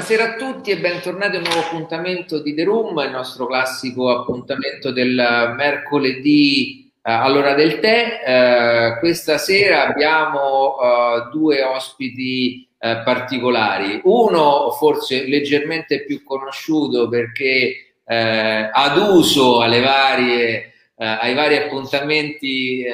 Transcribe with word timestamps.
Buonasera 0.00 0.32
a 0.32 0.36
tutti 0.36 0.70
e 0.70 0.78
bentornati 0.78 1.36
a 1.36 1.40
un 1.40 1.44
nuovo 1.44 1.60
appuntamento 1.60 2.40
di 2.40 2.54
The 2.54 2.64
Room, 2.64 2.98
il 3.00 3.10
nostro 3.10 3.46
classico 3.46 4.08
appuntamento 4.08 4.92
del 4.92 5.52
mercoledì 5.54 6.90
eh, 7.02 7.12
all'ora 7.12 7.52
del 7.52 7.80
tè. 7.80 8.22
Eh, 8.24 8.98
questa 8.98 9.36
sera 9.36 9.86
abbiamo 9.86 10.78
eh, 10.80 11.28
due 11.30 11.62
ospiti 11.62 12.66
eh, 12.78 13.02
particolari. 13.04 14.00
Uno 14.04 14.70
forse 14.70 15.26
leggermente 15.26 16.06
più 16.06 16.24
conosciuto 16.24 17.06
perché 17.06 17.98
eh, 18.02 18.70
ad 18.72 18.96
uso 18.96 19.60
alle 19.60 19.80
varie, 19.80 20.72
eh, 20.96 21.04
ai 21.04 21.34
vari 21.34 21.58
appuntamenti 21.58 22.86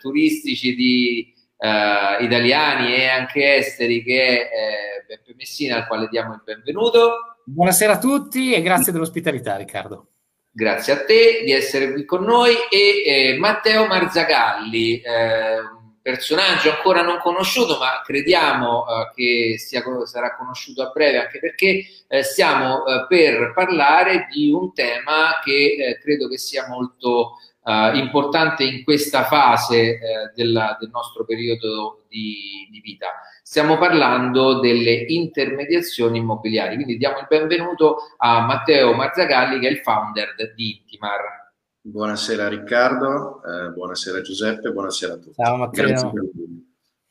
turistici 0.00 0.74
di 0.74 1.34
eh, 1.58 2.24
italiani 2.24 2.94
e 2.94 3.08
anche 3.08 3.56
esteri 3.56 4.02
che 4.02 4.26
è 4.26 4.32
eh, 4.32 5.04
Beppe 5.06 5.34
Messina 5.36 5.76
al 5.76 5.86
quale 5.86 6.08
diamo 6.08 6.34
il 6.34 6.42
benvenuto. 6.44 7.36
Buonasera 7.44 7.94
a 7.94 7.98
tutti 7.98 8.52
e 8.52 8.62
grazie 8.62 8.92
dell'ospitalità 8.92 9.56
Riccardo. 9.56 10.08
Grazie 10.50 10.92
a 10.94 11.04
te 11.04 11.42
di 11.44 11.52
essere 11.52 11.92
qui 11.92 12.04
con 12.04 12.24
noi 12.24 12.54
e 12.70 13.02
eh, 13.04 13.38
Matteo 13.38 13.86
Marzagalli, 13.86 15.00
eh, 15.00 15.60
personaggio 16.06 16.70
ancora 16.70 17.02
non 17.02 17.18
conosciuto 17.18 17.78
ma 17.78 18.00
crediamo 18.04 18.86
eh, 18.86 19.10
che 19.12 19.58
sia, 19.58 19.82
sarà 20.04 20.36
conosciuto 20.36 20.82
a 20.82 20.90
breve 20.94 21.18
anche 21.18 21.40
perché 21.40 21.84
eh, 22.06 22.22
stiamo 22.22 22.86
eh, 22.86 23.06
per 23.08 23.52
parlare 23.52 24.28
di 24.30 24.52
un 24.52 24.72
tema 24.72 25.40
che 25.42 25.98
credo 26.00 26.28
che 26.28 26.38
sia 26.38 26.68
molto 26.68 27.32
Uh, 27.66 27.96
importante 27.96 28.62
in 28.62 28.84
questa 28.84 29.24
fase 29.24 29.76
eh, 29.76 29.98
della, 30.36 30.76
del 30.78 30.88
nostro 30.92 31.24
periodo 31.24 32.04
di, 32.08 32.68
di, 32.70 32.78
vita. 32.78 33.08
Stiamo 33.42 33.76
parlando 33.76 34.60
delle 34.60 34.92
intermediazioni 35.08 36.18
immobiliari, 36.18 36.76
quindi 36.76 36.96
diamo 36.96 37.18
il 37.18 37.26
benvenuto 37.28 37.96
a 38.18 38.46
Matteo 38.46 38.94
Marzagalli 38.94 39.58
che 39.58 39.66
è 39.66 39.70
il 39.72 39.78
founder 39.78 40.36
di 40.54 40.76
Intimar. 40.76 41.52
Buonasera 41.80 42.46
Riccardo, 42.46 43.42
eh, 43.42 43.70
buonasera 43.70 44.20
Giuseppe, 44.20 44.70
buonasera 44.70 45.14
a 45.14 45.16
tutti. 45.16 45.34
Ciao 45.34 45.56
Matteo. 45.56 45.86
Grazie, 45.86 46.10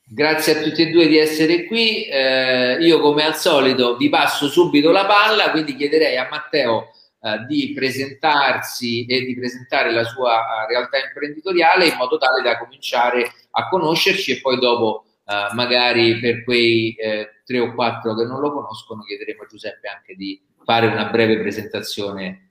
Grazie 0.08 0.58
a 0.58 0.62
tutti 0.62 0.82
e 0.82 0.90
due 0.90 1.06
di 1.06 1.18
essere 1.18 1.66
qui. 1.66 2.04
Eh, 2.04 2.78
io 2.80 3.00
come 3.00 3.24
al 3.24 3.34
solito 3.34 3.96
vi 3.96 4.08
passo 4.08 4.48
subito 4.48 4.90
la 4.90 5.04
palla, 5.04 5.50
quindi 5.50 5.76
chiederei 5.76 6.16
a 6.16 6.28
Matteo 6.30 6.92
eh, 7.26 7.44
di 7.48 7.72
presentarsi 7.74 9.04
e 9.04 9.24
di 9.24 9.34
presentare 9.34 9.90
la 9.90 10.04
sua 10.04 10.34
uh, 10.34 10.68
realtà 10.68 10.98
imprenditoriale 11.04 11.88
in 11.88 11.96
modo 11.96 12.18
tale 12.18 12.40
da 12.40 12.56
cominciare 12.56 13.32
a 13.50 13.68
conoscerci 13.68 14.30
e 14.30 14.40
poi 14.40 14.60
dopo 14.60 15.06
uh, 15.24 15.52
magari 15.56 16.20
per 16.20 16.44
quei 16.44 16.94
eh, 16.94 17.40
tre 17.44 17.58
o 17.58 17.74
quattro 17.74 18.14
che 18.14 18.24
non 18.26 18.38
lo 18.38 18.52
conoscono 18.52 19.02
chiederemo 19.02 19.42
a 19.42 19.46
Giuseppe 19.46 19.88
anche 19.88 20.14
di 20.14 20.40
fare 20.64 20.86
una 20.86 21.06
breve 21.06 21.40
presentazione 21.40 22.42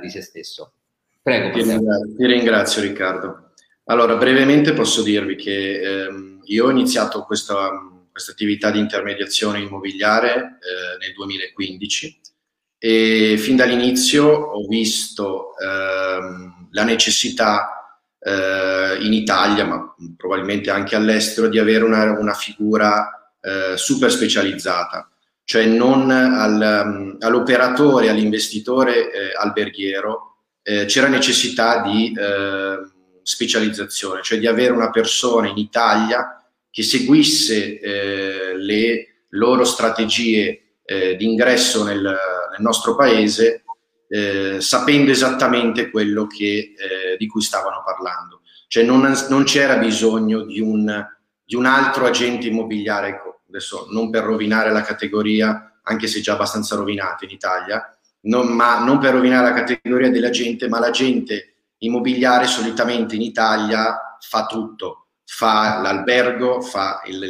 di 0.00 0.10
se 0.10 0.22
stesso. 0.22 0.72
Prego. 1.22 1.50
Ti 1.50 1.62
ringrazio, 1.62 2.16
ti 2.16 2.26
ringrazio, 2.26 2.82
Riccardo. 2.82 3.52
Allora, 3.84 4.16
brevemente 4.16 4.72
posso 4.72 5.02
dirvi 5.02 5.36
che 5.36 5.80
ehm, 5.80 6.40
io 6.44 6.66
ho 6.66 6.70
iniziato 6.70 7.22
questa, 7.22 7.70
questa, 8.10 8.32
attività 8.32 8.72
di 8.72 8.80
intermediazione 8.80 9.60
immobiliare 9.60 10.34
eh, 10.34 10.98
nel 10.98 11.12
2015 11.14 12.20
e 12.84 13.36
fin 13.38 13.54
dall'inizio 13.54 14.26
ho 14.26 14.66
visto 14.66 15.56
ehm, 15.56 16.66
la 16.72 16.82
necessità 16.82 17.96
eh, 18.18 18.98
in 18.98 19.12
Italia, 19.12 19.64
ma 19.64 19.94
probabilmente 20.16 20.68
anche 20.68 20.96
all'estero, 20.96 21.46
di 21.46 21.60
avere 21.60 21.84
una, 21.84 22.18
una 22.18 22.34
figura 22.34 23.36
eh, 23.40 23.76
super 23.76 24.10
specializzata, 24.10 25.08
cioè 25.44 25.64
non 25.64 26.10
al, 26.10 26.82
um, 26.84 27.16
all'operatore, 27.20 28.08
all'investitore 28.08 29.12
eh, 29.12 29.32
alberghiero, 29.40 30.38
eh, 30.64 30.84
c'era 30.86 31.06
necessità 31.06 31.82
di 31.82 32.12
ehm, 32.18 32.92
specializzazione, 33.22 34.22
cioè 34.22 34.40
di 34.40 34.48
avere 34.48 34.72
una 34.72 34.90
persona 34.90 35.46
in 35.46 35.56
Italia 35.56 36.44
che 36.68 36.82
seguisse 36.82 37.78
eh, 37.78 38.56
le 38.56 39.26
loro 39.28 39.62
strategie 39.62 40.78
eh, 40.84 41.14
di 41.14 41.26
ingresso 41.26 41.84
nel 41.84 42.40
nel 42.52 42.60
nostro 42.60 42.94
paese 42.94 43.64
eh, 44.12 44.60
sapendo 44.60 45.10
esattamente 45.10 45.90
quello 45.90 46.26
che, 46.26 46.74
eh, 46.76 47.16
di 47.16 47.26
cui 47.26 47.40
stavano 47.40 47.82
parlando. 47.82 48.42
Cioè 48.68 48.84
non, 48.84 49.10
non 49.30 49.44
c'era 49.44 49.76
bisogno 49.76 50.42
di 50.42 50.60
un, 50.60 51.06
di 51.44 51.54
un, 51.54 51.64
altro 51.64 52.04
agente 52.04 52.46
immobiliare, 52.46 53.08
ecco, 53.08 53.40
adesso 53.48 53.86
non 53.90 54.10
per 54.10 54.24
rovinare 54.24 54.70
la 54.70 54.82
categoria, 54.82 55.78
anche 55.82 56.06
se 56.06 56.20
già 56.20 56.34
abbastanza 56.34 56.76
rovinata 56.76 57.24
in 57.24 57.30
Italia, 57.30 57.96
non, 58.22 58.48
ma 58.48 58.84
non 58.84 58.98
per 58.98 59.14
rovinare 59.14 59.48
la 59.48 59.54
categoria 59.54 60.10
dell'agente, 60.10 60.68
ma 60.68 60.78
l'agente 60.78 61.54
immobiliare 61.78 62.46
solitamente 62.46 63.14
in 63.14 63.22
Italia 63.22 64.18
fa 64.20 64.44
tutto, 64.46 65.06
fa 65.24 65.80
l'albergo, 65.80 66.60
fa 66.60 67.00
il, 67.06 67.22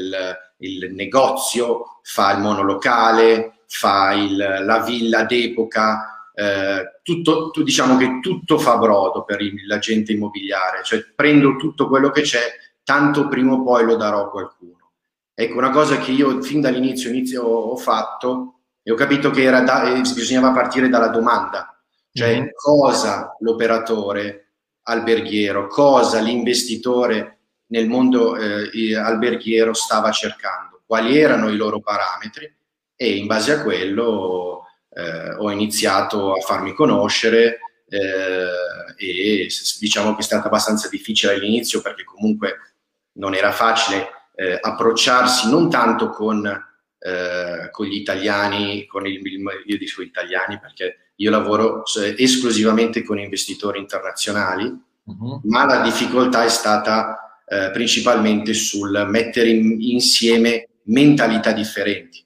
il, 0.58 0.84
il 0.84 0.94
negozio, 0.94 2.00
fa 2.02 2.32
il 2.32 2.40
monolocale, 2.40 3.61
fa 3.74 4.12
il, 4.12 4.36
la 4.36 4.80
villa 4.80 5.24
d'epoca, 5.24 6.30
eh, 6.34 7.00
tutto, 7.02 7.50
tu, 7.50 7.62
diciamo 7.62 7.96
che 7.96 8.18
tutto 8.20 8.58
fa 8.58 8.76
brodo 8.76 9.24
per 9.24 9.40
l'agente 9.66 10.12
immobiliare, 10.12 10.82
cioè 10.84 11.02
prendo 11.14 11.56
tutto 11.56 11.88
quello 11.88 12.10
che 12.10 12.20
c'è, 12.20 12.52
tanto 12.84 13.28
prima 13.28 13.54
o 13.54 13.62
poi 13.62 13.84
lo 13.84 13.96
darò 13.96 14.26
a 14.26 14.30
qualcuno. 14.30 14.90
Ecco, 15.34 15.56
una 15.56 15.70
cosa 15.70 15.96
che 15.96 16.10
io 16.10 16.42
fin 16.42 16.60
dall'inizio 16.60 17.08
inizio, 17.08 17.44
ho 17.44 17.76
fatto 17.76 18.60
e 18.82 18.92
ho 18.92 18.94
capito 18.94 19.30
che 19.30 19.42
era 19.42 19.62
da, 19.62 19.84
eh, 19.84 20.00
bisognava 20.00 20.52
partire 20.52 20.90
dalla 20.90 21.08
domanda, 21.08 21.74
cioè 22.12 22.34
mm-hmm. 22.34 22.48
cosa 22.54 23.34
l'operatore 23.40 24.48
alberghiero, 24.82 25.66
cosa 25.66 26.20
l'investitore 26.20 27.38
nel 27.68 27.88
mondo 27.88 28.36
eh, 28.36 28.94
alberghiero 28.94 29.72
stava 29.72 30.10
cercando, 30.10 30.82
quali 30.84 31.16
erano 31.16 31.48
i 31.48 31.56
loro 31.56 31.80
parametri 31.80 32.54
e 33.02 33.16
in 33.16 33.26
base 33.26 33.52
a 33.52 33.62
quello 33.62 34.66
eh, 34.94 35.34
ho 35.34 35.50
iniziato 35.50 36.34
a 36.34 36.40
farmi 36.40 36.72
conoscere 36.72 37.58
eh, 37.88 38.96
e 38.96 39.48
diciamo 39.80 40.14
che 40.14 40.20
è 40.20 40.24
stato 40.24 40.46
abbastanza 40.46 40.88
difficile 40.88 41.34
all'inizio 41.34 41.82
perché 41.82 42.04
comunque 42.04 42.74
non 43.14 43.34
era 43.34 43.50
facile 43.50 44.08
eh, 44.36 44.56
approcciarsi 44.60 45.50
non 45.50 45.68
tanto 45.68 46.10
con, 46.10 46.46
eh, 46.46 47.68
con 47.72 47.86
gli 47.86 47.96
italiani, 47.96 48.86
con 48.86 49.04
il, 49.04 49.20
io 49.66 49.78
dico 49.78 50.00
italiani 50.00 50.60
perché 50.60 51.12
io 51.16 51.30
lavoro 51.30 51.82
esclusivamente 52.16 53.02
con 53.02 53.18
investitori 53.18 53.80
internazionali, 53.80 54.64
uh-huh. 55.04 55.40
ma 55.44 55.66
la 55.66 55.80
difficoltà 55.80 56.44
è 56.44 56.48
stata 56.48 57.40
eh, 57.46 57.70
principalmente 57.72 58.54
sul 58.54 59.06
mettere 59.08 59.48
in, 59.48 59.80
insieme 59.80 60.68
mentalità 60.84 61.52
differenti. 61.52 62.21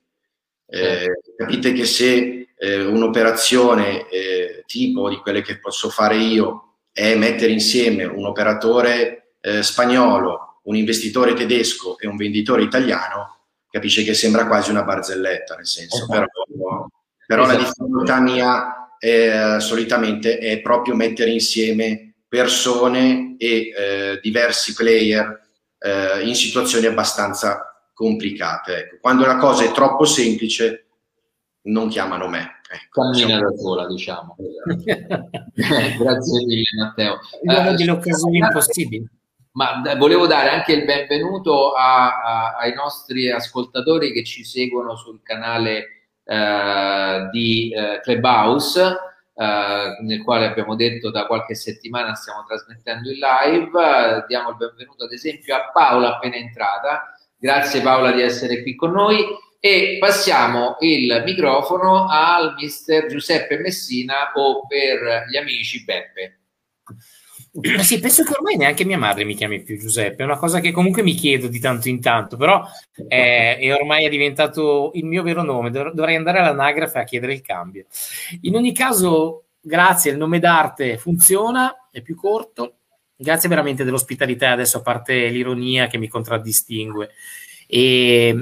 Eh, 0.68 1.20
capite 1.36 1.72
che 1.72 1.84
se 1.84 2.48
eh, 2.58 2.84
un'operazione 2.84 4.08
eh, 4.08 4.64
tipo 4.66 5.08
di 5.08 5.16
quelle 5.16 5.42
che 5.42 5.58
posso 5.58 5.90
fare 5.90 6.16
io 6.16 6.78
è 6.92 7.14
mettere 7.14 7.52
insieme 7.52 8.04
un 8.04 8.24
operatore 8.26 9.34
eh, 9.40 9.62
spagnolo, 9.62 10.60
un 10.64 10.76
investitore 10.76 11.34
tedesco 11.34 11.98
e 11.98 12.08
un 12.08 12.16
venditore 12.16 12.62
italiano, 12.62 13.36
capisce 13.70 14.02
che 14.02 14.14
sembra 14.14 14.46
quasi 14.46 14.70
una 14.70 14.82
barzelletta, 14.82 15.56
nel 15.56 15.66
senso, 15.66 16.04
esatto. 16.04 16.12
però, 16.48 16.86
però 17.26 17.42
esatto. 17.44 17.58
la 17.58 17.64
difficoltà 17.64 18.20
mia 18.20 18.98
è, 18.98 19.56
solitamente 19.58 20.38
è 20.38 20.60
proprio 20.60 20.94
mettere 20.94 21.30
insieme 21.30 22.14
persone 22.26 23.36
e 23.38 23.72
eh, 23.76 24.18
diversi 24.20 24.74
player 24.74 25.48
eh, 25.78 26.26
in 26.26 26.34
situazioni 26.34 26.86
abbastanza 26.86 27.75
complicate. 27.96 28.76
Ecco. 28.76 28.96
Quando 29.00 29.25
la 29.25 29.38
cosa 29.38 29.64
è 29.64 29.72
troppo 29.72 30.04
semplice, 30.04 30.84
non 31.62 31.88
chiamano 31.88 32.28
me. 32.28 32.60
Ecco, 32.70 33.00
Cammina 33.00 33.40
da 33.40 33.56
sola, 33.56 33.87
diciamo. 33.87 34.37
Grazie 35.54 36.44
mille, 36.44 36.64
Matteo. 36.78 37.19
Uno 37.40 37.70
eh, 37.70 37.75
delle 37.75 37.90
occasioni 37.90 38.38
impossibili. 38.38 39.08
Ma 39.52 39.81
volevo 39.96 40.26
dare 40.26 40.50
anche 40.50 40.75
il 40.75 40.84
benvenuto 40.84 41.72
a, 41.72 42.20
a, 42.20 42.56
ai 42.58 42.75
nostri 42.75 43.31
ascoltatori 43.31 44.12
che 44.12 44.22
ci 44.22 44.44
seguono 44.44 44.94
sul 44.96 45.22
canale 45.22 46.10
eh, 46.22 47.28
di 47.31 47.72
eh, 47.72 48.00
Clubhouse, 48.02 48.82
eh, 49.34 49.96
nel 50.02 50.22
quale 50.22 50.44
abbiamo 50.44 50.75
detto 50.75 51.10
da 51.10 51.25
qualche 51.25 51.54
settimana 51.54 52.14
stiamo 52.14 52.44
trasmettendo 52.46 53.08
il 53.08 53.19
live. 53.19 54.25
diamo 54.28 54.50
il 54.50 54.56
benvenuto 54.56 55.04
ad 55.04 55.12
esempio 55.12 55.54
a 55.54 55.70
Paola 55.72 56.16
appena 56.16 56.37
entrata, 56.37 57.15
Grazie 57.38 57.82
Paola 57.82 58.12
di 58.12 58.22
essere 58.22 58.62
qui 58.62 58.74
con 58.74 58.92
noi 58.92 59.18
e 59.60 59.98
passiamo 60.00 60.76
il 60.80 61.22
microfono 61.24 62.06
al 62.08 62.54
mister 62.54 63.06
Giuseppe 63.06 63.58
Messina 63.58 64.32
o 64.34 64.66
per 64.66 65.26
gli 65.28 65.36
amici 65.36 65.84
Beppe. 65.84 66.40
Sì, 67.82 68.00
penso 68.00 68.22
che 68.22 68.32
ormai 68.34 68.56
neanche 68.56 68.84
mia 68.84 68.98
madre 68.98 69.24
mi 69.24 69.34
chiami 69.34 69.62
più 69.62 69.78
Giuseppe, 69.78 70.22
è 70.22 70.26
una 70.26 70.36
cosa 70.36 70.60
che 70.60 70.72
comunque 70.72 71.02
mi 71.02 71.14
chiedo 71.14 71.48
di 71.48 71.58
tanto 71.58 71.88
in 71.88 72.00
tanto, 72.00 72.36
però 72.36 72.62
è, 73.08 73.58
è 73.60 73.74
ormai 73.74 74.04
è 74.04 74.08
diventato 74.10 74.90
il 74.94 75.04
mio 75.04 75.22
vero 75.22 75.42
nome, 75.42 75.70
Dov- 75.70 75.92
dovrei 75.92 76.16
andare 76.16 76.38
all'anagrafe 76.38 76.98
a 76.98 77.04
chiedere 77.04 77.32
il 77.32 77.40
cambio. 77.40 77.86
In 78.42 78.56
ogni 78.56 78.74
caso, 78.74 79.44
grazie, 79.60 80.10
il 80.10 80.18
nome 80.18 80.38
d'arte 80.38 80.98
funziona, 80.98 81.88
è 81.90 82.02
più 82.02 82.14
corto, 82.14 82.74
grazie 83.16 83.48
veramente 83.48 83.84
dell'ospitalità, 83.84 84.50
adesso 84.50 84.78
a 84.78 84.82
parte 84.82 85.28
l'ironia 85.28 85.86
che 85.86 85.98
mi 85.98 86.08
contraddistingue. 86.08 87.10
E 87.66 88.34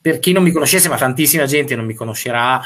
per 0.00 0.18
chi 0.18 0.32
non 0.32 0.42
mi 0.42 0.52
conoscesse, 0.52 0.88
ma 0.88 0.96
tantissima 0.96 1.46
gente 1.46 1.76
non 1.76 1.86
mi 1.86 1.94
conoscerà, 1.94 2.60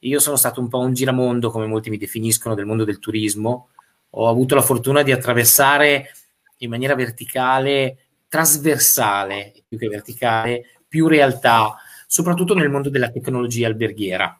io 0.00 0.18
sono 0.18 0.36
stato 0.36 0.60
un 0.60 0.68
po' 0.68 0.80
un 0.80 0.92
giramondo, 0.92 1.50
come 1.50 1.66
molti 1.66 1.90
mi 1.90 1.98
definiscono, 1.98 2.54
del 2.54 2.66
mondo 2.66 2.84
del 2.84 2.98
turismo 2.98 3.68
ho 4.16 4.28
avuto 4.28 4.54
la 4.54 4.62
fortuna 4.62 5.02
di 5.02 5.12
attraversare 5.12 6.10
in 6.58 6.70
maniera 6.70 6.94
verticale, 6.94 7.98
trasversale 8.28 9.52
più 9.66 9.76
che 9.78 9.88
verticale, 9.88 10.80
più 10.86 11.08
realtà, 11.08 11.76
soprattutto 12.06 12.54
nel 12.54 12.70
mondo 12.70 12.90
della 12.90 13.10
tecnologia 13.10 13.66
alberghiera. 13.66 14.38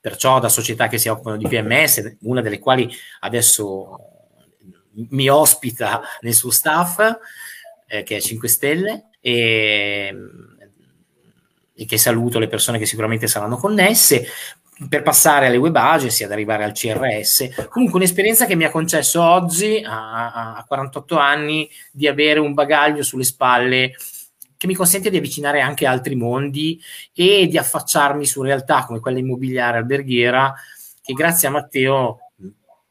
Perciò 0.00 0.38
da 0.38 0.50
società 0.50 0.88
che 0.88 0.98
si 0.98 1.08
occupano 1.08 1.38
di 1.38 1.48
PMS, 1.48 2.18
una 2.22 2.42
delle 2.42 2.58
quali 2.58 2.90
adesso 3.20 4.11
mi 5.10 5.28
ospita 5.28 6.02
nel 6.20 6.34
suo 6.34 6.50
staff, 6.50 6.98
eh, 7.86 8.02
che 8.02 8.16
è 8.16 8.20
5 8.20 8.48
Stelle, 8.48 9.08
e, 9.20 10.14
e 11.74 11.84
che 11.86 11.98
saluto 11.98 12.38
le 12.38 12.48
persone 12.48 12.78
che 12.78 12.86
sicuramente 12.86 13.26
saranno 13.26 13.56
connesse, 13.56 14.26
per 14.88 15.02
passare 15.02 15.46
alle 15.46 15.56
web 15.56 15.76
agency, 15.76 16.24
ad 16.24 16.32
arrivare 16.32 16.64
al 16.64 16.72
CRS. 16.72 17.68
Comunque 17.68 17.98
un'esperienza 17.98 18.46
che 18.46 18.56
mi 18.56 18.64
ha 18.64 18.70
concesso 18.70 19.22
oggi, 19.22 19.82
a, 19.84 20.54
a 20.56 20.64
48 20.66 21.16
anni, 21.16 21.70
di 21.92 22.08
avere 22.08 22.40
un 22.40 22.54
bagaglio 22.54 23.02
sulle 23.02 23.24
spalle 23.24 23.94
che 24.56 24.68
mi 24.68 24.74
consente 24.74 25.10
di 25.10 25.16
avvicinare 25.16 25.60
anche 25.60 25.86
altri 25.86 26.14
mondi 26.14 26.80
e 27.12 27.48
di 27.48 27.58
affacciarmi 27.58 28.24
su 28.24 28.42
realtà 28.42 28.84
come 28.84 29.00
quella 29.00 29.18
immobiliare 29.18 29.78
alberghiera, 29.78 30.54
che 31.02 31.12
grazie 31.14 31.48
a 31.48 31.50
Matteo 31.50 32.30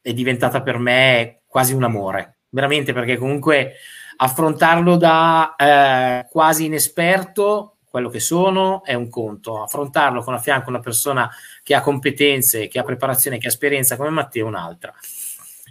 è 0.01 0.11
diventata 0.11 0.61
per 0.61 0.77
me 0.77 1.40
quasi 1.51 1.73
un 1.73 1.83
amore, 1.83 2.37
veramente 2.47 2.93
perché 2.93 3.17
comunque 3.17 3.73
affrontarlo 4.15 4.95
da 4.95 5.55
eh, 5.57 6.27
quasi 6.29 6.65
inesperto 6.65 7.75
quello 7.89 8.07
che 8.07 8.21
sono 8.21 8.85
è 8.85 8.93
un 8.93 9.09
conto, 9.09 9.61
affrontarlo 9.61 10.23
con 10.23 10.33
a 10.33 10.39
fianco 10.39 10.69
una 10.69 10.79
persona 10.79 11.29
che 11.61 11.75
ha 11.75 11.81
competenze, 11.81 12.69
che 12.69 12.79
ha 12.79 12.83
preparazione, 12.83 13.37
che 13.37 13.47
ha 13.47 13.49
esperienza 13.49 13.97
come 13.97 14.11
Matteo 14.11 14.45
è 14.45 14.47
un'altra. 14.47 14.93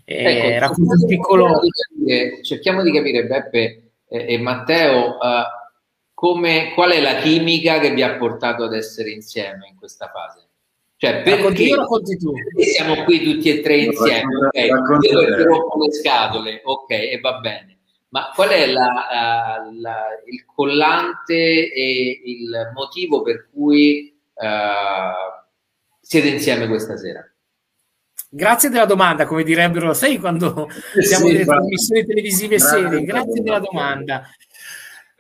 Ecco, 0.05 0.47
eh, 0.47 0.59
racconto 0.59 0.93
un 1.01 1.07
piccolo... 1.07 1.61
Di 1.95 2.43
cerchiamo 2.43 2.83
di 2.83 2.93
capire, 2.93 3.25
Beppe 3.25 3.93
e, 4.07 4.35
e 4.35 4.39
Matteo, 4.39 5.17
uh, 5.17 5.45
come, 6.13 6.73
qual 6.75 6.91
è 6.91 7.01
la 7.01 7.15
chimica 7.15 7.79
che 7.79 7.95
vi 7.95 8.03
ha 8.03 8.17
portato 8.17 8.65
ad 8.65 8.75
essere 8.75 9.13
insieme 9.13 9.69
in 9.69 9.77
questa 9.77 10.11
fase? 10.13 10.50
Cioè, 11.01 11.23
perché, 11.23 11.63
io 11.63 11.77
racconti 11.77 12.19
tu. 12.19 12.31
perché 12.31 12.73
siamo 12.73 13.05
qui 13.05 13.23
tutti 13.23 13.49
e 13.49 13.63
tre 13.63 13.77
insieme? 13.79 14.47
Okay. 14.49 14.67
Io 14.67 15.45
rompo 15.47 15.83
le 15.83 15.93
scatole, 15.95 16.61
ok, 16.63 16.91
e 16.91 17.19
va 17.23 17.39
bene. 17.39 17.79
Ma 18.11 18.31
qual 18.35 18.51
è 18.51 18.67
la, 18.67 19.63
uh, 19.65 19.81
la, 19.81 19.97
il 20.27 20.45
collante 20.45 21.73
e 21.73 22.21
il 22.23 22.71
motivo 22.75 23.23
per 23.23 23.49
cui 23.51 24.15
uh, 24.35 25.41
siete 26.03 26.29
insieme 26.29 26.69
questa 26.69 26.99
sera? 26.99 27.27
Grazie 28.29 28.69
della 28.69 28.85
domanda, 28.85 29.25
come 29.25 29.43
direbbero, 29.43 29.95
sai 29.95 30.19
quando 30.19 30.69
siamo 31.01 31.27
sì, 31.29 31.33
nelle 31.33 31.45
trasmissioni 31.47 32.05
televisive 32.05 32.59
serie, 32.59 33.03
grazie 33.05 33.41
della 33.41 33.59
domanda. 33.59 34.29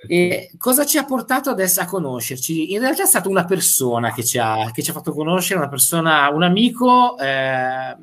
E 0.07 0.51
cosa 0.57 0.87
ci 0.87 0.99
ha 0.99 1.05
portato 1.05 1.51
adesso 1.51 1.81
a 1.81 1.85
conoscerci? 1.85 2.73
In 2.73 2.81
realtà 2.81 3.03
è 3.03 3.07
stata 3.07 3.29
una 3.29 3.45
persona 3.45 4.13
che 4.13 4.25
ci 4.25 4.39
ha, 4.39 4.71
che 4.73 4.83
ci 4.83 4.91
ha 4.91 4.95
fatto 4.95 5.13
conoscere, 5.13 5.59
una 5.59 5.69
persona, 5.69 6.29
un 6.31 6.43
amico 6.43 7.19
eh, 7.19 7.97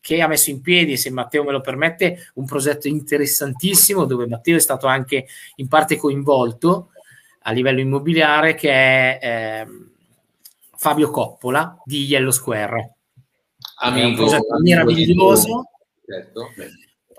che 0.00 0.20
ha 0.20 0.26
messo 0.26 0.50
in 0.50 0.60
piedi, 0.60 0.96
se 0.96 1.10
Matteo 1.10 1.44
me 1.44 1.52
lo 1.52 1.60
permette, 1.60 2.30
un 2.34 2.44
progetto 2.44 2.88
interessantissimo 2.88 4.04
dove 4.04 4.26
Matteo 4.26 4.56
è 4.56 4.60
stato 4.60 4.86
anche 4.86 5.26
in 5.56 5.68
parte 5.68 5.96
coinvolto 5.96 6.90
a 7.42 7.52
livello 7.52 7.80
immobiliare, 7.80 8.54
che 8.54 8.70
è 8.70 9.18
eh, 9.22 9.66
Fabio 10.76 11.10
Coppola 11.10 11.80
di 11.84 12.04
Yellow 12.04 12.30
Square. 12.30 12.94
Amico, 13.82 14.06
è 14.06 14.08
un 14.08 14.14
progetto 14.14 14.58
meraviglioso. 14.60 15.70
Certo. 16.04 16.48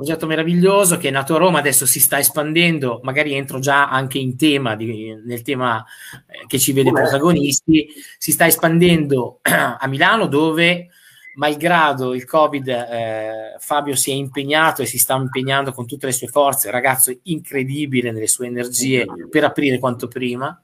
Progetto 0.02 0.26
meraviglioso 0.26 0.98
che 0.98 1.10
è 1.10 1.12
nato 1.12 1.36
a 1.36 1.38
Roma, 1.38 1.60
adesso 1.60 1.86
si 1.86 2.00
sta 2.00 2.18
espandendo, 2.18 3.02
magari 3.04 3.36
entro 3.36 3.60
già 3.60 3.88
anche 3.88 4.18
in 4.18 4.36
tema 4.36 4.76
di, 4.76 5.16
nel 5.24 5.44
tema 5.44 5.86
eh, 6.28 6.48
che 6.48 6.58
ci 6.58 6.74
vede 6.74 6.92
protagonisti, 6.92 7.88
si 8.18 8.32
sta 8.32 8.48
espandendo 8.48 9.42
a 9.46 9.86
Milano 9.88 10.26
dove 10.26 10.88
malgrado 11.36 12.16
il 12.16 12.26
Covid, 12.26 12.68
eh, 12.68 13.56
Fabio 13.60 13.96
si 13.96 14.10
è 14.10 14.16
impegnato 14.16 14.82
e 14.82 14.88
si 14.88 14.98
sta 14.98 15.16
impegnando 15.16 15.72
con 15.72 15.86
tutte 15.86 16.08
le 16.08 16.14
sue 16.14 16.30
forze, 16.30 16.72
ragazzo 16.72 17.16
incredibile 17.26 18.12
nelle 18.12 18.28
sue 18.28 18.48
energie 18.48 19.06
per 19.30 19.44
aprire 19.44 19.78
quanto 19.78 20.08
prima. 20.08 20.60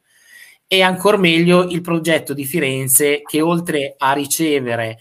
E 0.66 0.81
ancora 0.81 1.18
meglio 1.18 1.62
il 1.69 1.81
progetto 1.81 2.34
di 2.34 2.44
Firenze 2.44 3.22
che 3.22 3.39
oltre 3.39 3.94
a 4.00 4.13
ricevere 4.13 4.98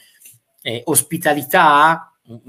eh, 0.60 0.82
ospitalità, 0.84 2.10
un, 2.26 2.40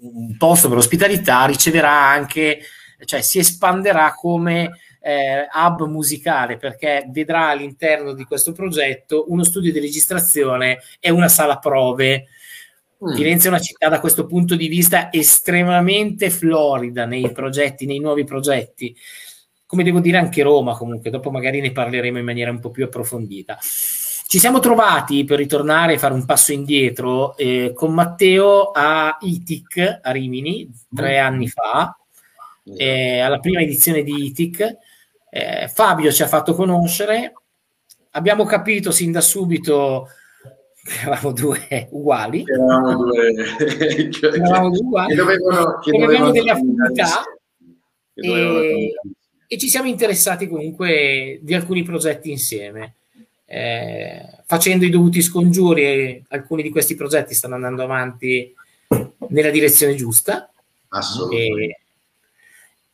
un 0.00 0.36
posto 0.36 0.68
per 0.68 0.78
ospitalità, 0.78 1.44
riceverà 1.46 1.90
anche, 1.90 2.60
cioè 3.04 3.20
si 3.20 3.38
espanderà 3.38 4.14
come 4.14 4.78
eh, 5.00 5.46
hub 5.52 5.88
musicale 5.88 6.56
perché 6.56 7.06
vedrà 7.10 7.48
all'interno 7.48 8.12
di 8.12 8.24
questo 8.24 8.52
progetto 8.52 9.24
uno 9.28 9.42
studio 9.42 9.72
di 9.72 9.80
registrazione 9.80 10.78
e 11.00 11.10
una 11.10 11.28
sala 11.28 11.58
prove 11.58 12.26
Mm. 13.04 13.14
Firenze 13.16 13.46
è 13.46 13.50
una 13.50 13.60
città 13.60 13.88
da 13.88 13.98
questo 13.98 14.26
punto 14.26 14.54
di 14.54 14.68
vista 14.68 15.12
estremamente 15.12 16.30
florida 16.30 17.04
nei 17.04 17.32
progetti, 17.32 17.84
nei 17.84 17.98
nuovi 17.98 18.22
progetti. 18.24 18.96
Come 19.66 19.82
devo 19.82 19.98
dire 19.98 20.18
anche 20.18 20.42
Roma 20.42 20.76
comunque, 20.76 21.10
dopo 21.10 21.30
magari 21.30 21.60
ne 21.60 21.72
parleremo 21.72 22.18
in 22.18 22.24
maniera 22.24 22.50
un 22.50 22.60
po' 22.60 22.70
più 22.70 22.84
approfondita. 22.84 23.58
Ci 24.32 24.38
siamo 24.38 24.60
trovati 24.60 25.24
per 25.24 25.36
ritornare 25.36 25.92
e 25.92 25.98
fare 25.98 26.14
un 26.14 26.24
passo 26.24 26.52
indietro 26.52 27.36
eh, 27.36 27.72
con 27.74 27.92
Matteo 27.92 28.70
a 28.70 29.18
ITIC 29.20 29.98
a 30.00 30.10
Rimini 30.10 30.70
tre 30.90 31.20
mm. 31.20 31.22
anni 31.22 31.48
fa, 31.48 31.94
eh, 32.64 33.18
alla 33.18 33.40
prima 33.40 33.60
edizione 33.60 34.02
di 34.02 34.24
ITIC. 34.28 34.76
Eh, 35.28 35.68
Fabio 35.70 36.10
ci 36.10 36.22
ha 36.22 36.28
fatto 36.28 36.54
conoscere, 36.54 37.34
abbiamo 38.12 38.46
capito 38.46 38.90
sin 38.90 39.12
da 39.12 39.20
subito 39.20 40.08
eravamo 41.02 41.32
due 41.32 41.88
uguali. 41.90 42.42
Eravamo 42.46 43.04
due, 43.04 43.34
eravamo 44.32 44.70
due 44.70 44.78
uguali. 44.78 45.08
Che 45.10 45.14
dovevano, 45.14 45.78
che 45.78 45.90
avevamo 45.90 46.30
delle 46.30 46.50
affinità. 46.52 47.22
E, 48.14 48.94
e, 49.46 49.58
ci 49.58 49.68
siamo 49.68 49.88
interessati 49.88 50.48
comunque 50.48 51.38
di 51.42 51.52
alcuni 51.52 51.82
progetti 51.82 52.30
insieme. 52.30 52.94
Eh, 53.54 54.38
facendo 54.46 54.86
i 54.86 54.88
dovuti 54.88 55.20
scongiuri, 55.20 56.24
alcuni 56.28 56.62
di 56.62 56.70
questi 56.70 56.94
progetti 56.94 57.34
stanno 57.34 57.56
andando 57.56 57.82
avanti 57.82 58.50
nella 59.28 59.50
direzione 59.50 59.94
giusta. 59.94 60.50
Assolutamente. 60.88 61.80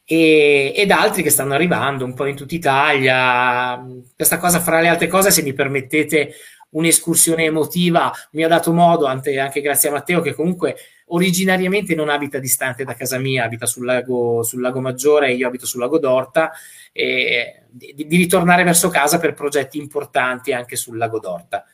E, 0.04 0.72
ed 0.74 0.90
altri 0.90 1.22
che 1.22 1.30
stanno 1.30 1.54
arrivando 1.54 2.04
un 2.04 2.12
po' 2.12 2.26
in 2.26 2.34
tutta 2.34 2.56
Italia. 2.56 3.86
Questa 4.16 4.38
cosa, 4.38 4.58
fra 4.58 4.80
le 4.80 4.88
altre 4.88 5.06
cose, 5.06 5.30
se 5.30 5.42
mi 5.42 5.52
permettete, 5.52 6.34
un'escursione 6.70 7.44
emotiva 7.44 8.12
mi 8.32 8.42
ha 8.42 8.48
dato 8.48 8.72
modo, 8.72 9.06
anche, 9.06 9.38
anche, 9.38 9.60
grazie 9.60 9.90
a 9.90 9.92
Matteo, 9.92 10.20
che 10.20 10.34
comunque 10.34 10.74
originariamente 11.08 11.94
non 11.94 12.08
abita 12.08 12.38
distante 12.38 12.84
da 12.84 12.94
casa 12.94 13.18
mia, 13.18 13.44
abita 13.44 13.66
sul 13.66 13.84
lago, 13.84 14.42
sul 14.42 14.60
lago 14.60 14.80
Maggiore 14.80 15.28
e 15.28 15.34
io 15.34 15.46
abito 15.46 15.66
sul 15.66 15.80
lago 15.80 15.98
d'Orta, 15.98 16.52
e 16.92 17.62
di, 17.68 17.94
di, 17.94 18.16
ritornare 18.16 18.64
verso 18.64 18.88
casa 18.88 19.18
per 19.18 19.34
progetti 19.34 19.78
importanti 19.78 20.52
anche 20.52 20.76
sul 20.76 20.96
lago 20.96 21.18
d'Orta, 21.18 21.64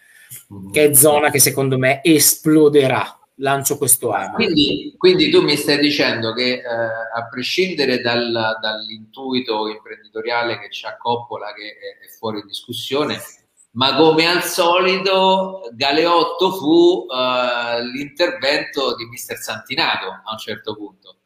mm-hmm. 0.52 0.70
che 0.70 0.84
è 0.90 0.94
zona 0.94 1.30
che 1.30 1.38
secondo 1.38 1.78
me 1.78 2.00
esploderà. 2.02 3.18
Lancio 3.38 3.78
questo 3.78 4.12
anno. 4.12 4.34
Quindi, 4.34 4.94
quindi 4.96 5.28
tu 5.28 5.42
mi 5.42 5.56
stai 5.56 5.78
dicendo 5.78 6.32
che 6.34 6.52
eh, 6.52 6.62
a 6.62 7.26
prescindere 7.28 8.00
dal, 8.00 8.30
dall'intuito 8.30 9.66
imprenditoriale 9.66 10.60
che 10.60 10.68
c'ha 10.70 10.96
Coppola, 10.96 11.52
che 11.52 11.70
è, 11.70 12.04
è 12.04 12.08
fuori 12.16 12.44
discussione, 12.46 13.20
ma 13.74 13.96
come 13.96 14.26
al 14.26 14.42
solito 14.42 15.62
Galeotto 15.72 16.52
fu 16.52 17.06
uh, 17.08 17.82
l'intervento 17.92 18.94
di 18.96 19.04
mister 19.06 19.36
Santinato 19.36 20.06
a 20.06 20.32
un 20.32 20.38
certo 20.38 20.74
punto. 20.76 21.16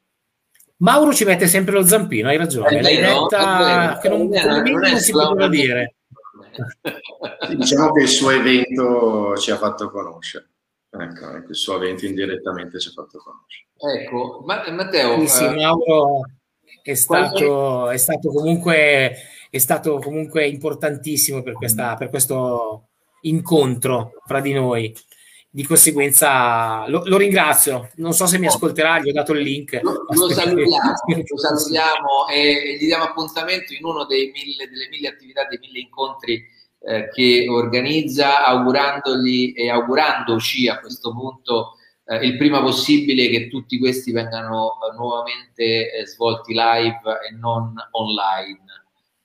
Mauro 0.79 1.13
ci 1.13 1.25
mette 1.25 1.47
sempre 1.47 1.75
lo 1.75 1.85
zampino, 1.85 2.29
hai 2.29 2.37
ragione, 2.37 2.81
l'hai 2.81 2.97
detta 2.99 3.99
che 4.01 4.09
non, 4.09 4.29
non, 4.29 4.63
non, 4.63 4.81
non 4.81 4.97
si 4.99 5.11
poteva 5.13 5.49
dire. 5.49 5.97
diciamo 7.49 7.93
che 7.93 8.03
il 8.03 8.09
suo 8.09 8.31
evento 8.31 9.37
ci 9.37 9.51
ha 9.51 9.57
fatto 9.57 9.91
conoscere. 9.91 10.51
Ecco, 10.91 11.37
ecco, 11.37 11.51
il 11.51 11.57
suo 11.57 11.75
avente 11.75 12.07
indirettamente 12.07 12.79
ci 12.79 12.89
ha 12.89 12.93
fatto 12.93 13.19
conoscere. 13.19 14.03
Ecco, 14.03 14.43
Matteo... 14.45 15.21
Sì, 15.21 15.27
sì, 15.27 15.45
eh, 15.45 15.55
Mauro 15.55 16.21
è 16.83 16.95
stato, 16.95 17.91
è 17.91 17.97
stato, 17.97 18.31
comunque, 18.31 19.15
è 19.51 19.59
stato 19.59 19.99
comunque 19.99 20.47
importantissimo 20.47 21.43
per, 21.43 21.55
questa, 21.55 21.95
per 21.97 22.11
questo 22.11 22.89
incontro 23.23 24.13
fra 24.27 24.41
di 24.41 24.53
noi 24.53 24.95
di 25.51 25.65
conseguenza 25.65 26.87
lo, 26.89 27.03
lo, 27.07 27.17
ringrazio. 27.17 27.91
Non 27.97 28.13
so 28.13 28.27
se 28.27 28.39
mi 28.39 28.47
ascolterà, 28.47 29.01
gli 29.01 29.09
ho 29.09 29.13
dato 29.13 29.33
il 29.33 29.41
link. 29.41 29.81
Lo, 29.83 30.05
lo 30.09 30.29
salutiamo, 30.29 30.93
lo 31.27 31.39
salutiamo 31.39 32.29
e, 32.31 32.77
gli 32.79 32.87
diamo 32.87 33.05
appuntamento 33.05 33.73
in 33.73 33.85
uno 33.85 34.05
dei 34.05 34.31
mille, 34.33 34.69
delle 34.69 34.89
mille 34.89 35.09
attività, 35.09 35.47
dei 35.49 35.59
mille 35.59 35.81
incontri 35.81 36.45
eh, 36.81 37.09
che 37.13 37.47
organizza, 37.49 38.45
augurandogli 38.45 39.55
e 39.57 39.71
augurandoci 39.71 40.69
a 40.69 40.79
questo 40.79 41.13
punto 41.13 41.73
eh, 42.05 42.25
il 42.25 42.37
prima 42.37 42.61
possibile 42.63 43.29
che 43.29 43.49
tutti 43.49 43.79
questi 43.79 44.13
vengano 44.13 44.75
eh, 44.75 44.97
nuovamente 44.97 45.93
eh, 45.93 46.07
svolti 46.07 46.53
live 46.53 47.03
e 47.29 47.35
non 47.39 47.75
online. 47.93 48.61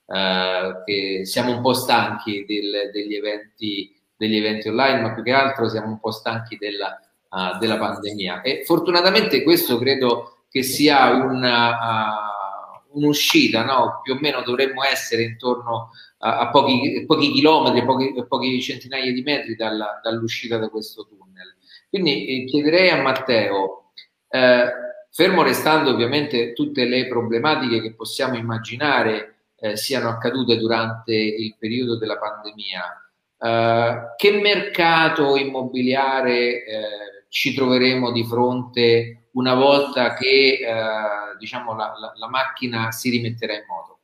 Eh, 0.06 0.82
che 0.84 1.24
siamo 1.24 1.56
un 1.56 1.62
po' 1.62 1.72
stanchi 1.72 2.44
del, 2.46 2.90
degli 2.92 3.14
eventi 3.14 3.94
degli 4.16 4.36
eventi 4.36 4.68
online, 4.68 5.00
ma 5.00 5.12
più 5.12 5.22
che 5.22 5.32
altro 5.32 5.68
siamo 5.68 5.88
un 5.88 6.00
po' 6.00 6.10
stanchi 6.10 6.56
della, 6.56 7.00
uh, 7.30 7.58
della 7.58 7.78
pandemia. 7.78 8.42
E 8.42 8.62
fortunatamente 8.64 9.42
questo 9.42 9.78
credo 9.78 10.44
che 10.48 10.62
sia 10.62 11.10
una, 11.10 11.70
uh, 11.70 12.98
un'uscita, 12.98 13.64
no? 13.64 14.00
più 14.02 14.14
o 14.14 14.18
meno 14.20 14.42
dovremmo 14.42 14.84
essere 14.84 15.22
intorno 15.22 15.90
a, 16.18 16.38
a 16.38 16.50
pochi, 16.50 17.04
pochi, 17.06 17.32
chilometri, 17.32 17.84
pochi, 17.84 18.14
pochi, 18.26 18.62
centinaia 18.62 19.12
di 19.12 19.22
metri 19.22 19.56
dalla, 19.56 20.00
dall'uscita 20.02 20.58
da 20.58 20.68
questo 20.68 21.06
tunnel. 21.06 21.54
Quindi 21.88 22.42
eh, 22.42 22.44
chiederei 22.44 22.90
a 22.90 23.02
Matteo, 23.02 23.92
eh, 24.28 24.66
fermo 25.10 25.42
restando 25.42 25.90
ovviamente 25.90 26.52
tutte 26.52 26.84
le 26.84 27.06
problematiche 27.06 27.80
che 27.80 27.94
possiamo 27.94 28.36
immaginare 28.36 29.33
eh, 29.64 29.76
siano 29.78 30.10
accadute 30.10 30.58
durante 30.58 31.14
il 31.14 31.56
periodo 31.58 31.96
della 31.96 32.18
pandemia, 32.18 32.98
Uh, 33.36 34.14
che 34.16 34.40
mercato 34.40 35.36
immobiliare 35.36 36.64
eh, 36.64 37.26
ci 37.28 37.52
troveremo 37.52 38.10
di 38.10 38.24
fronte 38.24 39.28
una 39.32 39.52
volta 39.52 40.14
che 40.14 40.60
eh, 40.62 41.36
diciamo, 41.36 41.74
la, 41.74 41.92
la, 41.98 42.12
la, 42.16 42.28
macchina 42.28 42.90
si 42.90 43.10
rimetterà 43.10 43.52
in 43.52 43.64
moto? 43.68 43.98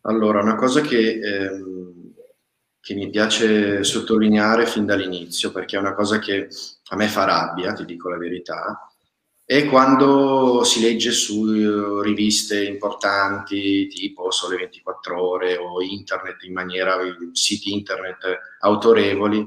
Allora, 0.00 0.42
una 0.42 0.56
cosa 0.56 0.80
che, 0.80 1.20
ehm, 1.22 2.12
che 2.80 2.94
mi 2.94 3.08
piace 3.10 3.84
sottolineare 3.84 4.66
fin 4.66 4.84
dall'inizio, 4.84 5.52
perché 5.52 5.76
è 5.76 5.80
una 5.80 5.94
cosa 5.94 6.18
che 6.18 6.48
a 6.88 6.96
me 6.96 7.06
fa 7.06 7.24
rabbia, 7.24 7.72
ti 7.74 7.84
dico 7.84 8.08
la 8.08 8.18
verità, 8.18 8.89
e 9.52 9.64
quando 9.64 10.62
si 10.62 10.80
legge 10.80 11.10
su 11.10 11.44
eh, 11.44 12.04
riviste 12.04 12.64
importanti 12.64 13.88
tipo 13.88 14.30
Sole 14.30 14.56
24 14.56 15.20
Ore 15.20 15.56
o 15.56 15.82
internet 15.82 16.44
in 16.44 16.52
maniera, 16.52 16.96
siti 17.32 17.72
internet 17.72 18.38
autorevoli, 18.60 19.44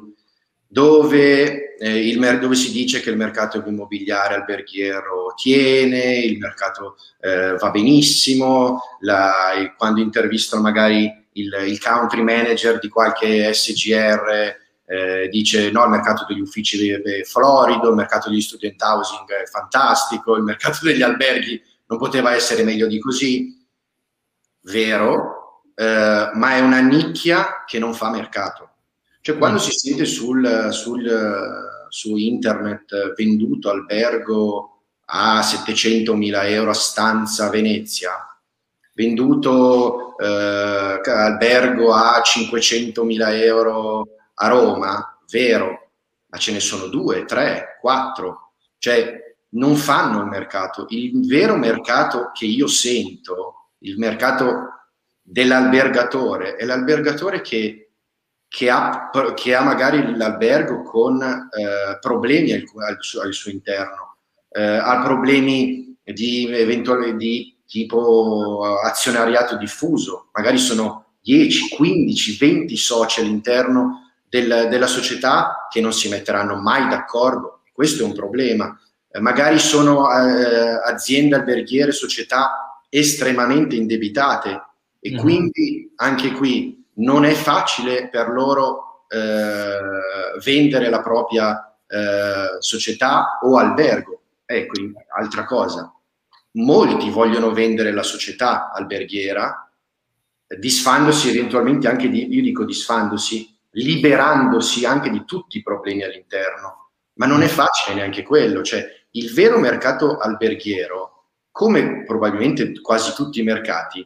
dove, 0.67 1.77
eh, 1.77 2.09
il, 2.09 2.19
dove 2.41 2.55
si 2.55 2.73
dice 2.73 2.99
che 2.99 3.11
il 3.11 3.15
mercato 3.15 3.63
immobiliare 3.65 4.35
alberghiero 4.35 5.35
tiene, 5.41 6.17
il 6.17 6.37
mercato 6.37 6.97
eh, 7.21 7.55
va 7.55 7.71
benissimo, 7.71 8.81
la, 8.99 9.73
quando 9.77 10.01
intervistano 10.01 10.61
magari 10.61 11.09
il, 11.31 11.63
il 11.65 11.79
country 11.81 12.23
manager 12.23 12.77
di 12.77 12.89
qualche 12.89 13.53
SGR 13.53 14.62
eh, 14.85 15.29
dice 15.29 15.71
no, 15.71 15.83
il 15.83 15.89
mercato 15.89 16.25
degli 16.27 16.41
uffici 16.41 16.89
è 16.89 17.23
florido, 17.23 17.89
il 17.89 17.95
mercato 17.95 18.29
degli 18.29 18.41
student 18.41 18.81
housing 18.81 19.29
è 19.29 19.45
fantastico, 19.45 20.35
il 20.35 20.43
mercato 20.43 20.79
degli 20.81 21.01
alberghi 21.01 21.61
non 21.87 21.97
poteva 21.97 22.33
essere 22.33 22.63
meglio 22.63 22.87
di 22.87 22.99
così. 22.99 23.65
Vero, 24.61 25.63
eh, 25.75 26.29
ma 26.33 26.55
è 26.55 26.59
una 26.59 26.81
nicchia 26.81 27.63
che 27.65 27.79
non 27.79 27.93
fa 27.93 28.09
mercato. 28.09 28.69
Cioè 29.21 29.37
quando 29.37 29.57
si 29.57 29.71
sente 29.71 30.05
sul, 30.05 30.69
sul, 30.71 31.87
su 31.87 32.17
internet 32.17 33.13
venduto 33.15 33.69
albergo 33.69 34.81
a 35.05 35.39
700.000 35.39 36.49
euro 36.49 36.71
a 36.71 36.73
stanza 36.73 37.45
a 37.45 37.49
Venezia, 37.49 38.11
venduto 38.93 40.17
eh, 40.17 41.01
albergo 41.05 41.93
a 41.93 42.21
500.000 42.21 43.33
euro 43.43 44.07
a 44.35 44.47
Roma, 44.47 45.19
vero, 45.29 45.91
ma 46.27 46.37
ce 46.37 46.51
ne 46.51 46.59
sono 46.59 46.87
due, 46.87 47.25
tre, 47.25 47.77
quattro, 47.79 48.53
cioè 48.77 49.35
non 49.49 49.75
fanno 49.75 50.21
il 50.21 50.27
mercato. 50.27 50.85
Il 50.89 51.27
vero 51.27 51.55
mercato 51.55 52.31
che 52.33 52.45
io 52.45 52.67
sento, 52.67 53.71
il 53.79 53.97
mercato 53.97 54.89
dell'albergatore, 55.21 56.55
è 56.55 56.65
l'albergatore 56.65 57.41
che, 57.41 57.91
che, 58.47 58.69
ha, 58.69 59.09
che 59.35 59.55
ha, 59.55 59.61
magari 59.61 60.15
l'albergo 60.15 60.83
con 60.83 61.21
eh, 61.21 61.97
problemi 61.99 62.51
al, 62.51 62.63
al, 62.87 62.97
suo, 62.99 63.21
al, 63.21 63.33
suo, 63.33 63.51
interno, 63.51 64.17
eh, 64.49 64.61
ha 64.61 65.01
problemi 65.01 65.95
di, 66.03 66.47
eventuali, 66.51 67.15
di 67.15 67.57
tipo 67.65 68.79
azionariato 68.83 69.57
diffuso, 69.57 70.29
magari 70.33 70.57
sono 70.57 71.15
10, 71.21 71.75
15, 71.75 72.37
20 72.37 72.75
soci 72.75 73.21
all'interno 73.21 74.02
del, 74.33 74.67
della 74.67 74.87
società 74.87 75.67
che 75.69 75.79
non 75.79 75.93
si 75.93 76.09
metteranno 76.09 76.55
mai 76.55 76.87
d'accordo. 76.87 77.61
Questo 77.71 78.01
è 78.01 78.05
un 78.05 78.13
problema. 78.13 78.75
Eh, 79.07 79.19
magari 79.19 79.59
sono 79.59 80.09
eh, 80.11 80.81
aziende 80.83 81.35
alberghiere, 81.35 81.91
società 81.91 82.81
estremamente 82.89 83.75
indebitate 83.75 84.63
e 84.99 85.13
mm. 85.13 85.17
quindi 85.17 85.93
anche 85.97 86.31
qui 86.31 86.83
non 86.95 87.25
è 87.25 87.33
facile 87.33 88.09
per 88.09 88.29
loro 88.29 89.05
eh, 89.07 89.79
vendere 90.43 90.89
la 90.89 91.01
propria 91.03 91.77
eh, 91.85 92.57
società 92.57 93.37
o 93.43 93.57
albergo. 93.57 94.21
Ecco, 94.45 94.73
altra 95.15 95.45
cosa. 95.45 95.93
Molti 96.53 97.11
vogliono 97.11 97.51
vendere 97.51 97.91
la 97.91 98.03
società 98.03 98.71
alberghiera, 98.71 99.71
disfandosi 100.57 101.29
eventualmente 101.29 101.87
anche 101.87 102.09
di, 102.09 102.33
io 102.33 102.41
dico 102.41 102.63
disfandosi, 102.63 103.52
liberandosi 103.73 104.85
anche 104.85 105.09
di 105.09 105.23
tutti 105.25 105.57
i 105.57 105.63
problemi 105.63 106.03
all'interno. 106.03 106.89
Ma 107.15 107.25
non 107.25 107.43
è 107.43 107.47
facile 107.47 107.95
neanche 107.95 108.23
quello, 108.23 108.63
cioè 108.63 108.85
il 109.11 109.31
vero 109.33 109.59
mercato 109.59 110.17
alberghiero, 110.17 111.25
come 111.51 112.03
probabilmente 112.03 112.81
quasi 112.81 113.13
tutti 113.13 113.39
i 113.39 113.43
mercati, 113.43 114.05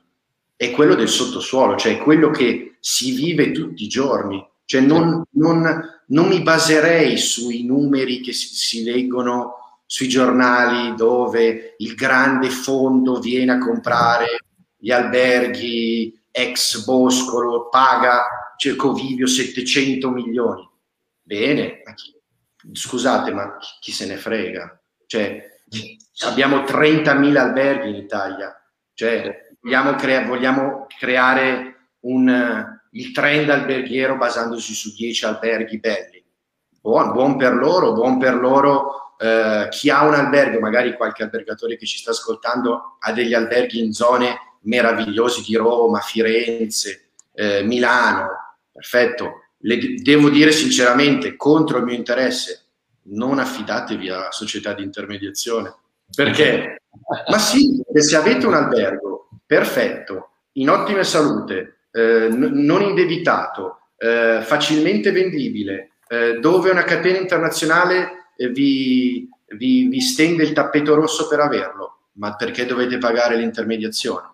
è 0.56 0.72
quello 0.72 0.96
del 0.96 1.08
sottosuolo, 1.08 1.78
cioè 1.78 1.98
quello 2.00 2.30
che 2.30 2.78
si 2.80 3.16
vive 3.16 3.52
tutti 3.52 3.84
i 3.84 3.88
giorni. 3.88 4.46
Cioè 4.66 4.82
non, 4.82 5.24
non, 5.32 6.02
non 6.08 6.28
mi 6.28 6.42
baserei 6.42 7.16
sui 7.18 7.64
numeri 7.64 8.20
che 8.20 8.34
si, 8.34 8.54
si 8.54 8.84
leggono 8.84 9.82
sui 9.86 10.10
giornali 10.10 10.94
dove 10.96 11.76
il 11.78 11.96
grande 11.96 12.50
fondo 12.50 13.20
viene 13.20 13.54
a 13.54 13.58
comprare 13.60 14.44
gli 14.78 14.92
alberghi 14.92 16.14
ex 16.30 16.84
Boscolo, 16.84 17.70
paga 17.70 18.26
Cercovivio 18.58 19.28
700 19.28 20.10
milioni. 20.10 20.68
Bene, 21.22 21.84
scusate, 22.72 23.32
ma 23.32 23.58
chi, 23.58 23.70
chi, 23.80 23.92
se 23.92 24.06
ne 24.06 24.18
frega? 24.18 24.82
Cioè, 25.06 25.62
abbiamo 26.26 26.58
30.000 26.60 27.38
alberghi 27.38 27.90
in 27.90 27.96
Italia, 27.96 28.54
cioè, 28.94 29.50
vogliamo, 29.62 29.96
crea- 29.96 30.26
vogliamo 30.26 30.86
creare 30.98 31.92
un, 32.02 32.66
il 32.92 33.12
trend 33.12 33.50
alberghiero 33.50 34.18
basandosi 34.18 34.74
su 34.74 34.94
10 34.96 35.26
alberghi 35.26 35.80
belli. 35.80 36.26
Buon, 36.82 37.12
buon 37.12 37.38
per 37.38 37.54
loro, 37.54 37.94
buon 37.94 38.18
per 38.18 38.36
loro. 38.36 39.16
Eh, 39.20 39.68
chi 39.70 39.90
ha 39.90 40.04
un 40.04 40.14
albergo, 40.14 40.60
magari 40.60 40.96
qualche 40.96 41.24
albergatore 41.24 41.78
che 41.78 41.86
ci 41.86 41.98
sta 41.98 42.12
ascoltando, 42.12 42.98
ha 43.00 43.12
degli 43.12 43.34
alberghi 43.34 43.84
in 43.84 43.92
zone 43.92 44.58
meravigliose 44.62 45.44
di 45.44 45.56
Roma, 45.56 46.00
Firenze, 46.00 47.10
eh, 47.34 47.64
Milano, 47.64 48.47
Perfetto. 48.78 49.46
Le 49.62 49.96
devo 49.96 50.30
dire 50.30 50.52
sinceramente, 50.52 51.36
contro 51.36 51.80
il 51.80 51.84
mio 51.84 51.96
interesse, 51.96 52.66
non 53.10 53.40
affidatevi 53.40 54.10
a 54.10 54.30
società 54.30 54.74
di 54.74 54.84
intermediazione. 54.84 55.74
Perché? 56.16 56.84
Ma 57.28 57.40
sì, 57.40 57.82
se 57.92 58.16
avete 58.16 58.46
un 58.46 58.54
albergo 58.54 59.30
perfetto, 59.48 60.30
in 60.54 60.70
ottima 60.70 61.04
salute, 61.04 61.86
eh, 61.92 62.28
n- 62.30 62.52
non 62.66 62.84
indebitato, 62.84 63.80
eh, 63.98 64.42
facilmente 64.44 65.12
vendibile, 65.12 65.94
eh, 66.08 66.38
dove 66.40 66.70
una 66.70 66.84
catena 66.84 67.18
internazionale 67.18 68.30
eh, 68.38 68.50
vi, 68.50 69.28
vi, 69.56 69.88
vi 69.88 70.02
stende 70.02 70.44
il 70.44 70.54
tappeto 70.54 70.94
rosso 70.94 71.28
per 71.28 71.40
averlo, 71.40 72.10
ma 72.14 72.36
perché 72.36 72.66
dovete 72.68 73.00
pagare 73.00 73.38
l'intermediazione? 73.38 74.30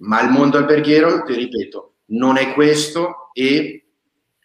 Ma 0.00 0.20
il 0.22 0.30
mondo 0.30 0.58
alberghiero, 0.58 1.22
ti 1.22 1.34
ripeto, 1.34 1.87
non 2.10 2.36
è 2.36 2.52
questo 2.54 3.30
e 3.32 3.86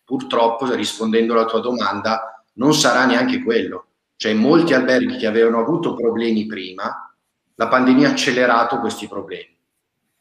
purtroppo, 0.04 0.72
rispondendo 0.74 1.34
alla 1.34 1.46
tua 1.46 1.60
domanda, 1.60 2.44
non 2.54 2.74
sarà 2.74 3.06
neanche 3.06 3.44
quello. 3.44 3.88
Cioè 4.16 4.34
molti 4.34 4.74
alberghi 4.74 5.18
che 5.18 5.28
avevano 5.28 5.60
avuto 5.60 5.96
problemi 5.96 6.46
prima, 6.46 7.14
la 7.56 7.68
pandemia 7.68 8.10
ha 8.10 8.12
accelerato 8.12 8.80
questi 8.80 9.08
problemi. 9.08 9.58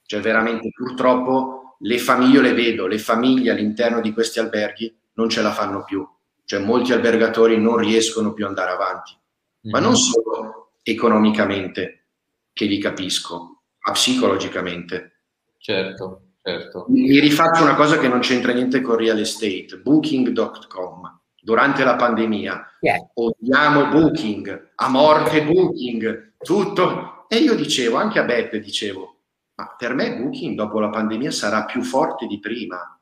Cioè 0.04 0.20
veramente 0.20 0.70
purtroppo 0.74 1.76
le 1.78 1.98
famiglie, 1.98 2.32
io 2.32 2.40
le 2.40 2.52
vedo, 2.52 2.86
le 2.86 2.98
famiglie 2.98 3.50
all'interno 3.50 4.00
di 4.00 4.12
questi 4.12 4.38
alberghi 4.38 4.94
non 5.14 5.28
ce 5.28 5.42
la 5.42 5.52
fanno 5.52 5.84
più. 5.84 6.06
Cioè 6.44 6.60
molti 6.60 6.92
albergatori 6.92 7.58
non 7.58 7.76
riescono 7.76 8.32
più 8.32 8.44
ad 8.44 8.50
andare 8.50 8.72
avanti. 8.72 9.12
Mm-hmm. 9.12 9.74
Ma 9.74 9.78
non 9.80 9.96
solo 9.96 10.72
economicamente, 10.82 12.06
che 12.52 12.64
li 12.66 12.78
capisco, 12.78 13.62
ma 13.78 13.92
psicologicamente. 13.92 15.20
Certo, 15.58 16.22
certo. 16.42 16.86
Mi 16.88 17.18
rifaccio 17.20 17.62
una 17.62 17.74
cosa 17.74 17.98
che 17.98 18.08
non 18.08 18.20
c'entra 18.20 18.52
niente 18.52 18.80
con 18.80 18.96
real 18.96 19.18
estate, 19.18 19.80
booking.com 19.82 21.20
durante 21.42 21.82
la 21.84 21.96
pandemia. 21.96 22.76
Yeah. 22.80 23.10
Odiamo 23.14 23.88
Booking, 23.88 24.70
a 24.76 24.88
morte 24.88 25.44
Booking, 25.44 26.34
tutto. 26.38 27.26
E 27.28 27.36
io 27.36 27.54
dicevo, 27.54 27.96
anche 27.96 28.18
a 28.18 28.24
Beppe 28.24 28.60
dicevo, 28.60 29.16
ma 29.54 29.74
per 29.76 29.94
me 29.94 30.16
Booking 30.16 30.54
dopo 30.54 30.78
la 30.80 30.90
pandemia 30.90 31.30
sarà 31.30 31.64
più 31.64 31.82
forte 31.82 32.26
di 32.26 32.38
prima. 32.38 33.00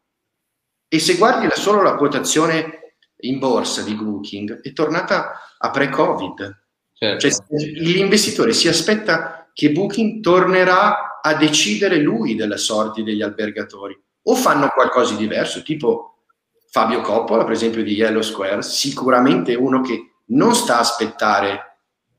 E 0.88 0.98
se 0.98 1.16
guardi 1.16 1.46
la, 1.46 1.54
solo 1.54 1.82
la 1.82 1.94
quotazione 1.94 2.94
in 3.20 3.38
borsa 3.38 3.82
di 3.82 3.94
Booking, 3.94 4.60
è 4.62 4.72
tornata 4.72 5.32
a 5.58 5.70
pre-Covid. 5.70 6.64
Certo. 6.94 7.28
Cioè, 7.28 7.44
l'investitore 7.56 8.52
si 8.52 8.68
aspetta 8.68 9.50
che 9.52 9.70
Booking 9.70 10.20
tornerà 10.20 11.09
a 11.20 11.34
decidere 11.34 11.98
lui 11.98 12.34
delle 12.34 12.56
sorti 12.56 13.02
degli 13.02 13.22
albergatori. 13.22 13.98
O 14.22 14.34
fanno 14.34 14.68
qualcosa 14.68 15.14
di 15.14 15.20
diverso, 15.20 15.62
tipo 15.62 16.10
Fabio 16.68 17.00
Coppola, 17.00 17.44
per 17.44 17.52
esempio 17.52 17.82
di 17.82 17.94
Yellow 17.94 18.22
Square, 18.22 18.62
sicuramente 18.62 19.54
uno 19.54 19.80
che 19.80 20.12
non 20.26 20.54
sta 20.54 20.76
a 20.76 20.80
aspettare 20.80 21.78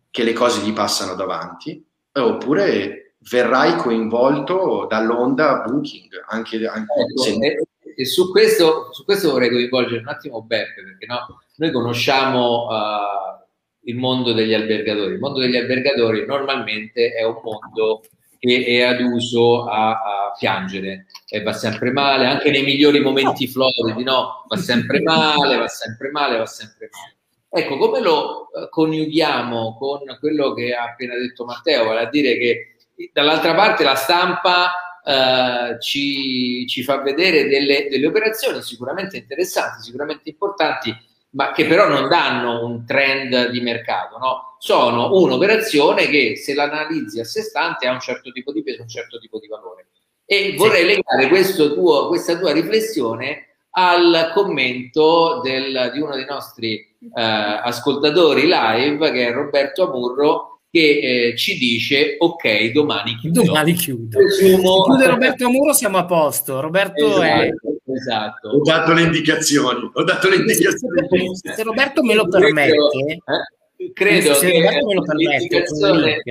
che 0.10 0.24
le 0.24 0.34
cose 0.34 0.62
gli 0.62 0.74
passano 0.74 1.16
davanti, 1.16 1.84
oppure 2.12 3.16
verrai 3.30 3.78
coinvolto 3.78 4.88
dall'onda 4.90 5.64
Booking. 5.66 6.26
Anche, 6.28 6.66
anche 6.68 6.94
ecco, 7.00 7.22
se... 7.22 7.36
e, 7.36 7.64
e 7.96 8.06
su, 8.06 8.30
questo, 8.32 8.92
su, 8.92 9.06
questo, 9.06 9.32
vorrei 9.32 9.50
coinvolgere 9.50 10.02
un 10.02 10.08
attimo 10.08 10.42
Beppe, 10.42 10.84
perché 10.84 11.06
no, 11.06 11.40
noi 11.56 11.72
conosciamo 11.72 12.68
uh, 12.68 13.46
il 13.84 13.96
mondo 13.96 14.34
degli 14.34 14.54
albergatori. 14.54 15.14
Il 15.14 15.20
mondo 15.20 15.40
degli 15.40 15.56
albergatori 15.56 16.26
normalmente 16.26 17.14
è 17.14 17.24
un 17.24 17.40
mondo 17.42 18.02
che 18.42 18.66
è 18.66 18.82
ad 18.82 19.02
uso 19.02 19.66
a, 19.66 19.92
a 19.92 20.34
piangere 20.36 21.06
e 21.30 21.44
va 21.44 21.54
sempre 21.54 21.92
male, 21.92 22.26
anche 22.26 22.50
nei 22.50 22.64
migliori 22.64 23.00
momenti 23.00 23.48
floridi, 23.48 24.04
no? 24.04 24.46
Va 24.48 24.58
sempre 24.58 25.00
male, 25.04 25.58
va 25.58 25.68
sempre 25.68 26.10
male, 26.10 26.38
va 26.38 26.48
sempre 26.48 26.90
male. 26.92 27.64
Ecco, 27.64 27.78
come 27.78 28.00
lo 28.00 28.50
eh, 28.52 28.68
coniughiamo 28.70 29.78
con 29.78 30.00
quello 30.20 30.54
che 30.54 30.74
ha 30.74 30.86
appena 30.86 31.16
detto 31.16 31.46
Matteo, 31.46 31.86
vale 31.86 32.00
a 32.00 32.10
dire 32.10 32.36
che 32.38 32.76
dall'altra 33.14 33.54
parte 33.54 33.84
la 33.84 33.96
stampa 33.96 35.02
eh, 35.06 35.80
ci, 35.80 36.66
ci, 36.68 36.82
fa 36.82 37.00
vedere 37.02 37.48
delle, 37.48 37.90
delle 37.92 38.08
operazioni 38.08 38.60
sicuramente 38.64 39.18
interessanti, 39.18 39.84
sicuramente 39.84 40.30
importanti, 40.30 40.96
ma 41.32 41.52
che 41.52 41.66
però 41.66 41.88
non 41.88 42.10
danno 42.10 42.66
un 42.66 42.86
trend 42.86 43.50
di 43.50 43.62
mercato, 43.62 44.18
no? 44.18 44.52
sono 44.60 45.14
un'operazione 45.14 46.08
che 46.08 46.36
se 46.38 46.54
l'analizzi 46.54 47.20
a 47.20 47.24
sé 47.24 47.42
stante 47.42 47.88
ha 47.88 47.92
un 47.92 48.00
certo 48.00 48.32
tipo 48.32 48.52
di 48.52 48.62
peso, 48.62 48.84
un 48.84 48.88
certo 48.88 49.18
tipo 49.18 49.40
di 49.40 49.48
valore. 49.48 49.88
E 50.24 50.54
vorrei 50.56 50.86
legare 50.86 51.28
tuo, 51.74 52.08
questa 52.08 52.38
tua 52.38 52.52
riflessione 52.52 53.48
al 53.72 54.32
commento 54.36 55.42
del, 55.42 55.90
di 55.94 56.00
uno 56.00 56.16
dei 56.16 56.26
nostri 56.26 56.76
eh, 56.78 57.22
ascoltatori 57.22 58.44
live, 58.44 59.12
che 59.12 59.28
è 59.28 59.32
Roberto 59.32 59.88
Amurro, 59.88 60.51
che 60.72 61.30
eh, 61.32 61.38
ci 61.38 61.58
dice 61.58 62.16
ok 62.18 62.72
domani 62.72 63.18
chiudo 63.18 63.44
domani 63.44 63.74
chiudo. 63.74 64.18
Presumo... 64.18 64.84
chiude 64.86 65.08
Roberto 65.08 65.46
Amuro 65.46 65.74
siamo 65.74 65.98
a 65.98 66.06
posto. 66.06 66.62
Roberto 66.62 67.22
esatto, 67.22 67.24
è 67.24 67.52
esatto 67.94 68.50
ho 68.50 68.62
dato 68.62 68.94
le 68.94 69.02
indicazioni 69.02 69.92
ho 69.94 70.04
dato 70.04 70.30
le 70.30 70.38
indicazioni. 70.38 71.36
se 71.36 71.64
Roberto 71.64 72.04
me 72.04 72.14
lo 72.14 72.28
permette 72.28 72.76
eh? 72.76 73.92
credo 73.94 74.34
se 74.34 74.50
che 74.50 74.62
Roberto 74.62 74.86
me 74.86 74.94
lo 74.94 75.02
permette 75.02 75.38
l'indicazione, 75.38 76.22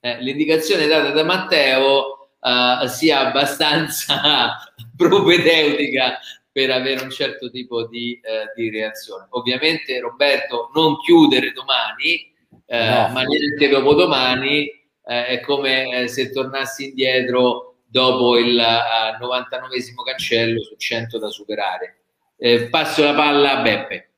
eh, 0.00 0.20
l'indicazione 0.20 0.86
data 0.86 1.10
da 1.10 1.22
Matteo 1.22 2.24
uh, 2.40 2.86
sia 2.88 3.28
abbastanza 3.28 4.58
propedeutica 4.96 6.18
per 6.50 6.70
avere 6.70 7.02
un 7.02 7.10
certo 7.10 7.50
tipo 7.50 7.86
di, 7.86 8.20
uh, 8.22 8.52
di 8.54 8.70
reazione. 8.70 9.26
Ovviamente 9.30 9.98
Roberto 9.98 10.70
non 10.74 10.98
chiudere 11.00 11.52
domani 11.52 12.32
eh, 12.66 12.88
no. 12.88 13.08
ma 13.08 13.22
neanche 13.22 13.68
dopodomani 13.68 14.66
eh, 15.06 15.26
è 15.26 15.40
come 15.40 16.02
eh, 16.02 16.08
se 16.08 16.30
tornassi 16.30 16.88
indietro 16.88 17.74
dopo 17.94 18.36
il 18.36 18.56
uh, 18.56 19.22
99 19.22 19.76
cancello 20.04 20.60
su 20.62 20.74
100 20.76 21.18
da 21.18 21.28
superare. 21.28 21.98
Eh, 22.36 22.68
passo 22.68 23.04
la 23.04 23.14
palla 23.14 23.58
a 23.58 23.62
Beppe. 23.62 24.08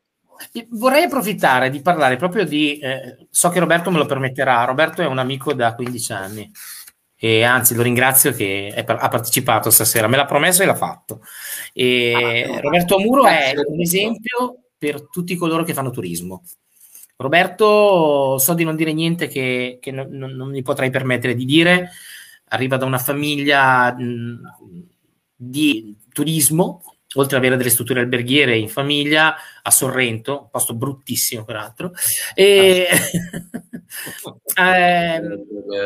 Vorrei 0.70 1.04
approfittare 1.04 1.68
di 1.68 1.82
parlare 1.82 2.16
proprio 2.16 2.44
di, 2.44 2.78
eh, 2.78 3.26
so 3.30 3.50
che 3.50 3.58
Roberto 3.58 3.90
me 3.90 3.98
lo 3.98 4.06
permetterà, 4.06 4.64
Roberto 4.64 5.02
è 5.02 5.06
un 5.06 5.18
amico 5.18 5.52
da 5.52 5.74
15 5.74 6.12
anni 6.12 6.50
e 7.18 7.42
anzi 7.42 7.74
lo 7.74 7.82
ringrazio 7.82 8.32
che 8.32 8.72
è, 8.74 8.84
ha 8.86 9.08
partecipato 9.08 9.70
stasera, 9.70 10.06
me 10.06 10.16
l'ha 10.16 10.26
promesso 10.26 10.62
e 10.62 10.66
l'ha 10.66 10.74
fatto. 10.74 11.20
E 11.72 12.46
ah, 12.48 12.60
Roberto 12.60 12.96
Amuro 12.96 13.26
è 13.26 13.52
un 13.56 13.80
esempio 13.80 14.68
per 14.78 15.08
tutti 15.08 15.36
coloro 15.36 15.64
che 15.64 15.74
fanno 15.74 15.90
turismo. 15.90 16.42
Roberto, 17.18 18.36
so 18.38 18.52
di 18.52 18.64
non 18.64 18.76
dire 18.76 18.92
niente 18.92 19.26
che, 19.26 19.78
che 19.80 19.90
non, 19.90 20.08
non, 20.10 20.50
mi 20.50 20.62
potrei 20.62 20.90
permettere 20.90 21.34
di 21.34 21.46
dire, 21.46 21.90
arriva 22.48 22.76
da 22.76 22.84
una 22.84 22.98
famiglia 22.98 23.94
mh, 23.94 24.40
di 25.34 25.96
turismo, 26.12 26.82
oltre 27.14 27.36
ad 27.36 27.42
avere 27.42 27.56
delle 27.56 27.70
strutture 27.70 28.00
alberghiere 28.00 28.58
in 28.58 28.68
famiglia, 28.68 29.34
a 29.62 29.70
Sorrento, 29.70 30.42
un 30.42 30.50
posto 30.50 30.74
bruttissimo 30.74 31.44
peraltro, 31.44 31.92
e 32.34 32.86
eh, 34.54 35.22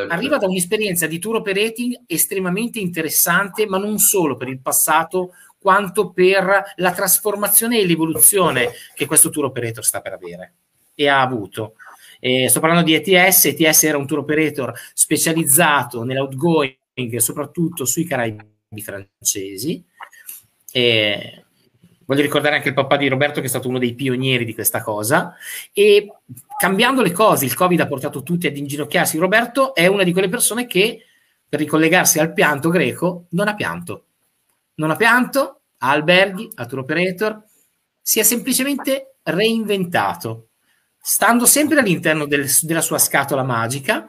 arriva 0.09 0.37
da 0.37 0.49
un'esperienza 0.49 1.07
di 1.07 1.21
tour 1.21 1.37
operating 1.37 2.03
estremamente 2.07 2.81
interessante, 2.81 3.67
ma 3.67 3.79
non 3.79 3.99
solo 3.99 4.37
per 4.37 4.49
il 4.49 4.61
passato, 4.61 5.31
quanto 5.61 6.11
per 6.11 6.73
la 6.77 6.93
trasformazione 6.93 7.79
e 7.79 7.87
l'evoluzione 7.87 8.73
che 8.95 9.07
questo 9.07 9.31
tour 9.31 9.45
operator 9.45 9.85
sta 9.85 10.01
per 10.01 10.15
avere 10.15 10.55
e 11.01 11.09
ha 11.09 11.23
avuto. 11.23 11.77
Eh, 12.19 12.51
sto 12.51 12.61
parlando 12.61 12.85
di 12.85 12.93
ETS, 12.93 13.47
ETS 13.47 13.85
era 13.85 13.97
un 13.97 14.07
tour 14.07 14.21
operator 14.21 14.79
specializzato 14.93 16.05
nell'outgoing, 16.05 17.17
soprattutto 17.17 17.87
sui 17.87 18.05
Caraibi 18.05 18.45
francesi. 18.83 19.83
E 20.71 21.45
voglio 22.05 22.21
ricordare 22.21 22.57
anche 22.57 22.69
il 22.69 22.75
papà 22.75 22.99
di 22.99 23.09
Roberto 23.09 23.41
che 23.41 23.47
è 23.47 23.49
stato 23.49 23.69
uno 23.69 23.79
dei 23.79 23.95
pionieri 23.95 24.45
di 24.45 24.53
questa 24.53 24.83
cosa. 24.83 25.35
E 25.73 26.13
cambiando 26.59 27.01
le 27.01 27.13
cose 27.13 27.47
il 27.47 27.55
covid 27.55 27.81
ha 27.81 27.87
portato 27.87 28.23
tutti 28.23 28.47
ad 28.47 28.59
inginocchiarsi. 28.59 29.17
Roberto 29.17 29.75
è 29.75 29.87
una 29.87 30.03
di 30.03 30.13
quelle 30.13 30.29
persone 30.29 30.67
che 30.67 31.07
per 31.49 31.61
ricollegarsi 31.61 32.19
al 32.19 32.35
pianto 32.35 32.69
greco 32.69 33.25
non 33.31 33.49
ha 33.49 33.55
pianto. 33.55 34.05
Non 34.75 34.91
ha 34.91 34.97
pianto 34.97 35.63
ha 35.79 35.93
alberghi, 35.93 36.51
ha 36.57 36.67
tour 36.67 36.83
operator 36.83 37.43
si 38.03 38.19
è 38.19 38.23
semplicemente 38.23 39.15
reinventato 39.23 40.50
stando 41.01 41.47
sempre 41.47 41.81
all'interno 41.81 42.27
del, 42.27 42.49
della 42.63 42.81
sua 42.81 42.99
scatola 42.99 43.43
magica, 43.43 44.07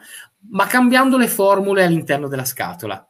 ma 0.50 0.68
cambiando 0.68 1.18
le 1.18 1.28
formule 1.28 1.84
all'interno 1.84 2.28
della 2.28 2.46
scatola. 2.46 3.06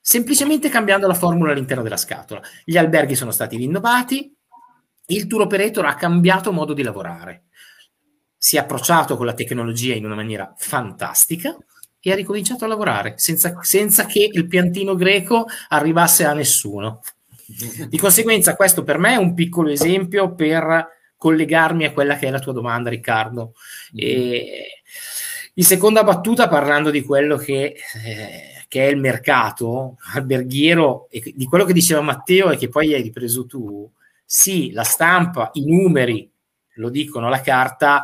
Semplicemente 0.00 0.68
cambiando 0.68 1.06
la 1.06 1.14
formula 1.14 1.52
all'interno 1.52 1.82
della 1.82 1.96
scatola. 1.96 2.40
Gli 2.64 2.76
alberghi 2.76 3.14
sono 3.14 3.30
stati 3.30 3.56
rinnovati, 3.56 4.34
il 5.08 5.26
tour 5.26 5.42
operator 5.42 5.84
ha 5.84 5.94
cambiato 5.94 6.52
modo 6.52 6.72
di 6.72 6.82
lavorare. 6.82 7.44
Si 8.36 8.56
è 8.56 8.60
approcciato 8.60 9.16
con 9.16 9.26
la 9.26 9.34
tecnologia 9.34 9.94
in 9.94 10.04
una 10.04 10.14
maniera 10.14 10.52
fantastica 10.56 11.56
e 12.00 12.12
ha 12.12 12.14
ricominciato 12.14 12.64
a 12.64 12.68
lavorare 12.68 13.14
senza, 13.16 13.56
senza 13.62 14.06
che 14.06 14.28
il 14.32 14.46
piantino 14.46 14.94
greco 14.94 15.46
arrivasse 15.68 16.24
a 16.24 16.34
nessuno. 16.34 17.00
Di 17.88 17.98
conseguenza, 17.98 18.56
questo 18.56 18.82
per 18.82 18.98
me 18.98 19.14
è 19.14 19.16
un 19.16 19.34
piccolo 19.34 19.70
esempio 19.70 20.34
per 20.34 20.95
collegarmi 21.16 21.84
a 21.84 21.92
quella 21.92 22.16
che 22.16 22.26
è 22.26 22.30
la 22.30 22.38
tua 22.38 22.52
domanda, 22.52 22.90
Riccardo. 22.90 23.54
Mm-hmm. 23.94 24.08
E 24.08 24.66
in 25.54 25.64
seconda 25.64 26.04
battuta, 26.04 26.48
parlando 26.48 26.90
di 26.90 27.02
quello 27.02 27.36
che, 27.36 27.76
eh, 28.04 28.64
che, 28.68 28.86
è 28.86 28.90
il 28.90 28.98
mercato 28.98 29.96
alberghiero 30.14 31.08
e 31.10 31.32
di 31.34 31.46
quello 31.46 31.64
che 31.64 31.72
diceva 31.72 32.02
Matteo 32.02 32.50
e 32.50 32.56
che 32.56 32.68
poi 32.68 32.94
hai 32.94 33.02
ripreso 33.02 33.46
tu, 33.46 33.90
sì, 34.24 34.72
la 34.72 34.82
stampa, 34.82 35.50
i 35.54 35.64
numeri 35.64 36.30
lo 36.74 36.90
dicono, 36.90 37.28
la 37.28 37.40
carta 37.40 38.02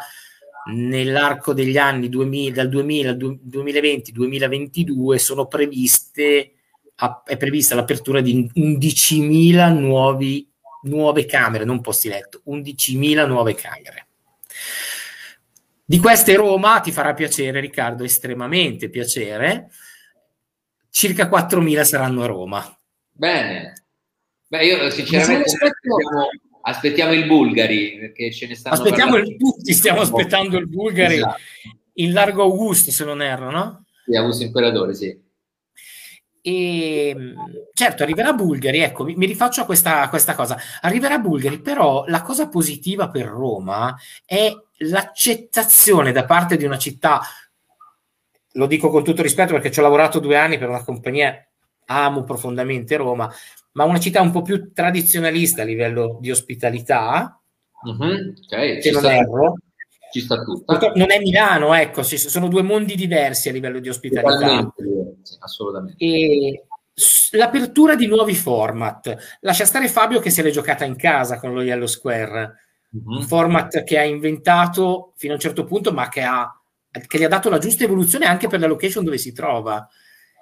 nell'arco 0.72 1.53
degli 1.53 1.77
anni 1.77 2.09
2000, 2.09 2.55
dal 2.55 2.68
2000 2.68 3.11
al 3.11 3.16
2020-2022 3.16 5.16
sono 5.16 5.46
previste 5.46 6.53
è 7.25 7.37
prevista 7.37 7.75
l'apertura 7.75 8.20
di 8.20 8.48
11.000 8.55 9.77
nuovi 9.77 10.48
nuove 10.83 11.27
camere, 11.27 11.64
non 11.64 11.81
posti 11.81 12.09
letto, 12.09 12.42
11.000 12.47 13.27
nuove 13.27 13.55
camere. 13.55 14.07
Di 15.85 15.99
queste 15.99 16.35
Roma 16.37 16.81
ti 16.81 16.90
farà 16.90 17.12
piacere, 17.12 17.61
Riccardo, 17.61 18.05
estremamente 18.05 18.88
piacere. 18.88 19.71
Circa 20.90 21.29
4.000 21.29 21.83
saranno 21.83 22.23
a 22.23 22.27
Roma. 22.27 22.79
Bene. 23.11 23.75
Beh, 24.49 24.66
io 24.66 24.90
sinceramente 24.90 25.51
aspettiamo, 25.51 26.29
aspettiamo, 26.62 27.12
il 27.12 27.27
Bulgari 27.27 27.99
perché 27.99 28.31
ce 28.31 28.47
ne 28.47 28.55
stanno 28.55 28.77
Aspettiamo 28.77 29.16
il, 29.16 29.37
tutti 29.37 29.73
stiamo 29.73 30.01
aspettando 30.01 30.59
il 30.59 30.68
Bulgari 30.68 31.14
esatto. 31.14 31.40
in 31.95 32.12
largo 32.12 32.42
Augusto, 32.42 32.90
se 32.90 33.05
non 33.05 33.23
erro, 33.23 33.51
no? 33.51 33.85
Sì, 34.05 34.14
Augusto 34.14 34.45
Imperatore, 34.45 34.95
sì. 34.95 35.18
E 36.44 37.16
certo, 37.72 38.02
arriverà 38.02 38.33
Bulgari, 38.33 38.81
ecco, 38.81 39.05
mi, 39.05 39.14
mi 39.14 39.26
rifaccio 39.26 39.61
a 39.61 39.64
questa, 39.64 40.09
questa, 40.09 40.35
cosa. 40.35 40.59
Arriverà 40.81 41.18
Bulgari, 41.18 41.61
però 41.61 42.05
la 42.09 42.20
cosa 42.20 42.48
positiva 42.48 43.09
per 43.09 43.26
Roma 43.26 43.96
è 44.24 44.52
l'accettazione 44.78 46.11
da 46.11 46.24
parte 46.24 46.57
di 46.57 46.64
una 46.64 46.78
città, 46.78 47.20
lo 48.55 48.66
dico 48.66 48.90
con 48.90 49.05
tutto 49.05 49.22
rispetto 49.22 49.52
perché 49.52 49.70
ci 49.70 49.78
ho 49.78 49.83
lavorato 49.83 50.18
due 50.18 50.37
anni 50.37 50.59
per 50.59 50.68
una 50.68 50.83
compagnia, 50.83 51.33
amo 51.87 52.24
profondamente 52.24 52.96
Roma, 52.96 53.33
ma 53.72 53.85
una 53.85 54.00
città 54.00 54.20
un 54.20 54.33
po' 54.33 54.42
più 54.42 54.72
tradizionalista 54.72 55.62
a 55.62 55.64
livello 55.64 56.18
di 56.20 56.33
ospitalità, 56.33 57.40
mm-hmm, 57.88 58.33
okay, 58.46 58.83
se 58.83 58.90
non 58.90 59.05
erro. 59.05 59.55
Ci 60.12 60.20
sta 60.20 60.42
tutto. 60.42 60.92
Non 60.94 61.11
è 61.11 61.18
Milano, 61.18 61.72
ecco, 61.72 62.02
sono 62.02 62.48
due 62.48 62.61
mondi 62.61 62.96
diversi 62.96 63.48
a 63.48 63.52
livello 63.52 63.78
di 63.78 63.88
ospitalità. 63.88 64.70
Assolutamente. 65.40 66.05
E 66.05 66.64
l'apertura 67.33 67.95
di 67.95 68.07
nuovi 68.07 68.35
format. 68.35 69.38
Lascia 69.40 69.64
stare 69.64 69.88
Fabio 69.88 70.21
che 70.21 70.31
se 70.31 70.42
l'è 70.42 70.51
giocata 70.51 70.85
in 70.85 70.97
casa 70.97 71.38
con 71.38 71.55
lo 71.55 71.62
Yellow 71.62 71.87
Square, 71.87 72.55
mm-hmm. 72.95 73.16
un 73.18 73.23
format 73.23 73.85
che 73.85 73.99
ha 73.99 74.05
inventato 74.05 75.12
fino 75.16 75.33
a 75.33 75.37
un 75.37 75.42
certo 75.42 75.64
punto, 75.64 75.92
ma 75.92 76.09
che, 76.09 76.23
ha, 76.23 76.51
che 77.07 77.18
gli 77.18 77.25
ha 77.25 77.29
dato 77.29 77.49
la 77.49 77.59
giusta 77.59 77.85
evoluzione 77.85 78.27
anche 78.27 78.49
per 78.49 78.61
la 78.61 78.66
location 78.66 79.05
dove 79.05 79.18
si 79.18 79.33
trova. 79.33 79.88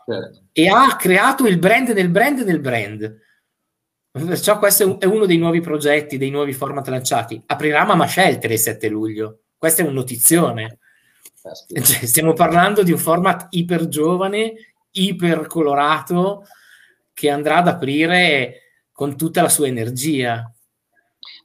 Certo. 0.04 0.42
E 0.52 0.68
ha 0.68 0.96
creato 0.96 1.46
il 1.46 1.58
brand 1.58 1.88
nel 1.90 2.08
brand 2.08 2.40
nel 2.40 2.60
brand. 2.60 3.18
Perciò 4.12 4.58
questo 4.58 4.98
è 4.98 5.04
uno 5.04 5.24
dei 5.24 5.38
nuovi 5.38 5.60
progetti, 5.60 6.18
dei 6.18 6.30
nuovi 6.30 6.52
format 6.52 6.88
lanciati. 6.88 7.40
Aprirà 7.46 7.84
Mama 7.84 8.08
Shelter 8.08 8.50
il 8.50 8.58
7 8.58 8.88
luglio. 8.88 9.42
Questa 9.56 9.82
è 9.82 9.86
un 9.86 9.92
notizione. 9.92 10.78
Cioè, 11.40 12.06
stiamo 12.06 12.32
parlando 12.32 12.82
di 12.82 12.92
un 12.92 12.98
format 12.98 13.46
iper 13.50 13.88
giovane, 13.88 14.69
iper 14.92 15.46
colorato, 15.46 16.46
che 17.12 17.30
andrà 17.30 17.58
ad 17.58 17.68
aprire 17.68 18.86
con 18.92 19.16
tutta 19.16 19.42
la 19.42 19.48
sua 19.48 19.66
energia. 19.66 20.52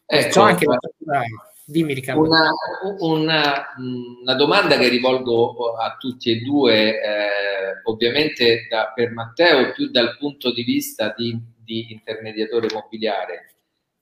Ecco, 0.05 0.41
anche 0.41 0.65
la... 0.65 1.21
Dimmi 1.67 1.95
Riccardo. 1.95 2.21
Una, 2.21 2.51
una, 2.99 3.65
una, 3.77 4.35
domanda 4.35 4.77
che 4.77 4.87
rivolgo 4.87 5.73
a 5.75 5.95
tutti 5.97 6.29
e 6.29 6.41
due, 6.41 7.01
eh, 7.01 7.81
ovviamente 7.85 8.67
da, 8.69 8.91
per 8.93 9.11
Matteo 9.11 9.71
più 9.71 9.89
dal 9.89 10.15
punto 10.19 10.53
di 10.53 10.61
vista 10.61 11.11
di, 11.17 11.35
di 11.57 11.91
intermediatore 11.91 12.67
immobiliare 12.69 13.55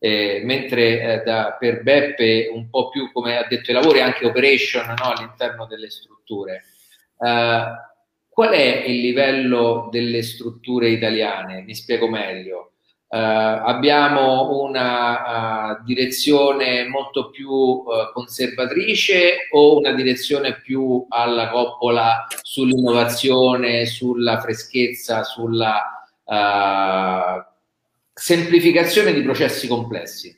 eh, 0.03 0.41
mentre 0.43 0.99
eh, 0.99 1.23
da, 1.23 1.55
per 1.57 1.81
Beppe 1.81 2.49
un 2.51 2.69
po' 2.69 2.89
più 2.89 3.09
come 3.13 3.37
ha 3.37 3.47
detto 3.47 3.71
i 3.71 3.73
lavori, 3.73 4.01
anche 4.01 4.25
operation 4.25 4.85
no, 4.87 5.13
all'interno 5.13 5.65
delle 5.65 5.89
strutture. 5.89 6.65
Uh, 7.15 7.71
qual 8.33 8.49
è 8.49 8.83
il 8.87 8.99
livello 8.99 9.89
delle 9.91 10.23
strutture 10.23 10.89
italiane? 10.89 11.61
Mi 11.61 11.75
spiego 11.75 12.09
meglio. 12.09 12.71
Uh, 13.07 13.15
abbiamo 13.15 14.59
una 14.63 15.75
uh, 15.77 15.83
direzione 15.83 16.87
molto 16.87 17.29
più 17.29 17.51
uh, 17.51 18.11
conservatrice 18.11 19.49
o 19.51 19.77
una 19.77 19.91
direzione 19.91 20.59
più 20.59 21.05
alla 21.09 21.51
coppola 21.51 22.25
sull'innovazione, 22.41 23.85
sulla 23.85 24.41
freschezza, 24.41 25.21
sulla 25.23 26.07
semplificazione 28.13 29.13
di 29.13 29.21
processi 29.21 29.67
complessi? 29.67 30.35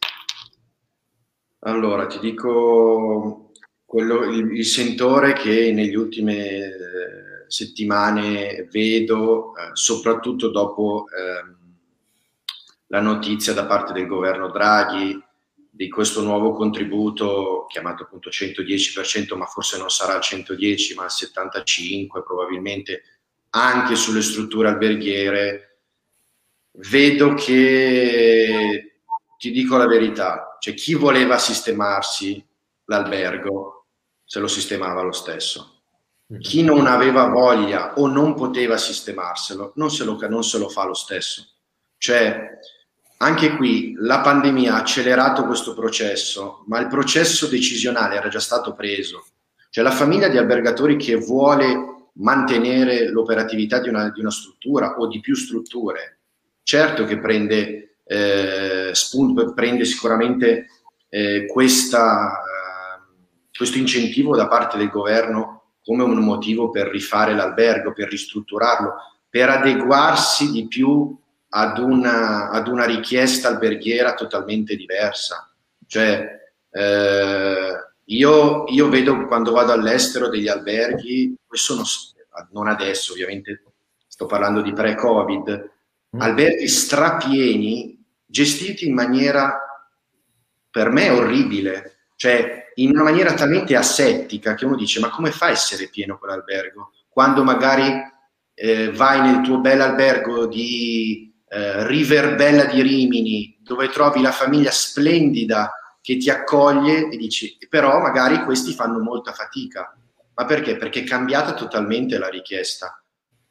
Allora, 1.60 2.08
ti 2.08 2.20
dico 2.20 3.52
quello, 3.86 4.24
il, 4.26 4.52
il, 4.52 4.66
sentore 4.66 5.32
che 5.32 5.72
negli 5.72 5.96
ultime 5.96 6.34
eh, 6.36 7.35
settimane 7.48 8.68
vedo, 8.72 9.56
eh, 9.56 9.70
soprattutto 9.74 10.50
dopo 10.50 11.06
eh, 11.10 11.56
la 12.88 13.02
notizia 13.02 13.54
da 13.54 13.66
parte 13.66 13.94
del 13.94 14.08
governo 14.08 14.50
Draghi 14.50 15.22
di 15.70 15.90
questo 15.90 16.22
nuovo 16.22 16.54
contributo 16.54 17.66
chiamato 17.68 18.04
appunto 18.04 18.30
110%, 18.30 19.36
ma 19.36 19.46
forse 19.46 19.78
non 19.78 19.90
sarà 19.90 20.16
il 20.16 20.22
110, 20.22 20.96
ma 20.96 21.06
il 21.06 21.12
75 21.12 22.24
probabilmente 22.24 23.04
anche 23.50 23.96
sulle 23.96 24.22
strutture 24.22 24.70
alberghiere 24.70 25.80
vedo 26.72 27.34
che, 27.34 29.00
ti 29.38 29.52
dico 29.52 29.78
la 29.78 29.88
verità, 29.88 30.58
cioè 30.60 30.74
chi 30.74 30.94
voleva 30.94 31.38
sistemarsi 31.38 32.44
l'albergo 32.86 33.88
se 34.24 34.40
lo 34.40 34.48
sistemava 34.48 35.02
lo 35.02 35.12
stesso. 35.12 35.75
Mm-hmm. 36.32 36.42
Chi 36.42 36.64
non 36.64 36.88
aveva 36.88 37.28
voglia 37.28 37.94
o 37.96 38.08
non 38.08 38.34
poteva 38.34 38.78
sistemarselo 38.78 39.74
non 39.76 39.92
se 39.92 40.04
lo, 40.04 40.18
non 40.28 40.44
se 40.44 40.58
lo 40.58 40.70
fa 40.70 40.86
lo 40.86 40.94
stesso. 40.94 41.48
Cioè, 41.98 42.60
anche 43.18 43.56
qui 43.56 43.96
la 43.98 44.22
pandemia 44.22 44.74
ha 44.74 44.80
accelerato 44.80 45.46
questo 45.46 45.74
processo, 45.74 46.64
ma 46.68 46.80
il 46.80 46.88
processo 46.88 47.48
decisionale 47.48 48.16
era 48.16 48.28
già 48.28 48.40
stato 48.40 48.74
preso. 48.74 49.26
Cioè 49.70 49.84
la 49.84 49.92
famiglia 49.92 50.28
di 50.28 50.38
albergatori 50.38 50.98
che 50.98 51.16
vuole 51.16 52.10
mantenere 52.14 53.10
l'operatività 53.10 53.80
di 53.80 53.90
una, 53.90 54.10
di 54.10 54.22
una 54.22 54.32
struttura 54.32 54.96
o 54.98 55.08
di 55.08 55.20
più 55.20 55.36
strutture 55.36 56.16
certo 56.66 57.06
che 57.06 57.20
prende, 57.20 57.98
eh, 58.04 58.90
spunto, 58.94 59.54
prende 59.54 59.86
sicuramente 59.86 60.66
eh, 61.10 61.46
questa, 61.46 62.42
eh, 62.42 63.54
questo 63.56 63.78
incentivo 63.78 64.36
da 64.36 64.48
parte 64.48 64.78
del 64.78 64.90
governo 64.90 65.55
come 65.86 66.04
un 66.04 66.18
motivo 66.18 66.70
per 66.72 66.88
rifare 66.88 67.34
l'albergo, 67.36 67.94
per 67.94 68.10
ristrutturarlo, 68.10 68.94
per 69.30 69.50
adeguarsi 69.50 70.52
di 70.52 70.68
più 70.68 71.16
ad 71.50 71.78
una, 71.78 72.50
ad 72.50 72.68
una 72.68 72.86
richiesta 72.86 73.48
alberghiera 73.48 74.14
totalmente 74.14 74.76
diversa. 74.76 75.50
Cioè, 75.86 76.28
eh, 76.72 77.74
io, 78.06 78.66
io, 78.68 78.90
vedo 78.90 79.28
quando 79.28 79.52
vado 79.52 79.72
all'estero 79.72 80.30
degli 80.30 80.48
alberghi, 80.48 81.36
sono, 81.50 81.84
non 82.52 82.68
adesso 82.68 83.14
ovviamente, 83.14 83.64
sto 84.08 84.26
parlando 84.26 84.62
di 84.62 84.74
pre-Covid, 84.74 85.74
Mm. 86.16 86.22
alberghi 86.22 86.68
strapieni 86.68 88.02
gestiti 88.26 88.88
in 88.88 88.94
maniera 88.94 89.60
per 90.72 90.90
me 90.90 91.10
orribile, 91.10 92.08
cioè 92.16 92.65
in 92.76 92.92
una 92.92 93.04
maniera 93.04 93.34
talmente 93.34 93.76
asettica 93.76 94.56
che 94.56 94.66
uno 94.66 94.76
dice 94.76 95.00
ma 95.00 95.10
come 95.10 95.32
fa 95.32 95.48
a 95.48 95.52
essere 95.52 95.88
pieno 95.88 96.18
quell'albergo? 96.18 96.92
Quando 97.10 97.44
magari 97.44 97.94
eh, 98.54 98.92
vai 98.92 99.22
nel 99.22 99.42
tuo 99.42 99.60
bel 99.60 99.82
albergo 99.82 100.48
di 100.48 101.34
eh, 101.48 101.88
Riverbella 101.88 102.66
di 102.66 102.82
Rimini 102.82 103.60
dove 103.62 103.90
trovi 103.90 104.22
la 104.22 104.32
famiglia 104.32 104.72
splendida 104.72 105.72
che 106.02 106.18
ti 106.18 106.30
accoglie 106.30 107.10
e 107.10 107.18
dici 107.18 107.58
però 107.70 108.00
magari 108.00 108.44
questi 108.44 108.74
fanno 108.74 109.00
molta 109.00 109.32
fatica. 109.32 109.98
Ma 110.36 110.46
perché? 110.46 110.76
Perché 110.76 111.02
è 111.02 111.04
cambiata 111.04 111.54
totalmente 111.54 112.18
la 112.18 112.28
richiesta. 112.28 113.02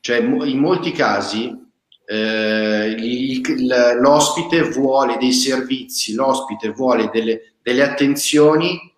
Cioè 0.00 0.18
in 0.18 0.58
molti 0.58 0.92
casi 0.92 1.50
eh, 2.06 2.94
il, 2.96 3.96
l'ospite 3.98 4.62
vuole 4.68 5.16
dei 5.16 5.32
servizi, 5.32 6.14
l'ospite 6.14 6.68
vuole 6.70 7.08
delle, 7.12 7.54
delle 7.62 7.82
attenzioni 7.82 8.93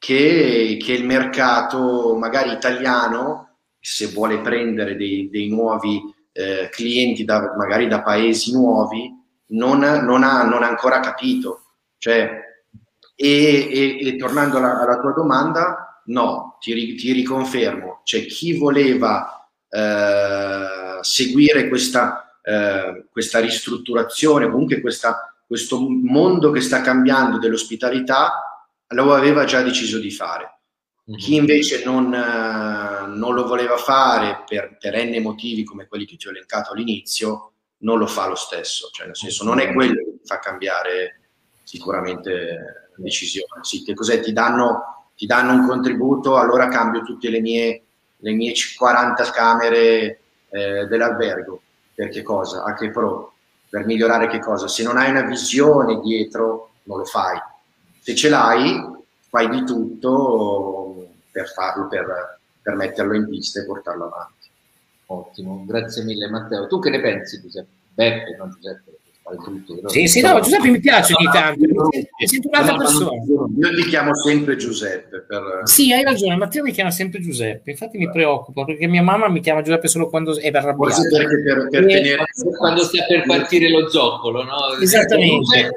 che, 0.00 0.78
che, 0.82 0.92
il 0.92 1.04
mercato 1.04 2.16
magari 2.16 2.52
italiano, 2.52 3.58
se 3.78 4.06
vuole 4.06 4.40
prendere 4.40 4.96
dei, 4.96 5.28
dei 5.30 5.48
nuovi 5.48 6.00
eh, 6.32 6.68
clienti 6.72 7.24
da, 7.24 7.54
magari 7.56 7.86
da 7.86 8.02
paesi 8.02 8.52
nuovi, 8.52 9.12
non, 9.48 9.78
non, 9.78 10.24
ha, 10.24 10.42
non 10.42 10.62
ha 10.62 10.68
ancora 10.68 11.00
capito. 11.00 11.64
Cioè, 11.98 12.40
e, 13.14 13.68
e, 13.70 14.08
e, 14.08 14.16
tornando 14.16 14.56
alla, 14.56 14.80
alla, 14.80 14.98
tua 14.98 15.12
domanda, 15.12 16.02
no, 16.06 16.56
ti, 16.58 16.94
ti 16.94 17.12
riconfermo, 17.12 18.00
c'è 18.02 18.24
chi 18.24 18.56
voleva 18.56 19.46
eh, 19.68 20.98
seguire 21.02 21.68
questa 21.68 22.24
eh, 22.42 23.06
questa 23.10 23.38
ristrutturazione, 23.38 24.50
comunque 24.50 24.80
questa, 24.80 25.34
questo 25.46 25.78
mondo 25.80 26.50
che 26.50 26.60
sta 26.60 26.80
cambiando 26.80 27.38
dell'ospitalità, 27.38 28.49
lo 28.90 29.14
aveva 29.14 29.44
già 29.44 29.62
deciso 29.62 29.98
di 29.98 30.10
fare. 30.10 30.58
Mm-hmm. 31.10 31.18
Chi 31.18 31.34
invece 31.34 31.84
non, 31.84 32.12
eh, 32.12 33.06
non, 33.06 33.34
lo 33.34 33.46
voleva 33.46 33.76
fare 33.76 34.44
per, 34.46 34.76
per 34.78 34.96
n 35.04 35.20
motivi 35.22 35.64
come 35.64 35.86
quelli 35.86 36.04
che 36.04 36.16
ti 36.16 36.28
ho 36.28 36.30
elencato 36.30 36.72
all'inizio, 36.72 37.52
non 37.78 37.98
lo 37.98 38.06
fa 38.06 38.28
lo 38.28 38.34
stesso, 38.34 38.90
cioè 38.92 39.06
nel 39.06 39.16
senso 39.16 39.44
non 39.44 39.58
è 39.58 39.72
quello 39.72 39.94
che 39.94 40.18
fa 40.24 40.38
cambiare 40.38 41.20
sicuramente 41.62 42.90
decisione. 42.96 43.62
Sì, 43.62 43.82
che 43.82 43.94
cos'è? 43.94 44.20
Ti 44.20 44.32
danno, 44.32 45.08
ti 45.16 45.26
danno 45.26 45.52
un 45.52 45.66
contributo, 45.66 46.36
allora 46.36 46.68
cambio 46.68 47.02
tutte 47.02 47.30
le 47.30 47.40
mie, 47.40 47.82
le 48.18 48.32
mie 48.32 48.52
40 48.76 49.30
camere 49.30 50.20
eh, 50.50 50.86
dell'albergo. 50.86 51.62
Per 51.94 52.08
che 52.08 52.22
cosa? 52.22 52.64
A 52.64 52.74
che 52.74 52.90
pro? 52.90 53.32
Per 53.68 53.84
migliorare 53.86 54.28
che 54.28 54.40
cosa? 54.40 54.68
Se 54.68 54.82
non 54.82 54.96
hai 54.96 55.10
una 55.10 55.22
visione 55.22 56.00
dietro, 56.00 56.72
non 56.84 56.98
lo 56.98 57.04
fai. 57.04 57.38
Se 58.00 58.14
ce 58.14 58.28
l'hai, 58.28 58.80
fai 59.28 59.48
di 59.48 59.64
tutto 59.64 61.08
per 61.30 61.48
farlo, 61.48 61.86
per, 61.88 62.38
per 62.60 62.74
metterlo 62.74 63.14
in 63.14 63.28
pista 63.28 63.60
e 63.60 63.66
portarlo 63.66 64.06
avanti. 64.06 64.48
Ottimo, 65.06 65.64
grazie 65.66 66.04
mille 66.04 66.28
Matteo. 66.28 66.66
Tu 66.66 66.78
che 66.78 66.90
ne 66.90 67.00
pensi 67.00 67.40
Giuseppe? 67.40 67.68
Beppe, 67.92 68.36
non 68.36 68.50
Giuseppe 68.50 68.99
tutto. 69.42 69.88
Sì, 69.88 70.06
sì, 70.06 70.20
no, 70.20 70.40
Giuseppe 70.40 70.68
mi 70.68 70.80
piace 70.80 71.14
ogni 71.14 71.30
tanto, 71.32 71.60
mi 71.60 72.26
sento 72.26 72.48
un'altra 72.48 72.76
persona. 72.76 73.10
Io 73.58 73.74
ti 73.74 73.88
chiamo 73.88 74.14
sempre 74.14 74.56
Giuseppe. 74.56 75.24
Per... 75.26 75.62
Sì, 75.64 75.92
hai 75.92 76.02
ragione, 76.02 76.36
Matteo 76.36 76.62
mi 76.62 76.72
chiama 76.72 76.90
sempre 76.90 77.20
Giuseppe, 77.20 77.70
infatti 77.70 77.98
mi 77.98 78.10
preoccupo 78.10 78.64
perché 78.64 78.86
mia 78.86 79.02
mamma 79.02 79.28
mi 79.28 79.40
chiama 79.40 79.62
Giuseppe 79.62 79.88
solo 79.88 80.08
quando 80.08 80.36
è 80.36 80.48
arrabbiata. 80.48 80.74
Forse 80.76 81.08
perché 81.08 81.42
per, 81.42 81.68
per 81.68 81.84
e... 81.84 81.86
tenere... 81.86 82.24
Quando 82.56 82.82
sta 82.82 83.04
per 83.06 83.24
partire 83.26 83.70
lo 83.70 83.88
zoccolo, 83.88 84.42
no? 84.42 84.76
Esattamente. 84.80 85.70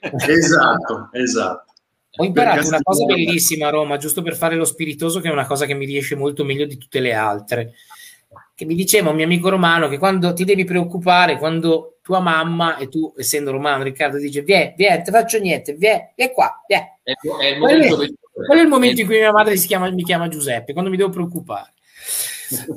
esatto, 0.28 1.08
esatto. 1.12 1.72
Ho 2.16 2.24
imparato 2.24 2.68
una 2.68 2.82
cosa 2.82 3.06
bellissima 3.06 3.68
a 3.68 3.70
Roma, 3.70 3.96
giusto 3.96 4.20
per 4.20 4.36
fare 4.36 4.54
lo 4.54 4.66
spiritoso, 4.66 5.20
che 5.20 5.28
è 5.28 5.32
una 5.32 5.46
cosa 5.46 5.64
che 5.64 5.72
mi 5.72 5.86
riesce 5.86 6.14
molto 6.14 6.44
meglio 6.44 6.66
di 6.66 6.76
tutte 6.76 7.00
le 7.00 7.14
altre. 7.14 7.72
Che 8.54 8.64
mi 8.64 8.74
diceva 8.74 9.10
un 9.10 9.16
mio 9.16 9.24
amico 9.24 9.48
romano 9.48 9.88
che 9.88 9.98
quando 9.98 10.32
ti 10.32 10.44
devi 10.44 10.64
preoccupare, 10.64 11.38
quando 11.38 11.98
tua 12.02 12.20
mamma 12.20 12.76
e 12.76 12.88
tu, 12.88 13.14
essendo 13.16 13.50
romano, 13.50 13.82
Riccardo, 13.82 14.18
dice: 14.18 14.42
Vieni, 14.42 14.74
vieni, 14.76 15.02
ti 15.02 15.10
faccio 15.10 15.38
niente, 15.38 15.74
vieni, 15.74 16.10
vieni 16.14 16.32
qua. 16.32 16.62
Vieni. 16.66 16.84
È, 17.02 17.12
è 17.40 17.46
il 17.46 17.58
quello, 17.58 18.02
è, 18.02 18.12
quello 18.46 18.60
è 18.60 18.64
il 18.64 18.68
momento 18.68 19.00
in 19.00 19.06
cui 19.06 19.18
mia 19.18 19.32
madre 19.32 19.54
chiama, 19.56 19.90
mi 19.90 20.04
chiama 20.04 20.28
Giuseppe, 20.28 20.72
quando 20.72 20.90
mi 20.90 20.96
devo 20.96 21.10
preoccupare. 21.10 21.72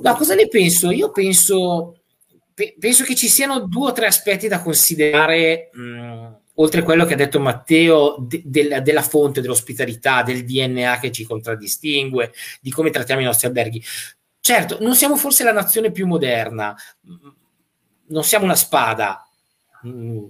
Ma 0.01 0.15
cosa 0.15 0.35
ne 0.35 0.47
penso? 0.47 0.91
Io 0.91 1.11
penso, 1.11 1.99
pe- 2.53 2.75
penso 2.79 3.03
che 3.03 3.15
ci 3.15 3.27
siano 3.27 3.59
due 3.67 3.89
o 3.89 3.93
tre 3.93 4.05
aspetti 4.07 4.47
da 4.47 4.61
considerare. 4.61 5.69
Mh, 5.73 6.27
oltre 6.55 6.81
a 6.81 6.83
quello 6.83 7.05
che 7.05 7.13
ha 7.13 7.17
detto 7.17 7.39
Matteo 7.39 8.15
de- 8.19 8.41
de- 8.45 8.81
della 8.81 9.01
fonte 9.01 9.41
dell'ospitalità, 9.41 10.23
del 10.23 10.45
DNA 10.45 10.99
che 10.99 11.11
ci 11.11 11.25
contraddistingue, 11.25 12.31
di 12.61 12.71
come 12.71 12.91
trattiamo 12.91 13.21
i 13.21 13.25
nostri 13.25 13.47
alberghi. 13.47 13.83
Certo, 14.45 14.77
non 14.79 14.93
siamo 14.93 15.15
forse 15.15 15.43
la 15.43 15.51
nazione 15.51 15.89
più 15.91 16.05
moderna, 16.05 16.75
non 18.09 18.23
siamo 18.23 18.45
una 18.45 18.53
spada, 18.53 19.27
mm, 19.87 20.23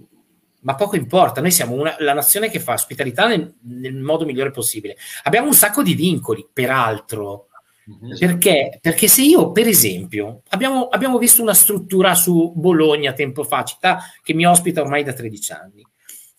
ma 0.62 0.74
poco 0.74 0.96
importa, 0.96 1.42
noi 1.42 1.50
siamo 1.50 1.74
una, 1.74 1.96
la 1.98 2.14
nazione 2.14 2.48
che 2.48 2.58
fa 2.58 2.72
ospitalità 2.72 3.26
nel, 3.26 3.56
nel, 3.64 3.94
modo 3.94 4.24
migliore 4.24 4.52
possibile. 4.52 4.96
Abbiamo 5.24 5.48
un 5.48 5.52
sacco 5.52 5.82
di 5.82 5.92
vincoli, 5.92 6.48
peraltro, 6.50 7.48
mm-hmm. 7.90 8.16
perché, 8.18 8.78
perché 8.80 9.06
se 9.06 9.20
io, 9.20 9.52
per 9.52 9.66
esempio, 9.66 10.40
abbiamo, 10.48 10.88
abbiamo, 10.88 11.18
visto 11.18 11.42
una 11.42 11.52
struttura 11.52 12.14
su 12.14 12.54
Bologna 12.56 13.12
tempo 13.12 13.44
fa, 13.44 13.64
città 13.64 13.98
che 14.22 14.32
mi 14.32 14.46
ospita 14.46 14.80
ormai 14.80 15.04
da 15.04 15.12
13 15.12 15.52
anni. 15.52 15.86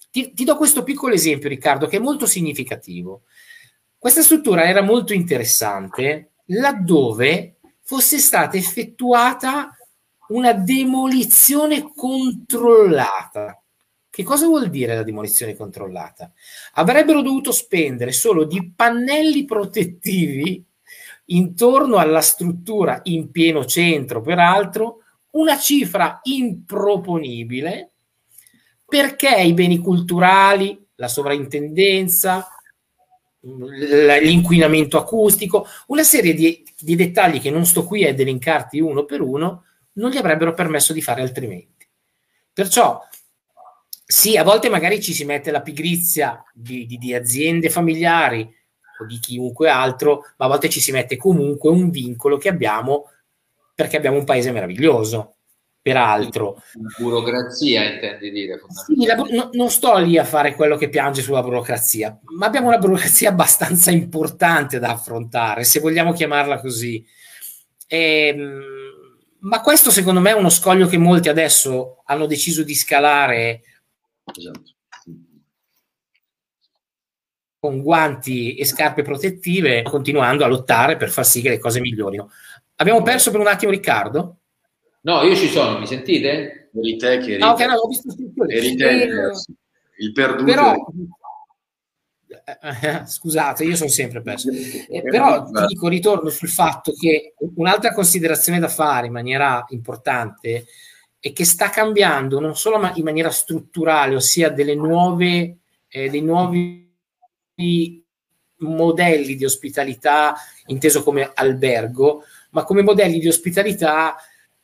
Ti, 0.09 0.33
ti 0.33 0.43
do 0.43 0.57
questo 0.57 0.81
piccolo 0.81 1.13
esempio, 1.13 1.47
Riccardo, 1.47 1.85
che 1.85 1.97
è 1.97 1.99
molto 1.99 2.25
significativo. 2.25 3.21
Questa 3.99 4.23
struttura 4.23 4.63
era 4.63 4.81
molto 4.81 5.13
interessante 5.13 6.31
laddove 6.47 7.56
fosse 7.87 8.17
stata 8.17 8.57
effettuata 8.57 9.73
una 10.27 10.51
demolizione 10.51 11.89
controllata. 11.95 13.63
Che 14.09 14.23
cosa 14.23 14.45
vuol 14.45 14.69
dire 14.69 14.93
la 14.93 15.03
demolizione 15.03 15.55
controllata? 15.55 16.33
Avrebbero 16.73 17.21
dovuto 17.21 17.53
spendere 17.53 18.11
solo 18.11 18.43
di 18.43 18.73
pannelli 18.75 19.45
protettivi 19.45 20.61
intorno 21.27 21.95
alla 21.95 22.19
struttura 22.19 22.99
in 23.03 23.31
pieno 23.31 23.63
centro, 23.63 24.19
peraltro, 24.19 25.03
una 25.31 25.57
cifra 25.57 26.19
improponibile 26.23 27.91
perché 28.85 29.33
i 29.33 29.53
beni 29.53 29.77
culturali, 29.77 30.77
la 30.95 31.07
sovrintendenza, 31.07 32.49
l'inquinamento 34.19 34.97
acustico, 34.97 35.67
una 35.87 36.03
serie 36.03 36.33
di, 36.33 36.63
di, 36.77 36.95
dettagli 36.95 37.39
che 37.39 37.49
non 37.49 37.65
sto 37.65 37.85
qui 37.85 38.03
a 38.03 38.09
elencarti 38.09 38.79
uno 38.79 39.05
per 39.05 39.21
uno, 39.21 39.63
non 39.93 40.11
gli 40.11 40.17
avrebbero 40.17 40.53
permesso 40.53 40.93
di 40.93 41.01
fare 41.01 41.21
altrimenti. 41.21 41.87
Perciò, 42.51 43.01
sì, 44.05 44.35
a 44.37 44.43
volte 44.43 44.69
magari 44.69 45.01
ci 45.01 45.13
si 45.13 45.25
mette 45.25 45.51
la 45.51 45.61
pigrizia 45.61 46.43
di, 46.53 46.85
di, 46.85 46.97
di 46.97 47.13
aziende 47.13 47.69
familiari 47.69 48.53
o 48.99 49.05
di 49.05 49.19
chiunque 49.19 49.69
altro, 49.69 50.23
ma 50.37 50.45
a 50.45 50.49
volte 50.49 50.69
ci 50.69 50.79
si 50.79 50.91
mette 50.91 51.17
comunque 51.17 51.69
un 51.69 51.89
vincolo 51.89 52.37
che 52.37 52.49
abbiamo 52.49 53.11
perché 53.73 53.97
abbiamo 53.97 54.17
un 54.17 54.23
paese 54.23 54.51
meraviglioso. 54.51 55.36
Peraltro, 55.87 56.61
burocrazia 56.97 57.93
intendi 57.93 58.29
dire? 58.29 58.59
Sì, 58.85 59.05
la, 59.05 59.15
no, 59.15 59.49
non 59.53 59.69
sto 59.69 59.97
lì 59.99 60.17
a 60.17 60.25
fare 60.25 60.53
quello 60.53 60.75
che 60.75 60.89
piange 60.89 61.21
sulla 61.21 61.41
burocrazia, 61.41 62.19
ma 62.37 62.45
abbiamo 62.45 62.67
una 62.67 62.77
burocrazia 62.77 63.29
abbastanza 63.31 63.89
importante 63.89 64.79
da 64.79 64.89
affrontare, 64.89 65.63
se 65.63 65.79
vogliamo 65.79 66.11
chiamarla 66.11 66.59
così. 66.59 67.05
E, 67.87 68.27
ehm, 68.27 68.61
ma 69.39 69.61
questo 69.61 69.89
secondo 69.89 70.19
me 70.19 70.31
è 70.31 70.33
uno 70.33 70.49
scoglio 70.49 70.87
che 70.87 70.97
molti 70.97 71.29
adesso 71.29 72.01
hanno 72.03 72.25
deciso 72.25 72.63
di 72.63 72.75
scalare 72.75 73.61
esatto. 74.25 74.75
con 77.59 77.81
guanti 77.81 78.55
e 78.55 78.65
scarpe 78.65 79.03
protettive, 79.03 79.83
continuando 79.83 80.43
a 80.43 80.47
lottare 80.47 80.97
per 80.97 81.09
far 81.09 81.25
sì 81.25 81.39
che 81.39 81.47
le 81.47 81.59
cose 81.59 81.79
migliorino. 81.79 82.29
Abbiamo 82.75 83.01
perso 83.03 83.31
per 83.31 83.39
un 83.39 83.47
attimo 83.47 83.71
Riccardo? 83.71 84.39
No, 85.01 85.21
io 85.21 85.35
ci 85.35 85.47
sono, 85.47 85.79
mi 85.79 85.87
sentite? 85.87 86.69
Eri 86.73 86.97
te 86.97 87.17
che 87.19 87.33
eri, 87.33 87.41
ah, 87.41 87.51
okay, 87.51 87.67
no, 87.67 87.75
ho 87.75 87.87
visto 87.87 88.13
eri 88.47 88.75
te, 88.75 89.01
eh, 89.03 89.07
il 89.99 90.11
perduto. 90.11 90.43
Però, 90.43 90.75
eh, 92.45 93.05
scusate, 93.05 93.63
io 93.63 93.75
sono 93.75 93.89
sempre 93.89 94.21
perso. 94.21 94.49
Eh, 94.51 95.01
però 95.01 95.45
ti 95.45 95.65
dico, 95.67 95.87
ritorno 95.87 96.29
sul 96.29 96.49
fatto 96.49 96.91
che 96.93 97.33
un'altra 97.55 97.93
considerazione 97.93 98.59
da 98.59 98.67
fare 98.67 99.07
in 99.07 99.13
maniera 99.13 99.65
importante 99.69 100.65
è 101.19 101.33
che 101.33 101.45
sta 101.45 101.69
cambiando 101.69 102.39
non 102.39 102.55
solo 102.55 102.91
in 102.95 103.03
maniera 103.03 103.31
strutturale, 103.31 104.15
ossia 104.15 104.49
delle 104.49 104.75
nuove, 104.75 105.57
eh, 105.87 106.09
dei 106.09 106.21
nuovi 106.21 106.85
modelli 108.59 109.35
di 109.35 109.45
ospitalità 109.45 110.35
inteso 110.67 111.03
come 111.03 111.31
albergo, 111.33 112.23
ma 112.51 112.63
come 112.63 112.81
modelli 112.81 113.19
di 113.19 113.27
ospitalità, 113.27 114.15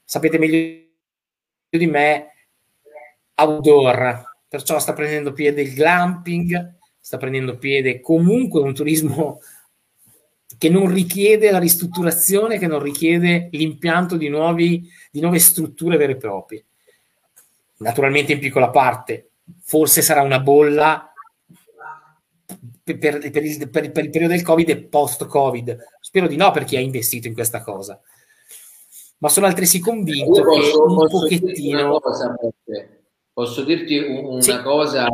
sapete 0.03 0.37
meglio 0.37 0.81
di 1.69 1.87
me, 1.87 2.27
outdoor. 3.35 4.31
Perciò 4.47 4.79
sta 4.79 4.93
prendendo 4.93 5.33
piede 5.33 5.61
il 5.61 5.73
glamping, 5.73 6.75
sta 6.99 7.17
prendendo 7.17 7.57
piede 7.57 7.99
comunque 7.99 8.61
un 8.61 8.73
turismo 8.73 9.39
che 10.57 10.69
non 10.69 10.91
richiede 10.91 11.51
la 11.51 11.59
ristrutturazione, 11.59 12.57
che 12.57 12.67
non 12.67 12.81
richiede 12.81 13.49
l'impianto 13.51 14.15
di, 14.15 14.29
nuovi, 14.29 14.87
di 15.11 15.19
nuove 15.19 15.39
strutture 15.39 15.97
vere 15.97 16.13
e 16.13 16.17
proprie. 16.17 16.65
Naturalmente 17.77 18.33
in 18.33 18.39
piccola 18.39 18.69
parte, 18.69 19.31
forse 19.61 20.01
sarà 20.01 20.21
una 20.21 20.39
bolla 20.39 21.11
per, 22.83 22.97
per, 22.97 23.31
per, 23.31 23.43
il, 23.43 23.69
per, 23.69 23.83
il, 23.83 23.91
periodo 23.91 24.27
del 24.27 24.43
Covid 24.43 24.69
e 24.69 24.83
post-Covid. 24.83 25.77
Spero 25.99 26.27
di 26.27 26.35
no 26.35 26.51
per 26.51 26.63
chi 26.63 26.77
ha 26.77 26.79
investito 26.79 27.27
in 27.27 27.33
questa 27.33 27.61
cosa. 27.61 27.99
Ma 29.23 29.29
sono 29.29 29.45
altresì 29.45 29.79
convinto 29.79 30.41
posso, 30.43 30.83
che 30.83 30.91
un 30.91 31.07
pochettino... 31.07 31.99
Cosa, 32.01 32.35
Posso 33.31 33.63
dirti 33.63 33.97
una 33.97 34.41
sì. 34.41 34.61
cosa 34.61 35.07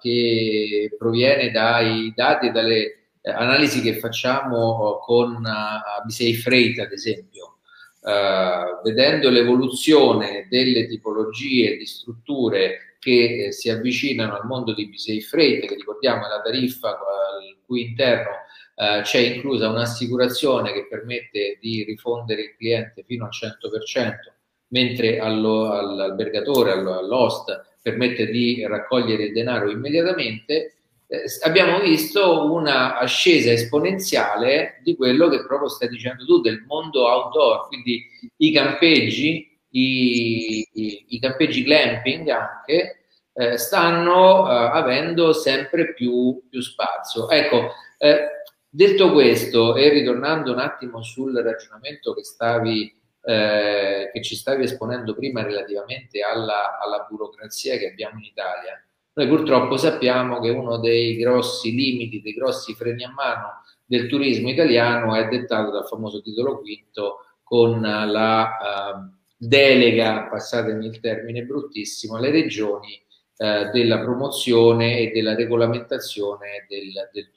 che 0.00 0.94
proviene 0.98 1.52
dai 1.52 2.12
dati 2.14 2.48
e 2.48 2.50
dalle 2.50 2.82
eh, 3.22 3.30
analisi 3.30 3.80
che 3.82 3.98
facciamo 3.98 4.98
con 4.98 5.36
uh, 5.36 6.10
Safe 6.10 6.34
Freight, 6.34 6.80
ad 6.80 6.90
esempio, 6.90 7.58
uh, 8.00 8.82
vedendo 8.82 9.30
l'evoluzione 9.30 10.48
delle 10.50 10.86
tipologie 10.88 11.76
di 11.76 11.86
strutture 11.86 12.96
che 12.98 13.46
eh, 13.46 13.52
si 13.52 13.70
avvicinano 13.70 14.34
al 14.34 14.44
mondo 14.44 14.74
di 14.74 14.90
Safe 14.96 15.20
Freight, 15.20 15.66
che 15.66 15.76
ricordiamo 15.76 16.26
è 16.26 16.28
la 16.28 16.42
tariffa 16.42 16.88
al 16.88 17.56
cui 17.64 17.82
interno 17.82 18.43
uh, 18.74 19.02
c'è 19.02 19.18
inclusa 19.18 19.68
un'assicurazione 19.68 20.72
che 20.72 20.86
permette 20.86 21.58
di 21.60 21.84
rifondere 21.84 22.42
il 22.42 22.56
cliente 22.56 23.02
fino 23.04 23.24
al 23.24 23.30
100% 23.32 24.32
mentre 24.68 25.18
allo, 25.18 25.70
all'albergatore, 25.70 26.72
all'host, 26.72 27.78
permette 27.80 28.26
di 28.26 28.66
raccogliere 28.66 29.24
il 29.24 29.32
denaro 29.32 29.70
immediatamente, 29.70 30.74
eh, 31.06 31.22
abbiamo 31.42 31.80
visto 31.80 32.50
una 32.50 32.98
ascesa 32.98 33.52
esponenziale 33.52 34.80
di 34.82 34.96
quello 34.96 35.28
che 35.28 35.44
proprio 35.44 35.68
stai 35.68 35.88
dicendo 35.88 36.24
tu, 36.24 36.40
del 36.40 36.64
mondo 36.66 37.06
outdoor, 37.06 37.68
quindi 37.68 38.02
i 38.38 38.52
campeggi, 38.52 39.58
i, 39.70 40.66
i, 40.72 41.04
i 41.08 41.18
campeggi 41.20 41.62
glamping 41.62 42.28
anche, 42.28 43.04
eh, 43.34 43.58
stanno 43.58 44.48
eh, 44.48 44.54
avendo 44.72 45.32
sempre 45.32 45.92
più, 45.92 46.42
più 46.48 46.60
spazio. 46.62 47.28
Ecco, 47.28 47.70
eh, 47.98 48.26
detto 48.74 49.12
questo 49.12 49.76
e 49.76 49.88
ritornando 49.88 50.50
un 50.52 50.58
attimo 50.58 51.00
sul 51.04 51.32
ragionamento 51.36 52.12
che, 52.12 52.24
stavi, 52.24 52.92
eh, 53.22 54.10
che 54.12 54.22
ci 54.22 54.34
stavi 54.34 54.64
esponendo 54.64 55.14
prima 55.14 55.44
relativamente 55.44 56.22
alla, 56.22 56.80
alla 56.80 57.06
burocrazia 57.08 57.76
che 57.76 57.90
abbiamo 57.90 58.18
in 58.18 58.24
Italia, 58.24 58.84
noi 59.12 59.28
purtroppo 59.28 59.76
sappiamo 59.76 60.40
che 60.40 60.48
uno 60.48 60.78
dei 60.78 61.14
grossi 61.16 61.72
limiti, 61.72 62.20
dei 62.20 62.32
grossi 62.32 62.74
freni 62.74 63.04
a 63.04 63.12
mano 63.12 63.62
del 63.84 64.08
turismo 64.08 64.50
italiano 64.50 65.14
è 65.14 65.28
dettato 65.28 65.70
dal 65.70 65.86
famoso 65.86 66.20
titolo 66.20 66.58
quinto 66.58 67.18
con 67.44 67.80
la 67.80 68.42
uh, 68.42 69.14
delega, 69.36 70.26
passatemi 70.28 70.86
il 70.86 70.98
termine 70.98 71.44
bruttissimo, 71.44 72.16
alle 72.16 72.30
regioni 72.30 73.00
uh, 73.36 73.70
della 73.70 74.00
promozione 74.00 74.98
e 74.98 75.12
della 75.12 75.36
regolamentazione 75.36 76.66
del, 76.68 76.90
del. 77.12 77.30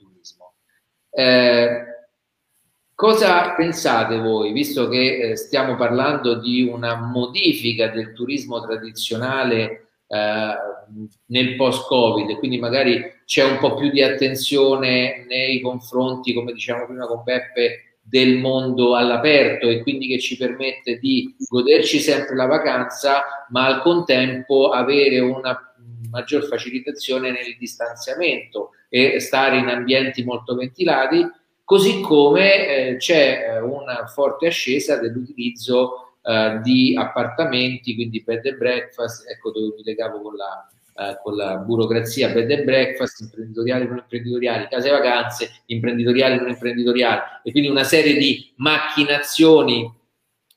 Eh, 1.20 1.84
cosa 2.94 3.56
pensate 3.56 4.20
voi, 4.20 4.52
visto 4.52 4.88
che 4.88 5.32
eh, 5.32 5.36
stiamo 5.36 5.76
parlando 5.76 6.40
di 6.40 6.62
una 6.62 6.96
modifica 6.96 7.88
del 7.88 8.14
turismo 8.14 8.62
tradizionale 8.62 9.94
eh, 10.08 10.56
nel 11.26 11.56
post-Covid, 11.56 12.38
quindi 12.38 12.60
magari 12.60 13.02
c'è 13.26 13.44
un 13.44 13.58
po' 13.58 13.74
più 13.74 13.90
di 13.90 14.04
attenzione 14.04 15.26
nei 15.28 15.60
confronti, 15.60 16.36
come 16.36 16.54
diciamo 16.54 16.86
prima 16.86 17.08
con 17.08 17.24
Beppe, 17.24 17.98
del 18.00 18.38
mondo 18.38 18.96
all'aperto 18.96 19.70
e 19.70 19.82
quindi 19.82 20.08
che 20.08 20.20
ci 20.20 20.38
permette 20.38 21.00
di 21.00 21.36
goderci 21.50 21.98
sempre 21.98 22.36
la 22.36 22.46
vacanza, 22.46 23.24
ma 23.50 23.66
al 23.66 23.82
contempo 23.82 24.70
avere 24.70 25.18
una 25.18 25.60
maggior 26.12 26.46
facilitazione 26.46 27.32
nel 27.32 27.58
distanziamento 27.58 28.70
e 28.90 29.20
stare 29.20 29.58
in 29.58 29.68
ambienti 29.68 30.24
molto 30.24 30.56
ventilati, 30.56 31.26
così 31.64 32.02
come 32.02 32.68
eh, 32.68 32.96
c'è 32.98 33.56
eh, 33.56 33.60
una 33.60 34.06
forte 34.08 34.48
ascesa 34.48 34.98
dell'utilizzo 35.00 36.14
uh, 36.22 36.62
di 36.62 36.96
appartamenti, 36.98 37.96
quindi 37.96 38.22
bed 38.22 38.46
and 38.46 38.58
breakfast, 38.58 39.30
ecco 39.30 39.52
dove 39.52 39.76
mi 39.76 39.84
legavo 39.84 40.22
con 40.22 40.36
la, 40.36 40.70
uh, 40.96 41.22
con 41.22 41.36
la 41.36 41.58
burocrazia, 41.58 42.30
bed 42.30 42.52
and 42.52 42.64
breakfast, 42.64 43.22
imprenditoriali, 43.22 43.88
non 43.88 43.98
imprenditoriali, 43.98 44.68
case 44.70 44.90
vacanze, 44.90 45.50
imprenditoriali, 45.66 46.38
non 46.38 46.50
imprenditoriali, 46.50 47.22
e 47.44 47.52
quindi 47.52 47.70
una 47.70 47.84
serie 47.84 48.18
di 48.18 48.54
macchinazioni 48.58 49.94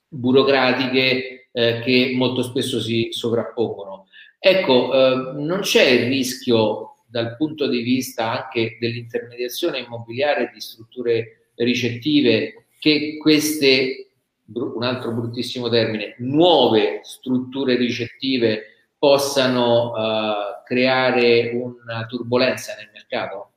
burocratiche 0.08 1.48
eh, 1.52 1.80
che 1.84 2.12
molto 2.16 2.42
spesso 2.42 2.80
si 2.80 3.08
sovrappongono. 3.10 4.06
Ecco, 4.38 4.92
eh, 4.92 5.32
non 5.36 5.60
c'è 5.60 5.82
il 5.82 6.08
rischio 6.08 6.89
dal 7.10 7.36
punto 7.36 7.66
di 7.66 7.82
vista 7.82 8.44
anche 8.44 8.76
dell'intermediazione 8.78 9.80
immobiliare 9.80 10.50
di 10.52 10.60
strutture 10.60 11.50
ricettive 11.56 12.66
che 12.78 13.18
queste 13.20 14.06
un 14.52 14.82
altro 14.82 15.12
bruttissimo 15.12 15.68
termine, 15.68 16.16
nuove 16.18 17.00
strutture 17.02 17.76
ricettive 17.76 18.62
possano 18.98 19.92
uh, 19.92 20.62
creare 20.64 21.52
una 21.54 22.06
turbolenza 22.06 22.74
nel 22.76 22.90
mercato? 22.92 23.52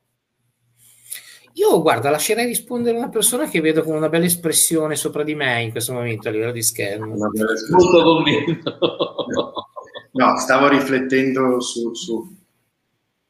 Io, 1.54 1.80
guarda, 1.82 2.10
lascerei 2.10 2.46
rispondere 2.46 2.96
una 2.96 3.08
persona 3.08 3.48
che 3.48 3.60
vedo 3.60 3.82
con 3.82 3.94
una 3.94 4.08
bella 4.08 4.24
espressione 4.24 4.96
sopra 4.96 5.22
di 5.22 5.36
me 5.36 5.62
in 5.62 5.70
questo 5.70 5.92
momento 5.92 6.28
a 6.28 6.32
livello 6.32 6.50
di 6.50 6.62
schermo. 6.62 7.14
Molto 7.14 8.02
convinto. 8.02 8.76
No, 10.12 10.36
stavo 10.36 10.68
riflettendo 10.68 11.60
su, 11.60 11.94
su, 11.94 12.36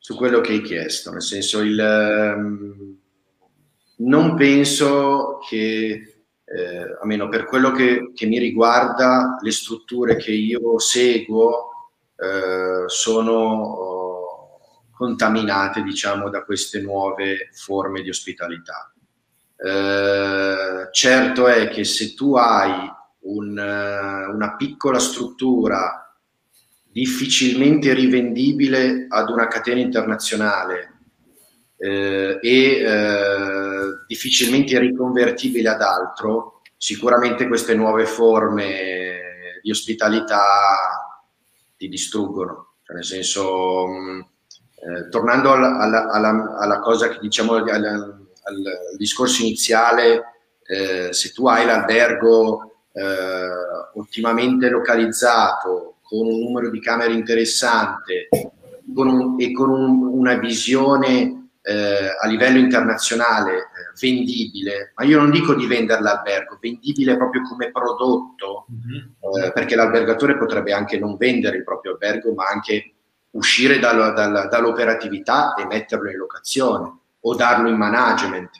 su, 0.05 0.14
quello 0.17 0.43
che 0.43 0.53
hai 0.53 0.61
chiesto, 0.61 1.11
nel 1.11 1.23
senso 1.23 1.61
il... 1.61 1.79
Um, 2.37 2.99
non 3.97 4.35
penso 4.37 5.38
che 5.49 6.27
eh, 6.45 6.99
almeno 7.01 7.31
per 7.31 7.47
quello 7.47 7.71
che, 7.71 8.12
che, 8.14 8.27
mi 8.27 8.38
riguarda, 8.38 9.38
le 9.40 9.51
strutture 9.51 10.17
che 10.17 10.31
io 10.31 10.79
seguo 10.79 11.71
eh, 12.17 12.85
sono 12.87 13.33
oh, 13.33 14.59
contaminate, 14.93 15.83
diciamo, 15.83 16.29
da 16.29 16.45
queste 16.45 16.83
nuove 16.83 17.49
forme 17.55 18.03
di 18.03 18.11
ospitalità. 18.11 18.93
Eh, 19.57 20.88
certo 20.90 21.47
è 21.47 21.69
che 21.69 21.85
se 21.85 22.12
tu 22.12 22.35
hai 22.35 22.93
un, 23.21 23.57
una 23.57 24.57
piccola 24.57 24.99
struttura 24.99 26.04
difficilmente 26.94 27.92
rivendibile 27.92 29.07
ad 29.09 29.28
una 29.28 29.48
catena 29.48 29.80
internazionale 29.80 30.92
eh, 31.76 32.38
e 32.40 32.70
eh, 32.78 34.04
difficilmente 34.07 34.78
riconvertibile 34.78 35.70
ad 35.70 35.83
altro, 35.83 36.61
sicuramente 36.76 37.48
queste 37.48 37.74
nuove 37.74 38.07
forme 38.07 39.59
di 39.61 39.72
ospitalità 39.72 40.40
ti 41.76 41.88
distruggono. 41.88 42.74
Cioè, 42.85 42.94
nel 42.94 43.04
senso, 43.04 43.88
mh, 43.88 44.26
eh, 44.76 45.09
tornando 45.09 45.50
alla, 45.50 45.78
alla, 45.78 46.11
alla, 46.12 46.57
alla, 46.61 46.78
cosa 46.78 47.09
che 47.09 47.18
diciamo 47.18 47.54
al, 47.54 47.68
al, 47.68 47.85
al 47.85 48.96
discorso 48.96 49.42
iniziale, 49.42 50.22
eh, 50.64 51.12
se 51.12 51.33
tu 51.33 51.48
hai 51.48 51.66
l'albergo 51.66 52.83
eh, 52.92 53.48
ottimamente 53.94 54.68
localizzato, 54.68 55.93
con 56.14 56.27
un 56.27 56.38
numero 56.38 56.70
di 56.70 56.81
camere 56.81 57.12
interessante 57.12 58.29
con 58.94 59.09
un, 59.09 59.40
e 59.40 59.53
con 59.53 59.70
un, 59.70 60.07
una 60.07 60.35
visione 60.35 61.48
eh, 61.62 62.09
a 62.20 62.27
livello 62.29 62.59
internazionale 62.59 63.57
eh, 63.57 63.64
vendibile, 63.98 64.92
ma 64.96 65.05
io 65.05 65.18
non 65.18 65.31
dico 65.31 65.55
di 65.55 65.66
vendere 65.66 66.03
l'albergo, 66.03 66.59
vendibile 66.61 67.16
proprio 67.16 67.42
come 67.42 67.70
prodotto, 67.70 68.66
mm-hmm. 68.70 69.44
eh, 69.46 69.53
perché 69.53 69.74
l'albergatore 69.74 70.37
potrebbe 70.37 70.72
anche 70.72 70.98
non 70.98 71.16
vendere 71.16 71.57
il 71.57 71.64
proprio 71.64 71.92
albergo, 71.92 72.33
ma 72.35 72.44
anche 72.44 72.92
uscire 73.31 73.79
dal, 73.79 74.12
dal, 74.14 74.48
dall'operatività 74.48 75.55
e 75.55 75.66
metterlo 75.66 76.11
in 76.11 76.16
locazione 76.18 76.98
o 77.20 77.35
darlo 77.35 77.68
in 77.68 77.77
management, 77.77 78.50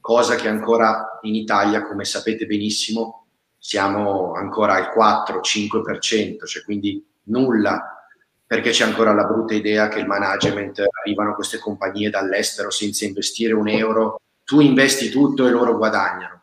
cosa 0.00 0.34
che 0.34 0.48
ancora 0.48 1.18
in 1.22 1.34
Italia, 1.34 1.82
come 1.82 2.04
sapete 2.04 2.46
benissimo, 2.46 3.23
siamo 3.66 4.34
ancora 4.34 4.74
al 4.74 4.92
4-5%, 4.94 6.44
cioè 6.44 6.62
quindi 6.64 7.02
nulla 7.28 8.06
perché 8.46 8.72
c'è 8.72 8.84
ancora 8.84 9.14
la 9.14 9.24
brutta 9.24 9.54
idea 9.54 9.88
che 9.88 10.00
il 10.00 10.06
management 10.06 10.82
arrivano 11.02 11.34
queste 11.34 11.58
compagnie 11.58 12.10
dall'estero 12.10 12.68
senza 12.68 13.06
investire 13.06 13.54
un 13.54 13.66
euro, 13.66 14.20
tu 14.44 14.60
investi 14.60 15.08
tutto 15.08 15.46
e 15.46 15.50
loro 15.50 15.78
guadagnano. 15.78 16.42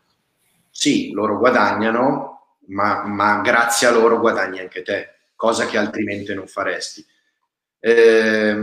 Sì, 0.72 1.12
loro 1.12 1.38
guadagnano, 1.38 2.56
ma, 2.70 3.04
ma 3.06 3.40
grazie 3.42 3.86
a 3.86 3.92
loro 3.92 4.20
guadagni 4.20 4.60
anche 4.60 4.82
te, 4.82 5.10
cosa 5.36 5.68
che 5.68 5.78
altrimenti 5.78 6.34
non 6.34 6.48
faresti. 6.48 7.06
Eh, 7.80 8.58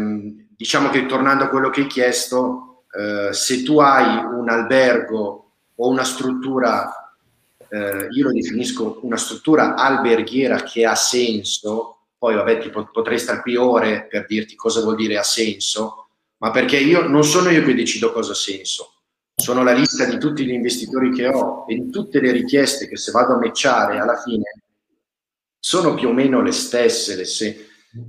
diciamo 0.49 0.91
che 0.91 1.07
tornando 1.07 1.45
a 1.45 1.49
quello 1.49 1.70
che 1.70 1.83
hai 1.83 1.87
chiesto, 1.87 2.87
eh, 2.91 3.33
se 3.33 3.62
tu 3.62 3.78
hai 3.78 4.16
un 4.16 4.51
albergo 4.51 5.53
o 5.76 5.89
una 5.89 6.05
struttura, 6.05 6.97
eh, 7.71 8.09
io 8.11 8.25
lo 8.25 8.33
definisco 8.33 9.01
una 9.03 9.16
struttura 9.16 9.75
alberghiera 9.75 10.62
che 10.62 10.85
ha 10.85 10.95
senso, 10.95 12.07
poi 12.19 12.35
vabbè 12.35 12.59
ti 12.59 12.71
potrei 12.71 13.19
stare 13.19 13.41
qui 13.41 13.57
ore 13.57 14.07
per 14.09 14.27
dirti 14.27 14.55
cosa 14.55 14.81
vuol 14.81 14.97
dire 14.97 15.19
ha 15.19 15.23
senso, 15.23 16.09
ma 16.39 16.51
perché 16.51 16.79
io 16.79 17.07
non 17.07 17.25
sono 17.25 17.51
io 17.51 17.64
che 17.64 17.75
decido 17.75 18.12
cosa 18.12 18.33
ha 18.33 18.37
senso, 18.37 18.95
sono 19.35 19.62
la 19.62 19.73
lista 19.73 20.05
di 20.05 20.19
tutti 20.19 20.45
gli 20.45 20.53
investitori 20.53 21.12
che 21.12 21.29
ho 21.29 21.64
e 21.69 21.75
di 21.75 21.91
tutte 21.91 22.21
le 22.21 22.33
richieste 22.33 22.89
che 22.89 22.97
se 22.97 23.12
vado 23.12 23.35
a 23.35 23.39
matchare 23.39 23.99
alla 23.99 24.21
fine 24.21 24.62
sono 25.61 25.95
più 25.95 26.09
o 26.09 26.12
meno 26.12 26.43
le 26.43 26.53
stesse. 26.53 27.14
Le 27.14 27.25
se- 27.25 27.66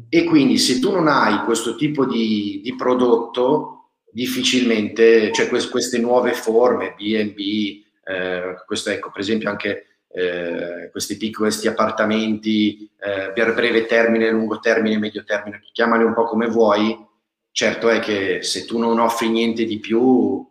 e 0.10 0.24
quindi 0.24 0.58
se 0.58 0.80
tu 0.80 0.92
non 0.92 1.08
hai 1.08 1.44
questo 1.46 1.76
tipo 1.76 2.06
di, 2.06 2.62
di 2.64 2.76
prodotto, 2.76 3.92
difficilmente, 4.12 5.32
cioè 5.32 5.48
queste 5.48 6.00
nuove 6.00 6.34
forme, 6.34 6.96
BNB, 6.98 7.86
eh, 8.10 8.64
questo 8.66 8.90
ecco, 8.90 9.12
per 9.12 9.22
esempio 9.22 9.50
anche 9.50 9.86
eh, 10.08 10.90
questi 10.92 11.16
piccoli 11.18 11.50
questi 11.50 11.68
appartamenti 11.68 12.90
eh, 13.00 13.32
per 13.32 13.54
breve 13.54 13.86
termine, 13.86 14.32
lungo 14.32 14.60
termine, 14.60 14.98
medio 14.98 15.24
termine, 15.24 15.62
chiamali 15.72 16.04
un 16.04 16.14
po' 16.14 16.26
come 16.26 16.48
vuoi. 16.48 17.08
Certo 17.52 17.90
è 17.90 18.00
che 18.00 18.42
se 18.42 18.66
tu 18.66 18.80
non 18.80 19.00
offri 19.00 19.30
niente 19.30 19.66
di 19.66 19.80
più, 19.80 20.48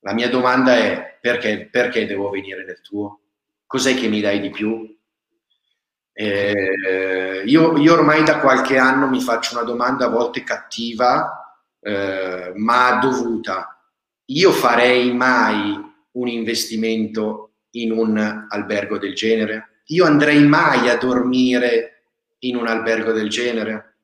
la 0.00 0.12
mia 0.12 0.28
domanda 0.28 0.76
è 0.76 1.18
perché, 1.20 1.68
perché 1.70 2.06
devo 2.06 2.28
venire 2.28 2.64
nel 2.64 2.80
tuo? 2.82 3.20
Cos'è 3.66 3.94
che 3.94 4.08
mi 4.08 4.20
dai 4.20 4.40
di 4.40 4.50
più? 4.50 4.94
Eh, 6.12 7.42
io, 7.46 7.78
io, 7.78 7.92
ormai 7.92 8.24
da 8.24 8.40
qualche 8.40 8.76
anno 8.76 9.08
mi 9.08 9.20
faccio 9.20 9.54
una 9.54 9.64
domanda 9.64 10.06
a 10.06 10.10
volte 10.10 10.42
cattiva, 10.42 11.60
eh, 11.80 12.52
ma 12.56 12.98
dovuta. 13.00 13.80
Io 14.26 14.50
farei 14.52 15.14
mai 15.14 15.88
un 16.12 16.28
investimento 16.28 17.52
in 17.70 17.92
un 17.92 18.46
albergo 18.48 18.98
del 18.98 19.14
genere? 19.14 19.82
Io 19.86 20.04
andrei 20.04 20.44
mai 20.44 20.88
a 20.88 20.96
dormire 20.96 22.04
in 22.40 22.56
un 22.56 22.66
albergo 22.66 23.12
del 23.12 23.28
genere? 23.28 23.96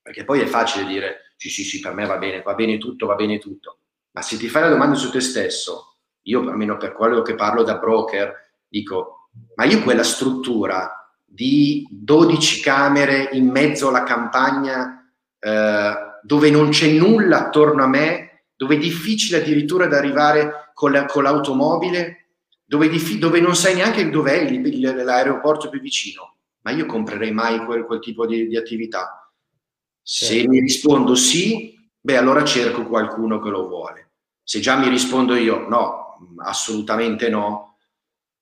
Perché 0.00 0.24
poi 0.24 0.40
è 0.40 0.46
facile 0.46 0.86
dire 0.86 1.24
sì, 1.36 1.50
sì, 1.50 1.64
sì, 1.64 1.80
per 1.80 1.92
me 1.92 2.06
va 2.06 2.16
bene, 2.16 2.42
va 2.42 2.54
bene 2.54 2.78
tutto, 2.78 3.06
va 3.06 3.14
bene 3.14 3.38
tutto. 3.38 3.78
Ma 4.12 4.22
se 4.22 4.36
ti 4.36 4.48
fai 4.48 4.62
la 4.62 4.68
domanda 4.68 4.94
su 4.94 5.10
te 5.10 5.20
stesso, 5.20 5.96
io 6.22 6.40
almeno 6.40 6.76
per 6.76 6.92
quello 6.92 7.22
che 7.22 7.34
parlo 7.34 7.62
da 7.62 7.76
broker, 7.76 8.32
dico, 8.68 9.28
ma 9.56 9.64
io 9.64 9.82
quella 9.82 10.04
struttura 10.04 11.12
di 11.24 11.86
12 11.90 12.62
camere 12.62 13.28
in 13.32 13.48
mezzo 13.48 13.88
alla 13.88 14.04
campagna 14.04 15.12
eh, 15.38 15.94
dove 16.22 16.50
non 16.50 16.70
c'è 16.70 16.88
nulla 16.92 17.46
attorno 17.46 17.82
a 17.82 17.88
me, 17.88 18.44
dove 18.56 18.76
è 18.76 18.78
difficile 18.78 19.38
addirittura 19.38 19.86
ad 19.86 19.92
arrivare 19.92 20.63
con, 20.74 20.92
la, 20.92 21.06
con 21.06 21.22
l'automobile, 21.22 22.26
dove, 22.64 22.90
dove, 23.18 23.40
non 23.40 23.56
sai 23.56 23.74
neanche 23.74 24.10
dov'è 24.10 24.36
il, 24.36 24.66
il, 24.66 25.04
l'aeroporto 25.04 25.70
più 25.70 25.80
vicino, 25.80 26.36
ma 26.62 26.72
io 26.72 26.84
comprerei 26.84 27.32
mai 27.32 27.64
quel, 27.64 27.84
quel 27.84 28.00
tipo 28.00 28.26
di, 28.26 28.46
di 28.48 28.56
attività. 28.56 29.32
Se 30.02 30.34
certo. 30.34 30.50
mi 30.50 30.60
rispondo 30.60 31.14
sì, 31.14 31.88
beh, 31.98 32.18
allora 32.18 32.44
cerco 32.44 32.86
qualcuno 32.86 33.40
che 33.40 33.48
lo 33.48 33.66
vuole. 33.66 34.10
Se 34.42 34.60
già 34.60 34.76
mi 34.76 34.88
rispondo 34.88 35.34
io 35.34 35.66
no, 35.66 36.34
assolutamente 36.42 37.30
no, 37.30 37.78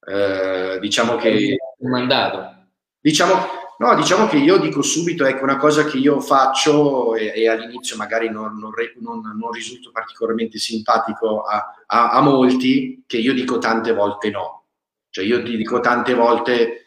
eh, 0.04 0.78
diciamo 0.80 1.14
che... 1.16 1.56
Mandato. 1.78 2.70
Diciamo, 3.00 3.61
no, 3.82 3.96
diciamo 3.96 4.28
che 4.28 4.36
io 4.36 4.58
dico 4.58 4.80
subito, 4.80 5.26
ecco, 5.26 5.42
una 5.42 5.56
cosa 5.56 5.84
che 5.84 5.98
io 5.98 6.20
faccio 6.20 7.16
e, 7.16 7.32
e 7.34 7.48
all'inizio 7.48 7.96
magari 7.96 8.30
non, 8.30 8.56
non, 8.56 8.72
non, 9.00 9.36
non, 9.36 9.50
risulto 9.50 9.90
particolarmente 9.90 10.58
simpatico 10.58 11.42
a, 11.42 11.74
a, 11.86 12.10
a, 12.10 12.20
molti, 12.20 13.02
che 13.06 13.16
io 13.16 13.34
dico 13.34 13.58
tante 13.58 13.92
volte 13.92 14.30
no. 14.30 14.66
Cioè 15.10 15.24
io 15.24 15.42
ti 15.42 15.56
dico 15.56 15.80
tante 15.80 16.14
volte 16.14 16.86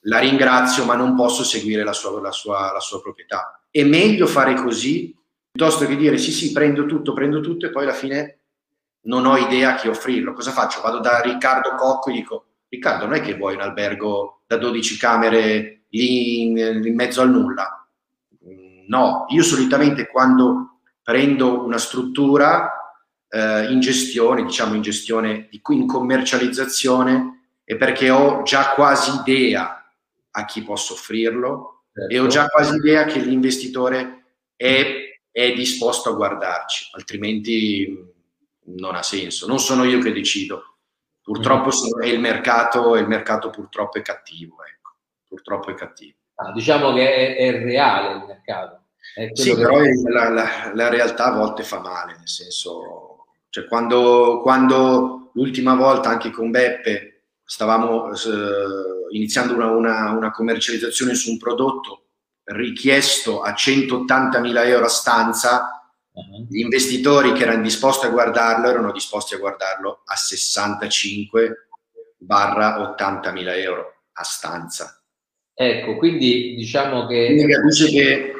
la 0.00 0.18
ringrazio, 0.18 0.84
ma 0.84 0.94
non 0.94 1.14
posso 1.16 1.42
seguire 1.44 1.82
la 1.82 1.94
sua, 1.94 2.20
la 2.20 2.30
sua, 2.30 2.72
la 2.72 2.80
sua 2.80 3.00
proprietà. 3.00 3.62
È 3.70 3.82
meglio 3.82 4.26
fare 4.26 4.54
così 4.54 5.16
piuttosto 5.50 5.86
che 5.86 5.96
dire 5.96 6.18
sì, 6.18 6.30
sì, 6.30 6.52
prendo 6.52 6.84
tutto, 6.84 7.14
prendo 7.14 7.40
tutto 7.40 7.64
e 7.64 7.70
poi 7.70 7.84
alla 7.84 7.92
fine 7.92 8.40
non 9.04 9.24
ho 9.24 9.38
idea 9.38 9.76
che 9.76 9.88
offrirlo. 9.88 10.34
Cosa 10.34 10.50
faccio? 10.50 10.82
Vado 10.82 10.98
da 10.98 11.20
Riccardo 11.20 11.74
Cocco 11.74 12.10
e 12.10 12.12
dico 12.12 12.46
Riccardo, 12.68 13.06
non 13.06 13.14
è 13.14 13.20
che 13.20 13.36
vuoi 13.36 13.54
un 13.54 13.62
albergo 13.62 14.42
da 14.46 14.56
12 14.56 14.98
camere 14.98 15.83
lì 15.98 16.42
in, 16.42 16.56
in 16.84 16.94
mezzo 16.94 17.20
al 17.20 17.30
nulla? 17.30 17.86
No, 18.86 19.26
io 19.28 19.42
solitamente 19.42 20.08
quando 20.08 20.80
prendo 21.02 21.64
una 21.64 21.78
struttura 21.78 22.70
eh, 23.28 23.70
in 23.70 23.80
gestione, 23.80 24.44
diciamo 24.44 24.74
in 24.74 24.82
gestione, 24.82 25.48
in 25.50 25.86
commercializzazione, 25.86 27.40
è 27.64 27.76
perché 27.76 28.10
ho 28.10 28.42
già 28.42 28.74
quasi 28.74 29.18
idea 29.20 29.90
a 30.30 30.44
chi 30.44 30.62
posso 30.62 30.92
offrirlo 30.92 31.84
certo. 31.92 32.14
e 32.14 32.18
ho 32.18 32.26
già 32.26 32.46
quasi 32.48 32.76
idea 32.76 33.04
che 33.04 33.20
l'investitore 33.20 34.24
è, 34.54 35.18
è 35.30 35.52
disposto 35.54 36.10
a 36.10 36.14
guardarci, 36.14 36.90
altrimenti 36.92 38.12
non 38.76 38.94
ha 38.94 39.02
senso. 39.02 39.46
Non 39.46 39.58
sono 39.58 39.84
io 39.84 39.98
che 40.00 40.12
decido 40.12 40.74
Purtroppo 41.24 41.70
mm. 41.70 42.02
è 42.02 42.06
il 42.06 42.20
mercato, 42.20 42.96
il 42.96 43.08
mercato 43.08 43.48
purtroppo 43.48 43.96
è 43.96 44.02
cattivo, 44.02 44.56
ecco. 44.62 44.83
Purtroppo 45.34 45.70
è 45.70 45.74
cattivo. 45.74 46.16
Ah, 46.36 46.52
diciamo 46.52 46.92
che 46.92 47.36
è, 47.36 47.36
è, 47.36 47.62
reale 47.62 48.14
il 48.14 48.24
mercato. 48.26 48.82
Sì, 49.32 49.54
però 49.54 49.78
è... 49.78 49.90
la, 50.08 50.28
la, 50.30 50.72
la, 50.72 50.88
realtà 50.88 51.26
a 51.26 51.36
volte 51.36 51.62
fa 51.62 51.80
male, 51.80 52.16
nel 52.16 52.28
senso, 52.28 53.26
cioè 53.50 53.66
quando, 53.66 54.40
quando 54.42 55.30
l'ultima 55.34 55.74
volta 55.74 56.08
anche 56.08 56.30
con 56.30 56.50
Beppe 56.50 57.26
stavamo 57.44 58.12
eh, 58.12 58.16
iniziando 59.10 59.54
una, 59.54 59.70
una, 59.70 60.10
una 60.10 60.30
commercializzazione 60.30 61.14
su 61.14 61.30
un 61.30 61.38
prodotto 61.38 62.06
richiesto 62.44 63.42
a 63.42 63.52
180.000 63.52 64.66
euro 64.66 64.84
a 64.84 64.88
stanza, 64.88 65.68
Uh-huh. 66.14 66.46
Gli 66.48 66.60
investitori 66.60 67.32
che 67.32 67.42
erano 67.42 67.62
disposti 67.62 68.06
a 68.06 68.10
guardarlo 68.10 68.68
erano 68.68 68.92
disposti 68.92 69.34
a 69.34 69.38
guardarlo 69.38 70.02
a 70.04 70.14
65 70.14 71.66
barra 72.18 72.80
80 72.80 73.32
mila 73.32 73.54
euro 73.56 74.02
a 74.12 74.22
stanza. 74.22 75.03
Ecco, 75.54 75.96
quindi 75.96 76.54
diciamo 76.56 77.06
che, 77.06 77.26
quindi 77.26 77.46
capisce 77.52 77.88
che 77.88 78.32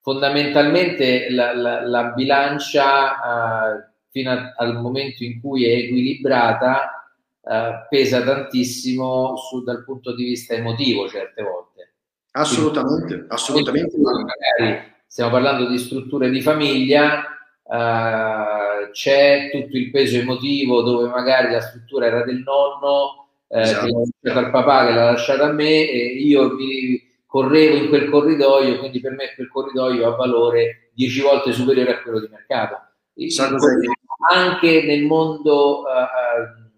fondamentalmente 0.00 1.30
la, 1.30 1.52
la, 1.54 1.86
la 1.86 2.04
bilancia 2.12 3.10
uh, 3.10 3.92
fino 4.10 4.30
a, 4.30 4.54
al 4.56 4.80
momento 4.80 5.24
in 5.24 5.40
cui 5.40 5.64
è 5.64 5.72
equilibrata 5.72 7.12
uh, 7.40 7.86
pesa 7.88 8.22
tantissimo 8.22 9.36
su, 9.36 9.62
dal 9.64 9.84
punto 9.84 10.14
di 10.14 10.24
vista 10.24 10.54
emotivo 10.54 11.08
certe 11.08 11.42
volte. 11.42 11.92
Assolutamente, 12.30 13.06
quindi, 13.06 13.26
assolutamente. 13.28 13.96
Magari 13.98 14.92
stiamo 15.06 15.30
parlando 15.30 15.66
di 15.68 15.78
strutture 15.78 16.30
di 16.30 16.40
famiglia, 16.40 17.24
eh, 17.70 18.90
c'è 18.92 19.50
tutto 19.50 19.76
il 19.76 19.90
peso 19.90 20.18
emotivo 20.18 20.82
dove 20.82 21.08
magari 21.08 21.50
la 21.50 21.60
struttura 21.60 22.06
era 22.06 22.24
del 22.24 22.42
nonno, 22.44 23.27
eh, 23.48 23.60
esatto. 23.60 23.86
che 23.86 23.92
l'ha 23.92 23.98
lasciata 23.98 24.46
al 24.46 24.50
papà, 24.50 24.86
che 24.86 24.92
l'ha 24.92 25.10
lasciata 25.10 25.44
a 25.46 25.52
me, 25.52 25.88
e 25.90 26.04
io 26.18 26.54
mi 26.54 27.02
correvo 27.26 27.76
in 27.76 27.88
quel 27.88 28.08
corridoio, 28.08 28.78
quindi 28.78 29.00
per 29.00 29.12
me 29.12 29.34
quel 29.34 29.48
corridoio 29.48 30.06
ha 30.06 30.16
valore 30.16 30.90
10 30.94 31.20
volte 31.20 31.52
superiore 31.52 31.94
a 31.94 32.02
quello 32.02 32.20
di 32.20 32.28
mercato. 32.30 32.80
Anche 34.30 34.82
nel 34.82 35.04
mondo 35.04 35.82
uh, 35.82 36.68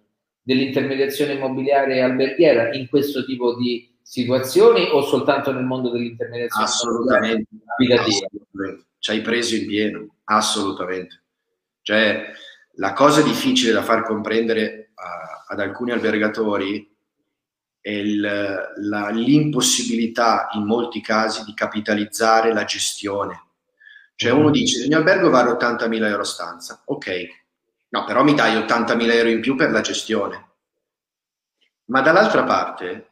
dell'intermediazione 0.43 1.35
immobiliare 1.35 2.03
alberghiera, 2.03 2.73
in 2.73 2.89
questo 2.89 3.25
tipo 3.25 3.57
di 3.57 3.89
situazioni 4.03 4.89
o 4.91 5.03
soltanto 5.03 5.53
nel 5.53 5.64
mondo 5.64 5.91
dell'intermediazione? 5.91 6.64
Assolutamente. 6.64 7.49
assolutamente. 7.97 8.87
Ci 8.99 9.11
hai 9.12 9.21
preso 9.21 9.55
in 9.55 9.66
pieno, 9.66 10.07
assolutamente. 10.25 11.23
Cioè, 11.83 12.33
la 12.75 12.93
cosa 12.93 13.23
difficile 13.23 13.73
da 13.73 13.83
far 13.83 14.03
comprendere 14.05 14.89
uh, 15.01 15.53
ad 15.53 15.61
alcuni 15.61 15.92
albergatori 15.92 16.88
il, 17.82 18.20
la, 18.20 19.09
l'impossibilità 19.09 20.48
in 20.53 20.64
molti 20.64 21.01
casi 21.01 21.44
di 21.44 21.55
capitalizzare 21.55 22.53
la 22.53 22.64
gestione. 22.64 23.46
Cioè 24.14 24.32
uno 24.32 24.51
dice, 24.51 24.82
il 24.82 24.88
mio 24.88 24.98
albergo 24.98 25.30
vale 25.30 25.51
80.000 25.53 26.05
euro 26.05 26.22
a 26.22 26.26
stanza, 26.26 26.82
ok, 26.84 27.26
no, 27.88 28.05
però 28.05 28.22
mi 28.22 28.34
dai 28.34 28.55
80.000 28.57 29.11
euro 29.12 29.28
in 29.30 29.40
più 29.40 29.57
per 29.57 29.70
la 29.70 29.80
gestione. 29.80 30.48
Ma 31.86 32.03
dall'altra 32.03 32.44
parte 32.44 33.09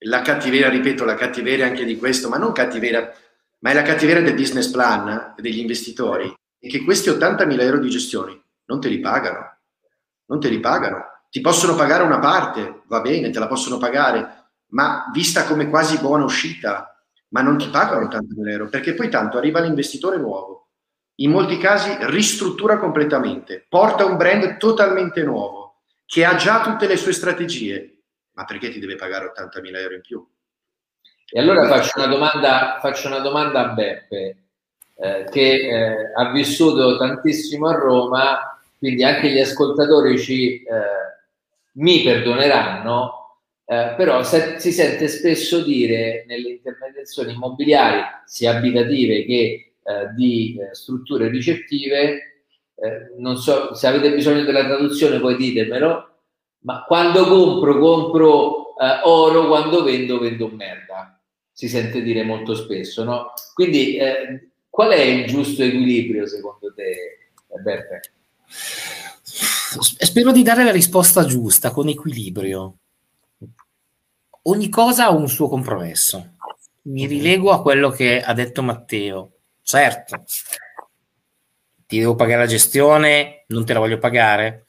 la 0.00 0.20
cattiveria, 0.20 0.68
ripeto, 0.68 1.04
la 1.04 1.14
cattiveria 1.14 1.66
anche 1.66 1.84
di 1.84 1.96
questo, 1.96 2.28
ma 2.28 2.36
non 2.36 2.52
cattiveria, 2.52 3.10
ma 3.60 3.70
è 3.70 3.74
la 3.74 3.82
cattiveria 3.82 4.22
del 4.22 4.34
business 4.34 4.70
plan 4.70 5.34
degli 5.36 5.58
investitori, 5.58 6.32
è 6.58 6.68
che 6.68 6.84
questi 6.84 7.08
80.000 7.08 7.60
euro 7.60 7.78
di 7.78 7.88
gestione 7.88 8.42
non 8.66 8.80
te 8.80 8.88
li 8.88 9.00
pagano, 9.00 9.55
non 10.26 10.40
te 10.40 10.48
li 10.48 10.60
pagano. 10.60 11.04
Ti 11.30 11.40
possono 11.40 11.74
pagare 11.74 12.02
una 12.02 12.18
parte, 12.18 12.82
va 12.86 13.00
bene, 13.00 13.30
te 13.30 13.38
la 13.38 13.46
possono 13.46 13.78
pagare, 13.78 14.44
ma 14.68 15.10
vista 15.12 15.44
come 15.44 15.68
quasi 15.68 15.98
buona 15.98 16.24
uscita, 16.24 16.96
ma 17.28 17.42
non 17.42 17.58
ti 17.58 17.68
pagano 17.68 18.06
80.000 18.06 18.48
euro, 18.48 18.68
perché 18.68 18.94
poi 18.94 19.08
tanto 19.08 19.38
arriva 19.38 19.60
l'investitore 19.60 20.16
nuovo, 20.18 20.68
in 21.16 21.30
molti 21.30 21.58
casi 21.58 21.96
ristruttura 22.00 22.78
completamente, 22.78 23.64
porta 23.68 24.04
un 24.04 24.16
brand 24.16 24.56
totalmente 24.56 25.22
nuovo, 25.22 25.82
che 26.04 26.24
ha 26.24 26.36
già 26.36 26.62
tutte 26.62 26.86
le 26.86 26.96
sue 26.96 27.12
strategie, 27.12 28.02
ma 28.32 28.44
perché 28.44 28.70
ti 28.70 28.78
deve 28.78 28.96
pagare 28.96 29.32
80.000 29.34 29.76
euro 29.76 29.94
in 29.94 30.00
più? 30.00 30.26
E 31.28 31.40
allora 31.40 31.66
faccio 31.66 31.98
una 31.98 32.06
domanda, 32.06 32.78
faccio 32.80 33.08
una 33.08 33.18
domanda 33.18 33.60
a 33.60 33.72
Beppe, 33.72 34.36
eh, 34.94 35.26
che 35.30 35.52
eh, 35.52 36.12
ha 36.14 36.30
vissuto 36.30 36.96
tantissimo 36.96 37.66
a 37.68 37.74
Roma, 37.74 38.55
quindi 38.78 39.04
anche 39.04 39.30
gli 39.30 39.38
ascoltatori 39.38 40.18
ci, 40.18 40.62
eh, 40.62 41.24
mi 41.72 42.02
perdoneranno, 42.02 43.40
eh, 43.64 43.94
però 43.96 44.22
se, 44.22 44.58
si 44.58 44.72
sente 44.72 45.08
spesso 45.08 45.62
dire 45.62 46.24
nelle 46.26 46.50
intermediazioni 46.50 47.32
immobiliari, 47.32 48.00
sia 48.24 48.56
abitative 48.56 49.24
che 49.24 49.72
eh, 49.82 50.14
di 50.14 50.58
eh, 50.58 50.74
strutture 50.74 51.28
ricettive, 51.28 52.30
non 53.16 53.38
so 53.38 53.72
se 53.72 53.86
avete 53.86 54.12
bisogno 54.12 54.44
della 54.44 54.66
traduzione, 54.66 55.18
poi 55.18 55.36
ditemelo, 55.36 56.16
ma 56.66 56.84
quando 56.84 57.24
compro, 57.24 57.78
compro 57.78 58.76
eh, 58.76 59.00
oro, 59.04 59.46
quando 59.46 59.82
vendo, 59.82 60.18
vendo 60.18 60.48
merda. 60.48 61.18
Si 61.52 61.68
sente 61.68 62.02
dire 62.02 62.22
molto 62.22 62.54
spesso, 62.54 63.02
no? 63.02 63.32
Quindi, 63.54 63.96
eh, 63.96 64.50
qual 64.68 64.90
è 64.90 65.00
il 65.00 65.26
giusto 65.26 65.62
equilibrio 65.62 66.26
secondo 66.26 66.74
te, 66.74 67.30
Beppe? 67.62 68.00
Spero 68.48 70.32
di 70.32 70.42
dare 70.42 70.64
la 70.64 70.72
risposta 70.72 71.24
giusta, 71.24 71.70
con 71.70 71.88
equilibrio. 71.88 72.78
Ogni 74.42 74.68
cosa 74.68 75.06
ha 75.06 75.10
un 75.10 75.28
suo 75.28 75.48
compromesso. 75.48 76.34
Mi 76.82 77.06
rilego 77.06 77.50
a 77.50 77.62
quello 77.62 77.90
che 77.90 78.22
ha 78.22 78.32
detto 78.32 78.62
Matteo. 78.62 79.32
Certo, 79.62 80.22
ti 81.86 81.98
devo 81.98 82.14
pagare 82.14 82.42
la 82.42 82.46
gestione, 82.46 83.44
non 83.48 83.64
te 83.64 83.72
la 83.72 83.80
voglio 83.80 83.98
pagare 83.98 84.66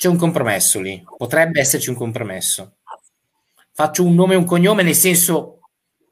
c'è 0.00 0.08
un 0.08 0.16
compromesso 0.16 0.80
lì, 0.80 1.04
potrebbe 1.18 1.60
esserci 1.60 1.90
un 1.90 1.94
compromesso. 1.94 2.76
Faccio 3.70 4.02
un 4.02 4.14
nome 4.14 4.32
e 4.32 4.38
un 4.38 4.46
cognome 4.46 4.82
nel 4.82 4.94
senso 4.94 5.58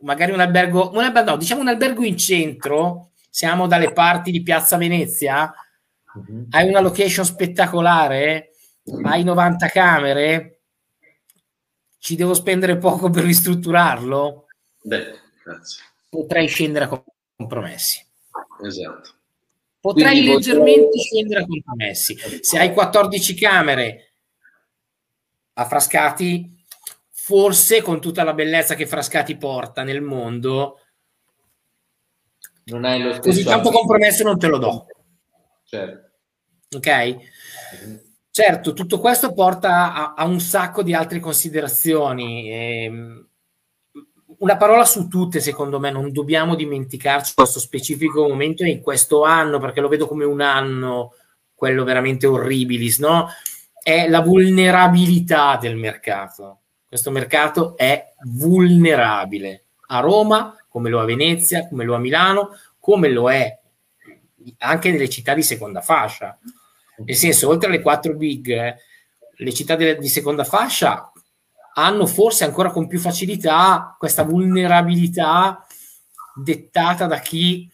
magari 0.00 0.30
un 0.30 0.40
albergo, 0.40 0.90
un 0.92 1.02
albergo 1.02 1.30
no, 1.30 1.36
diciamo 1.38 1.62
un 1.62 1.68
albergo 1.68 2.04
in 2.04 2.18
centro, 2.18 3.12
siamo 3.30 3.66
dalle 3.66 3.94
parti 3.94 4.30
di 4.30 4.42
Piazza 4.42 4.76
Venezia, 4.76 5.50
uh-huh. 6.26 6.46
hai 6.50 6.68
una 6.68 6.80
location 6.80 7.24
spettacolare, 7.24 8.52
hai 9.04 9.24
90 9.24 9.68
camere, 9.68 10.60
ci 11.98 12.16
devo 12.16 12.34
spendere 12.34 12.78
poco 12.78 13.10
per 13.10 13.24
ristrutturarlo? 13.24 14.46
Beh, 14.82 15.18
grazie. 15.42 15.82
Potrei 16.08 16.46
scendere 16.46 16.84
a 16.86 17.04
compromessi. 17.36 18.04
Esatto. 18.62 19.10
Potrei 19.80 20.22
Quindi 20.22 20.28
leggermente 20.28 20.80
potrei... 20.84 21.02
scendere 21.02 21.40
a 21.42 21.46
compromessi. 21.46 22.18
Se 22.40 22.58
hai 22.58 22.72
14 22.72 23.34
camere 23.34 24.12
a 25.54 25.64
Frascati, 25.66 26.64
forse 27.10 27.82
con 27.82 28.00
tutta 28.00 28.24
la 28.24 28.32
bellezza 28.32 28.74
che 28.74 28.86
Frascati 28.86 29.36
porta 29.36 29.82
nel 29.82 30.00
mondo, 30.00 30.80
non 32.64 32.84
hai 32.84 33.02
lo 33.02 33.12
stesso 33.12 33.28
così 33.28 33.44
tanto 33.44 33.70
compromesso 33.70 34.24
non 34.24 34.38
te 34.38 34.46
lo 34.46 34.58
do. 34.58 34.86
Certo. 35.64 36.07
Ok? 36.74 37.16
Certo, 38.30 38.72
tutto 38.72 39.00
questo 39.00 39.32
porta 39.32 39.94
a, 39.94 40.14
a 40.14 40.24
un 40.26 40.38
sacco 40.38 40.82
di 40.82 40.94
altre 40.94 41.18
considerazioni. 41.18 42.52
Ehm, 42.52 43.28
una 44.38 44.56
parola 44.56 44.84
su 44.84 45.08
tutte, 45.08 45.40
secondo 45.40 45.80
me, 45.80 45.90
non 45.90 46.12
dobbiamo 46.12 46.54
dimenticarci 46.54 47.32
questo 47.34 47.58
specifico 47.58 48.28
momento 48.28 48.64
in 48.64 48.80
questo 48.80 49.24
anno, 49.24 49.58
perché 49.58 49.80
lo 49.80 49.88
vedo 49.88 50.06
come 50.06 50.24
un 50.24 50.40
anno, 50.40 51.14
quello 51.54 51.84
veramente 51.84 52.26
orribilis, 52.26 52.98
no? 52.98 53.28
È 53.82 54.06
la 54.08 54.20
vulnerabilità 54.20 55.56
del 55.60 55.76
mercato. 55.76 56.60
Questo 56.86 57.10
mercato 57.10 57.76
è 57.76 58.12
vulnerabile. 58.24 59.64
A 59.88 60.00
Roma, 60.00 60.54
come 60.68 60.90
lo 60.90 61.00
è 61.00 61.02
a 61.02 61.06
Venezia, 61.06 61.66
come 61.66 61.84
lo 61.84 61.94
è 61.94 61.96
a 61.96 62.00
Milano, 62.00 62.50
come 62.78 63.08
lo 63.08 63.30
è 63.30 63.58
anche 64.58 64.90
nelle 64.90 65.08
città 65.08 65.34
di 65.34 65.42
seconda 65.42 65.80
fascia. 65.80 66.38
Nel 67.04 67.16
senso, 67.16 67.48
oltre 67.48 67.68
alle 67.68 67.80
quattro 67.80 68.14
big, 68.14 68.76
le 69.40 69.52
città 69.52 69.76
de- 69.76 69.98
di 69.98 70.08
seconda 70.08 70.44
fascia 70.44 71.12
hanno 71.74 72.06
forse 72.06 72.44
ancora 72.44 72.70
con 72.70 72.88
più 72.88 72.98
facilità 72.98 73.94
questa 73.98 74.24
vulnerabilità 74.24 75.64
dettata 76.34 77.06
da 77.06 77.18
chi 77.20 77.70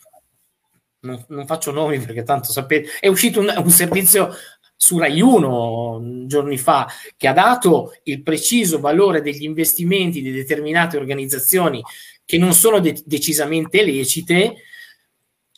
non, 1.01 1.25
non 1.29 1.47
faccio 1.47 1.71
nomi 1.71 1.99
perché 1.99 2.23
tanto 2.23 2.51
sapete 2.51 2.89
è 3.01 3.09
uscito 3.09 3.41
un, 3.41 3.53
un 3.57 3.71
servizio 3.71 4.35
su 4.77 4.99
Rai 4.99 5.21
1 5.21 6.25
giorni 6.27 6.59
fa 6.59 6.87
che 7.17 7.29
ha 7.29 7.33
dato 7.33 7.95
il 8.05 8.23
preciso 8.23 8.81
valore 8.81 9.23
degli 9.23 9.45
investimenti 9.45 10.21
di 10.21 10.31
determinate 10.33 10.97
organizzazioni 10.97 11.83
che 12.25 12.39
non 12.39 12.53
sono 12.53 12.81
de- 12.81 13.03
decisamente 13.05 13.83
lecite 13.85 14.57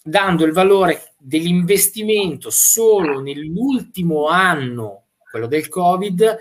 dando 0.03 0.45
il 0.45 0.53
valore 0.53 1.15
dell'investimento 1.17 2.51
solo 2.51 3.21
nell'ultimo 3.21 4.27
anno 4.29 5.05
quello 5.31 5.47
del 5.47 5.69
Covid 5.69 6.39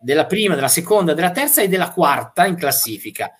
della 0.00 0.26
prima, 0.26 0.54
della 0.54 0.68
seconda, 0.68 1.14
della 1.14 1.30
terza 1.30 1.62
e 1.62 1.68
della 1.68 1.92
quarta 1.92 2.46
in 2.46 2.56
classifica. 2.56 3.32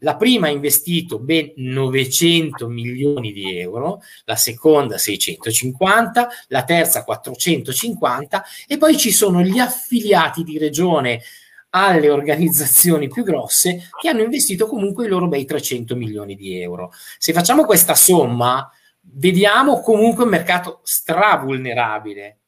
La 0.00 0.16
prima 0.16 0.46
ha 0.46 0.50
investito 0.50 1.18
ben 1.18 1.52
900 1.56 2.68
milioni 2.68 3.32
di 3.32 3.58
euro, 3.58 4.02
la 4.24 4.36
seconda 4.36 4.98
650, 4.98 6.28
la 6.48 6.64
terza 6.64 7.02
450 7.02 8.44
e 8.66 8.76
poi 8.76 8.96
ci 8.98 9.10
sono 9.10 9.42
gli 9.42 9.58
affiliati 9.58 10.42
di 10.42 10.58
regione 10.58 11.22
alle 11.70 12.10
organizzazioni 12.10 13.08
più 13.08 13.22
grosse 13.22 13.88
che 14.00 14.08
hanno 14.08 14.22
investito 14.22 14.66
comunque 14.66 15.06
i 15.06 15.08
loro 15.08 15.28
bei 15.28 15.44
300 15.44 15.96
milioni 15.96 16.34
di 16.34 16.60
euro. 16.60 16.92
Se 17.18 17.32
facciamo 17.32 17.64
questa 17.64 17.94
somma, 17.94 18.70
vediamo 19.12 19.80
comunque 19.80 20.24
un 20.24 20.30
mercato 20.30 20.80
stravulnerabile. 20.82 22.38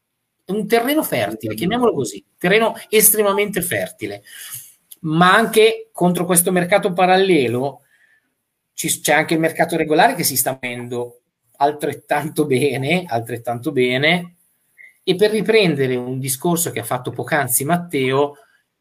Un 0.46 0.66
terreno 0.66 1.02
fertile, 1.02 1.54
chiamiamolo 1.54 1.92
così, 1.92 2.24
terreno 2.38 2.74
estremamente 2.88 3.60
fertile, 3.60 4.22
ma 5.00 5.34
anche 5.34 5.90
contro 5.92 6.24
questo 6.24 6.50
mercato 6.50 6.92
parallelo 6.92 7.82
c'è 8.72 9.12
anche 9.12 9.34
il 9.34 9.40
mercato 9.40 9.76
regolare 9.76 10.14
che 10.14 10.22
si 10.22 10.36
sta 10.36 10.56
muovendo 10.60 11.20
altrettanto 11.56 12.46
bene, 12.46 13.04
altrettanto 13.06 13.72
bene, 13.72 14.36
e 15.02 15.16
per 15.16 15.32
riprendere 15.32 15.96
un 15.96 16.18
discorso 16.18 16.70
che 16.70 16.80
ha 16.80 16.84
fatto 16.84 17.10
poc'anzi 17.10 17.64
Matteo, 17.64 18.36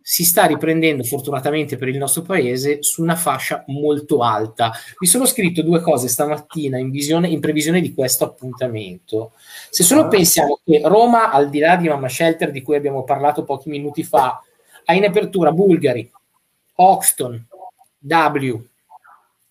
si 0.09 0.23
sta 0.23 0.45
riprendendo 0.45 1.03
fortunatamente 1.03 1.75
per 1.75 1.89
il 1.89 1.97
nostro 1.97 2.21
paese 2.21 2.81
su 2.81 3.01
una 3.01 3.17
fascia 3.17 3.65
molto 3.67 4.21
alta. 4.21 4.71
Mi 4.99 5.05
sono 5.05 5.25
scritto 5.25 5.61
due 5.63 5.81
cose 5.81 6.07
stamattina 6.07 6.77
in, 6.77 6.91
visione, 6.91 7.27
in 7.27 7.41
previsione 7.41 7.81
di 7.81 7.93
questo 7.93 8.23
appuntamento. 8.23 9.33
Se 9.69 9.83
solo 9.83 10.03
ah. 10.03 10.07
pensiamo 10.07 10.61
che 10.63 10.79
Roma, 10.85 11.29
al 11.29 11.49
di 11.49 11.59
là 11.59 11.75
di 11.75 11.89
Mamma 11.89 12.07
Shelter 12.07 12.51
di 12.51 12.61
cui 12.61 12.77
abbiamo 12.77 13.03
parlato 13.03 13.43
pochi 13.43 13.67
minuti 13.67 14.01
fa, 14.03 14.41
ha 14.85 14.93
in 14.93 15.03
apertura 15.03 15.51
Bulgari, 15.51 16.09
Hoxton, 16.75 17.45
W, 17.99 18.65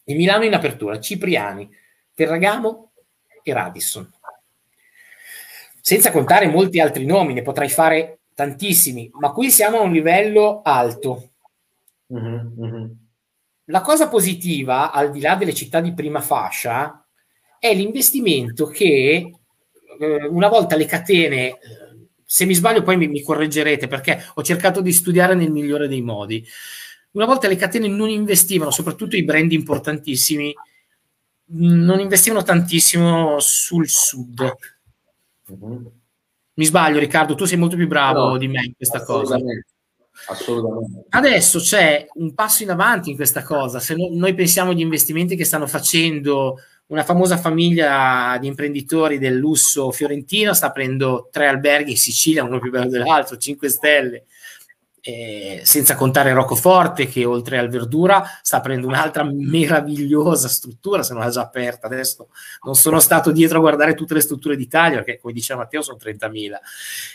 e 0.05 0.15
Milano 0.15 0.45
in 0.45 0.55
apertura, 0.55 0.99
Cipriani, 0.99 1.69
Ferragamo 2.15 2.93
e 3.43 3.53
Radisson. 3.53 4.11
Senza 5.83 6.11
contare 6.11 6.47
molti 6.47 6.81
altri 6.81 7.05
nomi, 7.05 7.35
ne 7.35 7.43
potrei 7.43 7.69
fare 7.69 8.21
tantissimi, 8.37 9.09
ma 9.15 9.33
qui 9.33 9.51
siamo 9.51 9.79
a 9.79 9.83
un 9.83 9.93
livello 9.93 10.61
alto. 10.63 11.31
Mm-hmm, 12.13 12.47
mm-hmm. 12.61 12.91
La 13.65 13.81
cosa 13.81 14.09
positiva, 14.09 14.93
al 14.93 15.11
di 15.11 15.21
là 15.21 15.37
delle 15.37 15.55
città 15.55 15.81
di 15.81 15.95
prima 15.95 16.21
fascia, 16.21 17.05
è 17.59 17.75
l'investimento 17.75 18.67
che 18.67 19.33
eh, 19.99 20.27
una 20.27 20.49
volta 20.49 20.77
le 20.77 20.85
catene, 20.85 21.49
eh, 21.49 21.59
se 22.27 22.45
mi 22.45 22.53
sbaglio 22.53 22.83
poi 22.83 22.99
mi, 22.99 23.09
mi 23.09 23.23
correggerete 23.23 23.89
perché 23.89 24.23
ho 24.35 24.43
cercato 24.43 24.83
di 24.83 24.93
studiare 24.93 25.35
nel 25.35 25.51
migliore 25.51 25.89
dei 25.89 26.03
modi, 26.03 26.47
una 27.13 27.25
volta 27.25 27.49
le 27.49 27.57
catene 27.57 27.89
non 27.89 28.11
investivano, 28.11 28.71
soprattutto 28.71 29.17
i 29.17 29.25
brand 29.25 29.51
importantissimi, 29.51 30.55
non 31.53 32.01
investivano 32.01 32.43
tantissimo 32.43 33.41
sul 33.41 33.89
sud. 33.89 34.57
Mm-hmm 35.51 35.87
mi 36.57 36.65
sbaglio, 36.65 36.99
Riccardo, 36.99 37.35
tu 37.35 37.45
sei 37.45 37.59
molto 37.59 37.77
più 37.77 37.87
bravo 37.87 38.29
no, 38.29 38.39
di 38.39 38.49
me 38.49 38.65
in 38.65 38.75
questa 38.75 39.03
cosa. 39.03 39.37
Assolutamente. 40.29 41.05
Adesso 41.11 41.59
c'è 41.59 42.07
un 42.15 42.35
passo 42.35 42.63
in 42.63 42.71
avanti 42.71 43.11
in 43.11 43.17
questa 43.17 43.43
cosa. 43.43 43.79
Se 43.79 43.95
no, 43.95 44.09
noi 44.11 44.35
pensiamo 44.35 44.71
agli 44.71 44.81
investimenti 44.81 45.37
che 45.37 45.45
stanno 45.45 45.67
facendo 45.67 46.59
una 46.87 47.03
famosa 47.03 47.37
famiglia 47.37 48.39
di 48.41 48.47
imprenditori 48.47 49.19
del 49.19 49.37
lusso 49.37 49.91
fiorentino, 49.91 50.55
sta 50.55 50.67
aprendo 50.67 51.29
tre 51.31 51.47
alberghi 51.49 51.91
in 51.91 51.97
Sicilia, 51.97 52.45
uno 52.45 52.61
più 52.61 52.71
bello 52.71 52.89
dell'altro, 52.89 53.37
5 53.37 53.69
stelle, 53.69 54.25
eh, 55.09 55.61
senza 55.63 55.95
contare 55.95 56.33
Roccoforte 56.33 57.07
che 57.07 57.25
oltre 57.25 57.59
al 57.59 57.69
Verdura 57.69 58.25
sta 58.43 58.57
aprendo 58.57 58.89
un'altra 58.89 59.23
meravigliosa 59.23 60.49
struttura, 60.49 61.05
se 61.05 61.13
non 61.13 61.23
l'ha 61.23 61.31
già 61.31 61.43
aperta 61.43 61.87
adesso. 61.87 62.31
Non 62.65 62.75
sono 62.75 62.99
stato 62.99 63.31
dietro 63.31 63.59
a 63.59 63.61
guardare 63.61 63.95
tutte 63.95 64.15
le 64.15 64.21
strutture 64.21 64.57
d'Italia, 64.57 64.97
perché 64.97 65.21
come 65.21 65.33
diceva 65.33 65.61
Matteo 65.61 65.83
sono 65.83 65.97
30.000 66.03 66.55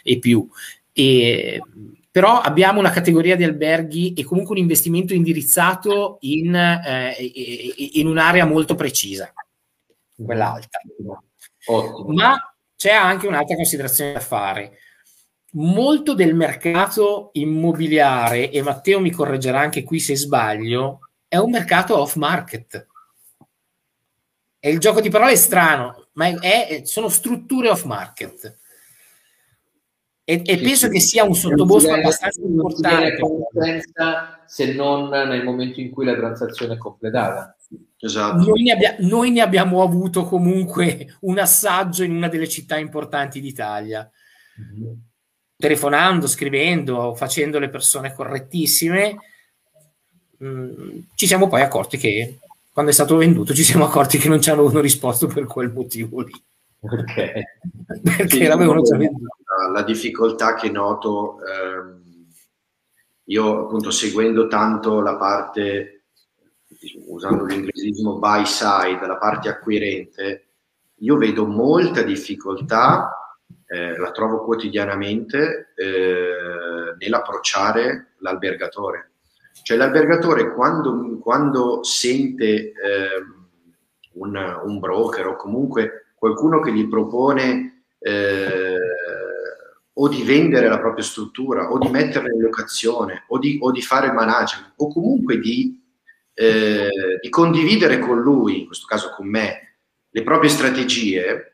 e 0.03 0.19
più. 0.19 0.47
E, 0.93 1.61
però 2.09 2.39
abbiamo 2.39 2.79
una 2.79 2.91
categoria 2.91 3.35
di 3.35 3.43
alberghi 3.43 4.13
e 4.13 4.23
comunque 4.23 4.55
un 4.55 4.61
investimento 4.61 5.13
indirizzato 5.13 6.15
in, 6.21 6.55
eh, 6.55 7.15
in 7.93 8.07
un'area 8.07 8.45
molto 8.45 8.75
precisa, 8.75 9.33
quella 10.15 10.53
alta. 10.53 10.79
Ottimo. 11.65 12.13
Ma 12.13 12.37
c'è 12.73 12.93
anche 12.93 13.27
un'altra 13.27 13.55
considerazione 13.57 14.13
da 14.13 14.21
fare 14.21 14.77
molto 15.51 16.13
del 16.13 16.35
mercato 16.35 17.29
immobiliare, 17.33 18.51
e 18.51 18.61
Matteo 18.61 18.99
mi 18.99 19.11
correggerà 19.11 19.59
anche 19.59 19.83
qui 19.83 19.99
se 19.99 20.15
sbaglio, 20.15 21.09
è 21.27 21.37
un 21.37 21.49
mercato 21.49 21.97
off 21.97 22.15
market. 22.15 22.87
E 24.59 24.69
il 24.69 24.79
gioco 24.79 25.01
di 25.01 25.09
parole 25.09 25.31
è 25.31 25.35
strano, 25.35 26.07
ma 26.13 26.27
è, 26.27 26.67
è, 26.67 26.81
sono 26.85 27.09
strutture 27.09 27.69
off 27.69 27.83
market. 27.83 28.59
E, 30.23 30.41
e 30.45 30.57
sì, 30.57 30.63
penso 30.63 30.85
sì. 30.85 30.91
che 30.91 30.99
sia 30.99 31.23
un 31.23 31.33
sottobosco 31.33 31.91
abbastanza 31.91 32.41
importante. 32.41 33.17
Se 34.45 34.73
non 34.73 35.09
nel 35.09 35.43
momento 35.43 35.79
in 35.79 35.89
cui 35.89 36.05
la 36.05 36.15
transazione 36.15 36.75
è 36.75 36.77
completata. 36.77 37.55
Esatto. 37.97 38.45
Noi, 38.45 38.63
ne 38.63 38.71
abbia, 38.71 38.95
noi 38.99 39.31
ne 39.31 39.41
abbiamo 39.41 39.81
avuto 39.81 40.23
comunque 40.25 41.17
un 41.21 41.39
assaggio 41.39 42.03
in 42.03 42.15
una 42.15 42.27
delle 42.27 42.47
città 42.47 42.77
importanti 42.77 43.41
d'Italia. 43.41 44.09
Mm-hmm 44.59 44.91
telefonando, 45.61 46.27
scrivendo, 46.27 47.13
facendo 47.13 47.59
le 47.59 47.69
persone 47.69 48.13
correttissime, 48.13 49.17
mh, 50.37 50.45
mm, 50.47 50.99
ci 51.15 51.27
siamo 51.27 51.47
poi 51.47 51.61
accorti 51.61 51.97
che 51.97 52.39
quando 52.73 52.91
è 52.91 52.93
stato 52.93 53.15
venduto 53.17 53.53
ci 53.53 53.63
siamo 53.63 53.85
accorti 53.85 54.17
che 54.17 54.27
non 54.27 54.41
ci 54.41 54.49
avevano 54.49 54.79
risposto 54.79 55.27
per 55.27 55.45
quel 55.45 55.71
motivo 55.71 56.21
lì. 56.21 56.33
Okay. 56.79 57.43
Perché 58.01 58.37
sì, 58.37 58.43
l'avevano 58.45 58.81
già 58.81 58.97
venduto. 58.97 59.35
La 59.71 59.83
difficoltà 59.83 60.55
che 60.55 60.71
noto, 60.71 61.37
ehm, 61.45 62.01
io 63.25 63.65
appunto 63.65 63.91
seguendo 63.91 64.47
tanto 64.47 64.99
la 65.01 65.15
parte 65.15 66.05
usando 67.07 67.45
l'inglesismo 67.45 68.17
buy 68.17 68.45
side, 68.45 69.05
la 69.05 69.17
parte 69.17 69.49
acquirente, 69.49 70.47
io 70.95 71.17
vedo 71.17 71.45
molta 71.45 72.01
difficoltà, 72.01 73.20
eh, 73.71 73.97
la 73.97 74.11
trovo 74.11 74.43
quotidianamente, 74.43 75.71
eh, 75.75 76.93
nell'approcciare 76.99 78.15
l'albergatore. 78.17 79.11
Cioè 79.63 79.77
l'albergatore 79.77 80.53
quando, 80.53 81.17
quando 81.19 81.81
sente 81.81 82.45
eh, 82.45 82.73
un, 84.13 84.61
un, 84.65 84.79
broker 84.79 85.27
o 85.27 85.35
comunque 85.37 86.07
qualcuno 86.15 86.59
che 86.59 86.73
gli 86.73 86.87
propone 86.89 87.85
eh, 87.99 88.77
o 89.93 90.07
di 90.09 90.23
vendere 90.23 90.67
la 90.67 90.79
propria 90.79 91.05
struttura 91.05 91.71
o 91.71 91.77
di 91.77 91.87
metterla 91.87 92.29
in 92.29 92.41
locazione 92.41 93.23
o 93.29 93.39
di, 93.39 93.57
o 93.61 93.71
di 93.71 93.81
fare 93.81 94.11
management 94.11 94.73
o 94.77 94.91
comunque 94.91 95.39
di, 95.39 95.81
eh, 96.33 96.89
di 97.21 97.29
condividere 97.29 97.99
con 97.99 98.19
lui, 98.19 98.61
in 98.61 98.65
questo 98.65 98.85
caso 98.85 99.13
con 99.15 99.27
me, 99.29 99.77
le 100.09 100.23
proprie 100.23 100.49
strategie, 100.49 101.50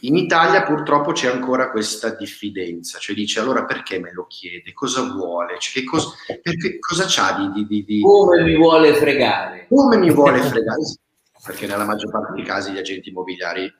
in 0.00 0.16
Italia 0.16 0.62
purtroppo 0.62 1.12
c'è 1.12 1.28
ancora 1.28 1.70
questa 1.70 2.10
diffidenza, 2.10 2.98
cioè 2.98 3.14
dice 3.14 3.40
allora 3.40 3.64
perché 3.64 3.98
me 3.98 4.12
lo 4.12 4.26
chiede, 4.26 4.72
cosa 4.72 5.02
vuole, 5.02 5.58
cioè, 5.58 5.82
che 5.82 5.84
cosa, 5.84 6.10
perché, 6.42 6.78
cosa 6.78 7.04
c'ha 7.08 7.36
di, 7.38 7.52
di, 7.52 7.66
di, 7.66 7.84
di, 7.84 8.00
Come 8.00 8.42
mi 8.42 8.56
vuole 8.56 8.94
fregare. 8.94 9.66
Come 9.68 9.96
mi 9.96 10.10
vuole 10.10 10.40
fregare, 10.42 10.82
perché 11.44 11.66
nella 11.66 11.84
maggior 11.84 12.10
parte 12.10 12.34
dei 12.34 12.44
casi 12.44 12.72
gli 12.72 12.78
agenti 12.78 13.08
immobiliari 13.08 13.72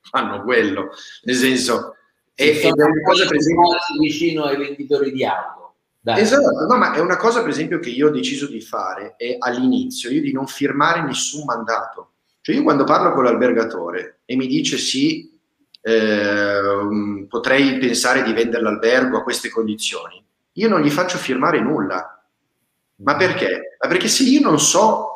fanno 0.00 0.42
quello, 0.42 0.90
nel 1.24 1.34
senso 1.34 1.96
e, 2.38 2.60
ed 2.60 2.78
è 2.78 2.84
una 2.84 3.02
cosa 3.02 3.26
per 3.26 3.36
esempio 3.36 3.64
vicino 3.98 4.44
ai 4.44 4.56
venditori 4.58 5.10
di 5.10 5.24
auto. 5.24 5.74
Dai. 5.98 6.20
Esatto, 6.20 6.66
no, 6.68 6.76
ma 6.76 6.92
è 6.92 7.00
una 7.00 7.16
cosa 7.16 7.40
per 7.40 7.48
esempio 7.48 7.80
che 7.80 7.90
io 7.90 8.08
ho 8.08 8.10
deciso 8.10 8.46
di 8.46 8.60
fare 8.60 9.16
è 9.16 9.36
all'inizio, 9.38 10.10
io 10.10 10.20
di 10.20 10.32
non 10.32 10.46
firmare 10.46 11.02
nessun 11.02 11.44
mandato. 11.44 12.12
Cioè 12.42 12.54
io 12.54 12.62
quando 12.62 12.84
parlo 12.84 13.12
con 13.12 13.24
l'albergatore 13.24 14.20
e 14.24 14.36
mi 14.36 14.46
dice 14.46 14.78
sì, 14.78 15.35
eh, 15.88 17.26
potrei 17.28 17.78
pensare 17.78 18.24
di 18.24 18.32
vendere 18.32 18.62
l'albergo 18.62 19.18
a 19.18 19.22
queste 19.22 19.50
condizioni, 19.50 20.20
io 20.52 20.68
non 20.68 20.80
gli 20.80 20.90
faccio 20.90 21.16
firmare 21.16 21.60
nulla. 21.60 22.12
Ma 22.96 23.14
perché? 23.14 23.76
Ma 23.80 23.88
perché 23.88 24.08
se 24.08 24.24
io 24.24 24.40
non 24.40 24.58
so 24.58 25.10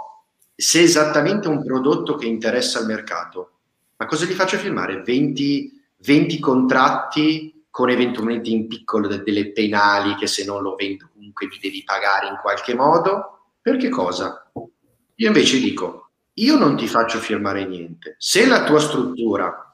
se 0.55 0.81
è 0.81 0.83
esattamente 0.83 1.49
un 1.49 1.65
prodotto 1.65 2.15
che 2.15 2.27
interessa 2.27 2.79
al 2.79 2.87
mercato, 2.87 3.53
ma 3.97 4.07
cosa 4.07 4.27
gli 4.27 4.33
faccio 4.33 4.59
firmare? 4.59 5.03
20 5.03 5.79
20 6.03 6.39
contratti 6.39 7.65
con 7.71 7.91
eventualmente 7.91 8.51
in 8.51 8.67
piccolo 8.67 9.07
delle 9.09 9.53
penali 9.53 10.15
che 10.15 10.27
se 10.27 10.45
non 10.45 10.63
lo 10.63 10.75
vendo 10.75 11.09
comunque 11.13 11.47
mi 11.47 11.59
devi 11.61 11.83
pagare 11.85 12.29
in 12.29 12.39
qualche 12.41 12.75
modo. 12.75 13.39
Per 13.61 13.77
che 13.77 13.89
cosa? 13.89 14.51
Io 15.17 15.27
invece 15.27 15.59
dico, 15.59 16.11
io 16.35 16.57
non 16.57 16.77
ti 16.77 16.87
faccio 16.87 17.19
firmare 17.19 17.67
niente. 17.67 18.15
Se 18.19 18.47
la 18.47 18.65
tua 18.65 18.81
struttura, 18.81 19.70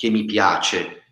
che 0.00 0.08
mi 0.08 0.24
piace, 0.24 1.02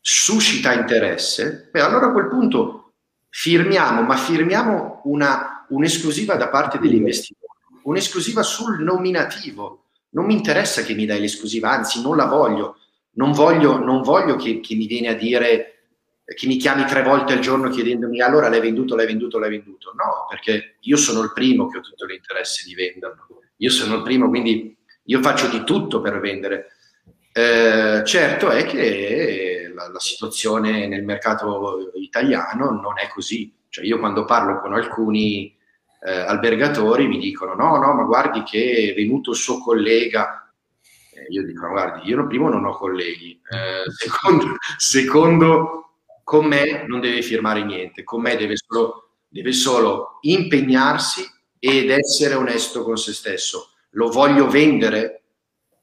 suscita 0.00 0.72
interesse, 0.72 1.68
beh, 1.70 1.80
allora 1.80 2.06
a 2.06 2.12
quel 2.12 2.26
punto 2.26 2.94
firmiamo, 3.28 4.02
ma 4.02 4.16
firmiamo 4.16 5.02
una, 5.04 5.66
un'esclusiva 5.68 6.34
da 6.34 6.48
parte 6.48 6.80
dell'investitore, 6.80 7.52
un'esclusiva 7.82 8.42
sul 8.42 8.82
nominativo. 8.82 9.84
Non 10.10 10.24
mi 10.24 10.34
interessa 10.34 10.82
che 10.82 10.94
mi 10.94 11.06
dai 11.06 11.20
l'esclusiva, 11.20 11.70
anzi 11.70 12.02
non 12.02 12.16
la 12.16 12.24
voglio 12.24 12.80
non 13.12 13.32
voglio, 13.32 13.78
non 13.78 14.02
voglio 14.02 14.36
che, 14.36 14.60
che, 14.60 14.74
mi 14.74 14.86
viene 14.86 15.08
a 15.08 15.14
dire 15.14 15.74
che 16.24 16.46
mi 16.46 16.56
chiami 16.56 16.84
tre 16.86 17.02
volte 17.02 17.34
al 17.34 17.40
giorno 17.40 17.68
chiedendomi 17.68 18.20
allora 18.20 18.48
l'hai 18.48 18.60
venduto, 18.60 18.94
l'hai 18.94 19.06
venduto, 19.06 19.38
l'hai 19.38 19.50
venduto. 19.50 19.92
No, 19.94 20.26
perché 20.28 20.76
io 20.80 20.96
sono 20.96 21.20
il 21.22 21.32
primo 21.32 21.68
che 21.68 21.78
ho 21.78 21.80
tutto 21.80 22.06
l'interesse 22.06 22.64
di 22.66 22.74
venderlo. 22.74 23.26
Io 23.56 23.70
sono 23.70 23.96
il 23.96 24.02
primo, 24.02 24.28
quindi 24.28 24.76
io 25.04 25.20
faccio 25.20 25.48
di 25.48 25.64
tutto 25.64 26.00
per 26.00 26.20
vendere. 26.20 26.76
Eh, 27.32 28.02
certo 28.04 28.50
è 28.50 28.64
che 28.64 29.70
la, 29.74 29.88
la, 29.88 30.00
situazione 30.00 30.88
nel 30.88 31.04
mercato 31.04 31.92
italiano 31.94 32.70
non 32.70 32.98
è 32.98 33.08
così. 33.08 33.54
Cioè 33.68 33.84
io 33.84 33.98
quando 33.98 34.24
parlo 34.24 34.60
con 34.60 34.74
alcuni 34.74 35.56
eh, 36.02 36.10
albergatori 36.10 37.06
mi 37.06 37.18
dicono 37.18 37.54
no, 37.54 37.76
no, 37.76 37.94
ma 37.94 38.02
guardi 38.04 38.42
che 38.42 38.90
è 38.90 38.94
venuto 38.94 39.30
il 39.30 39.36
suo 39.36 39.58
collega 39.58 40.40
io 41.28 41.44
dico, 41.44 41.68
guardi, 41.68 42.08
io 42.08 42.26
primo 42.26 42.48
non 42.48 42.64
ho 42.64 42.76
colleghi, 42.76 43.40
eh, 43.50 43.90
secondo, 43.90 44.56
secondo, 44.76 45.94
con 46.24 46.46
me 46.46 46.84
non 46.86 47.00
deve 47.00 47.22
firmare 47.22 47.64
niente, 47.64 48.04
con 48.04 48.20
me 48.20 48.36
deve 48.36 48.54
solo, 48.56 49.10
deve 49.28 49.52
solo 49.52 50.18
impegnarsi 50.22 51.24
ed 51.58 51.90
essere 51.90 52.34
onesto 52.34 52.82
con 52.82 52.96
se 52.96 53.12
stesso. 53.12 53.70
Lo 53.90 54.08
voglio 54.08 54.48
vendere, 54.48 55.19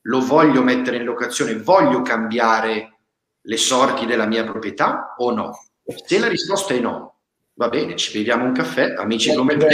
lo 0.08 0.20
voglio 0.26 0.62
mettere 0.62 0.98
in 0.98 1.04
locazione, 1.04 1.58
voglio 1.58 2.02
cambiare 2.02 2.98
le 3.42 3.58
sorti 3.58 4.06
della 4.06 4.26
mia 4.26 4.44
proprietà 4.44 5.16
o 5.18 5.32
no? 5.32 5.66
Se 6.06 6.20
la 6.20 6.28
risposta 6.28 6.74
è 6.74 6.80
no, 6.80 7.16
va 7.54 7.70
bene, 7.70 7.96
ci 7.96 8.18
beviamo 8.18 8.44
un 8.44 8.54
caffè, 8.54 8.96
amici 8.98 9.34
come 9.34 9.56
me. 9.56 9.68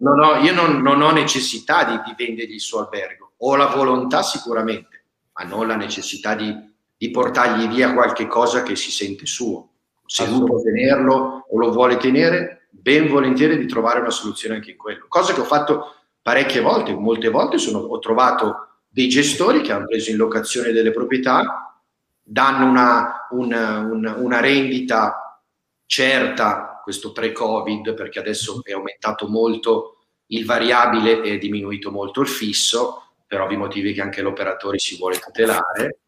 No, 0.00 0.14
no, 0.14 0.36
io 0.36 0.52
non, 0.52 0.80
non 0.80 1.02
ho 1.02 1.10
necessità 1.10 1.84
di, 1.84 2.00
di 2.04 2.14
vendergli 2.16 2.54
il 2.54 2.60
suo 2.60 2.80
albergo 2.80 3.28
ho 3.38 3.56
la 3.56 3.66
volontà 3.66 4.22
sicuramente, 4.22 5.04
ma 5.34 5.44
non 5.44 5.66
la 5.66 5.76
necessità 5.76 6.34
di, 6.34 6.54
di 6.96 7.10
portargli 7.10 7.68
via 7.68 7.92
qualche 7.92 8.26
cosa 8.26 8.62
che 8.62 8.74
si 8.74 8.90
sente 8.90 9.26
suo. 9.26 9.68
Se 10.04 10.26
lui 10.26 10.44
può 10.44 10.60
tenerlo 10.60 11.46
o 11.48 11.58
lo 11.58 11.70
vuole 11.70 11.98
tenere, 11.98 12.68
ben 12.70 13.08
volentieri 13.08 13.58
di 13.58 13.66
trovare 13.66 14.00
una 14.00 14.10
soluzione 14.10 14.56
anche 14.56 14.72
in 14.72 14.76
quello. 14.76 15.04
Cosa 15.08 15.34
che 15.34 15.40
ho 15.40 15.44
fatto 15.44 15.94
parecchie 16.22 16.60
volte, 16.60 16.94
molte 16.94 17.28
volte 17.28 17.58
sono, 17.58 17.78
ho 17.78 17.98
trovato 17.98 18.67
dei 18.88 19.08
gestori 19.08 19.60
che 19.60 19.72
hanno 19.72 19.86
preso 19.86 20.10
in 20.10 20.16
locazione 20.16 20.72
delle 20.72 20.90
proprietà, 20.90 21.80
danno 22.22 22.66
una, 22.66 23.26
una, 23.30 23.78
una, 23.80 24.14
una 24.16 24.40
rendita 24.40 25.42
certa, 25.86 26.80
questo 26.82 27.12
pre-Covid, 27.12 27.94
perché 27.94 28.18
adesso 28.18 28.60
è 28.62 28.72
aumentato 28.72 29.28
molto 29.28 29.98
il 30.26 30.44
variabile 30.44 31.22
e 31.22 31.34
è 31.34 31.38
diminuito 31.38 31.90
molto 31.90 32.20
il 32.20 32.28
fisso, 32.28 33.02
per 33.26 33.40
ovvi 33.40 33.56
motivi 33.56 33.92
che 33.92 34.00
anche 34.00 34.22
l'operatore 34.22 34.78
si 34.78 34.96
vuole 34.96 35.18
tutelare, 35.18 35.98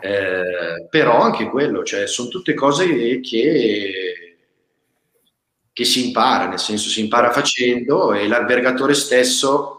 eh, 0.00 0.86
però 0.88 1.20
anche 1.20 1.48
quello, 1.48 1.82
cioè 1.82 2.06
sono 2.06 2.28
tutte 2.28 2.54
cose 2.54 3.20
che, 3.20 4.36
che 5.72 5.84
si 5.84 6.06
impara, 6.06 6.46
nel 6.46 6.58
senso 6.58 6.88
si 6.88 7.00
impara 7.00 7.30
facendo 7.30 8.12
e 8.12 8.28
l'albergatore 8.28 8.94
stesso 8.94 9.77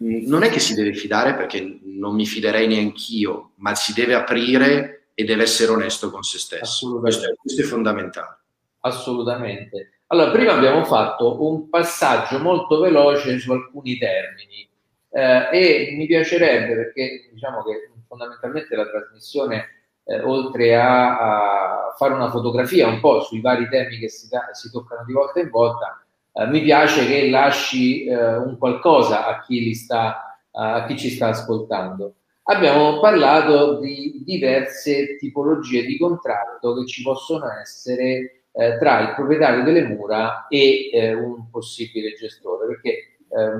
non 0.00 0.42
è 0.42 0.50
che 0.50 0.60
si 0.60 0.74
deve 0.74 0.94
fidare 0.94 1.34
perché 1.34 1.80
non 1.82 2.14
mi 2.14 2.24
fiderei 2.24 2.66
neanch'io, 2.66 3.52
ma 3.56 3.74
si 3.74 3.92
deve 3.92 4.14
aprire 4.14 5.10
e 5.14 5.24
deve 5.24 5.42
essere 5.42 5.72
onesto 5.72 6.10
con 6.10 6.22
se 6.22 6.38
stesso. 6.38 6.98
Questo 7.00 7.30
è, 7.30 7.34
questo 7.34 7.62
è 7.62 7.64
fondamentale. 7.64 8.38
Assolutamente. 8.80 10.00
Allora, 10.06 10.30
prima 10.30 10.52
abbiamo 10.52 10.84
fatto 10.84 11.46
un 11.46 11.68
passaggio 11.68 12.38
molto 12.38 12.80
veloce 12.80 13.38
su 13.38 13.52
alcuni 13.52 13.98
termini 13.98 14.68
eh, 15.10 15.48
e 15.52 15.94
mi 15.96 16.06
piacerebbe 16.06 16.74
perché 16.74 17.28
diciamo 17.32 17.62
che 17.62 17.90
fondamentalmente 18.08 18.74
la 18.74 18.88
trasmissione 18.88 19.66
eh, 20.04 20.20
oltre 20.22 20.74
a, 20.76 21.18
a, 21.18 21.94
fare 21.96 22.14
una 22.14 22.30
fotografia 22.30 22.88
un 22.88 23.00
po' 23.00 23.20
sui 23.20 23.40
vari 23.40 23.68
temi 23.68 23.98
che 23.98 24.08
si, 24.08 24.26
si 24.52 24.70
toccano 24.70 25.04
di 25.04 25.12
volta 25.12 25.40
in 25.40 25.50
volta 25.50 26.04
eh, 26.32 26.46
mi 26.46 26.62
piace 26.62 27.06
che 27.06 27.28
lasci 27.28 28.04
eh, 28.04 28.36
un 28.36 28.56
qualcosa 28.58 29.26
a 29.26 29.42
chi, 29.42 29.74
sta, 29.74 30.38
a 30.52 30.84
chi 30.86 30.96
ci 30.96 31.10
sta 31.10 31.28
ascoltando 31.28 32.14
abbiamo 32.44 32.98
parlato 33.00 33.78
di 33.78 34.22
diverse 34.24 35.16
tipologie 35.16 35.84
di 35.84 35.96
contratto 35.96 36.74
che 36.74 36.86
ci 36.86 37.02
possono 37.02 37.46
essere 37.60 38.44
eh, 38.52 38.76
tra 38.78 39.00
il 39.00 39.14
proprietario 39.14 39.62
delle 39.62 39.84
mura 39.84 40.46
e 40.48 40.90
eh, 40.92 41.14
un 41.14 41.48
possibile 41.50 42.14
gestore 42.14 42.66
perché 42.66 43.04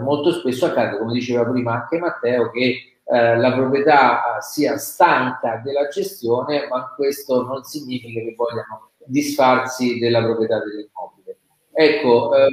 molto 0.03 0.33
spesso 0.33 0.67
accade, 0.67 0.99
come 0.99 1.13
diceva 1.13 1.49
prima 1.49 1.75
anche 1.75 1.97
Matteo, 1.97 2.51
che 2.51 2.99
eh, 3.05 3.37
la 3.37 3.53
proprietà 3.53 4.39
sia 4.41 4.77
stanca 4.79 5.61
della 5.65 5.89
gestione, 5.89 6.67
ma 6.69 6.93
questo 6.95 7.45
non 7.45 7.63
significa 7.65 8.21
che 8.21 8.35
vogliano 8.37 8.91
disfarsi 9.05 9.99
della 9.99 10.23
proprietà 10.23 10.59
dell'immobile. 10.59 11.20
Ecco, 11.73 12.35
eh, 12.35 12.49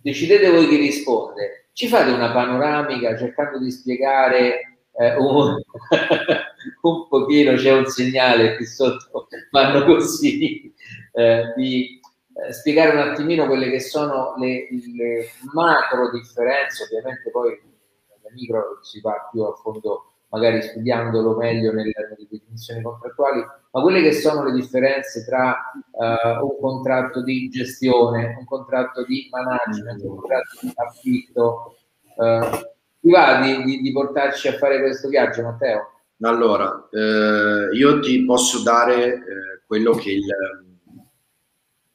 decidete 0.00 0.50
voi 0.50 0.68
chi 0.68 0.76
risponde. 0.76 1.68
Ci 1.72 1.88
fate 1.88 2.10
una 2.10 2.32
panoramica 2.32 3.16
cercando 3.16 3.58
di 3.58 3.70
spiegare 3.70 4.78
eh, 4.92 5.16
un, 5.16 5.56
un 6.82 7.08
pochino, 7.08 7.54
c'è 7.54 7.72
un 7.72 7.86
segnale 7.86 8.56
qui 8.56 8.66
sotto, 8.66 9.26
fanno 9.50 9.84
così, 9.84 10.72
eh, 11.12 11.52
di 11.56 12.00
eh, 12.34 12.52
spiegare 12.52 12.90
un 12.90 13.08
attimino 13.10 13.46
quelle 13.46 13.70
che 13.70 13.80
sono 13.80 14.34
le, 14.38 14.68
le, 14.70 15.28
macro 15.52 16.10
differenze, 16.10 16.84
ovviamente 16.84 17.30
poi 17.30 17.50
nelle 17.50 18.34
micro 18.34 18.78
si 18.82 19.00
va 19.00 19.28
più 19.30 19.42
a 19.42 19.54
fondo 19.54 20.13
magari 20.34 20.62
studiandolo 20.62 21.36
meglio 21.36 21.72
nelle, 21.72 21.92
nelle 21.94 22.26
definizioni 22.28 22.82
contrattuali, 22.82 23.40
ma 23.70 23.80
quelle 23.80 24.02
che 24.02 24.12
sono 24.12 24.42
le 24.42 24.52
differenze 24.52 25.24
tra 25.24 25.56
uh, 25.92 26.44
un 26.44 26.58
contratto 26.60 27.22
di 27.22 27.48
gestione, 27.48 28.34
un 28.36 28.44
contratto 28.44 29.04
di 29.04 29.28
management, 29.30 30.02
un 30.02 30.16
contratto 30.16 30.58
di 30.60 30.72
affitto. 30.74 31.76
Uh, 32.16 32.72
ti 33.00 33.10
va 33.10 33.40
di, 33.42 33.62
di, 33.62 33.80
di, 33.80 33.92
portarci 33.92 34.48
a 34.48 34.54
fare 34.54 34.80
questo 34.80 35.08
viaggio, 35.08 35.42
Matteo? 35.42 35.92
Allora, 36.22 36.88
eh, 36.90 37.76
io 37.76 38.00
ti 38.00 38.24
posso 38.24 38.62
dare 38.62 39.14
eh, 39.14 39.20
quello 39.66 39.92
che 39.92 40.10
il, 40.12 40.24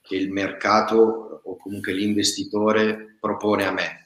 che 0.01 0.15
il 0.15 0.29
mercato 0.29 1.41
o 1.43 1.57
comunque 1.57 1.93
l'investitore 1.93 3.17
propone 3.19 3.65
a 3.65 3.71
me 3.71 4.03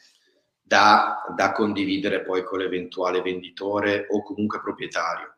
da, 0.73 1.23
da 1.35 1.51
condividere 1.51 2.23
poi 2.23 2.43
con 2.43 2.57
l'eventuale 2.57 3.21
venditore 3.21 4.07
o 4.09 4.23
comunque 4.23 4.59
proprietario. 4.59 5.35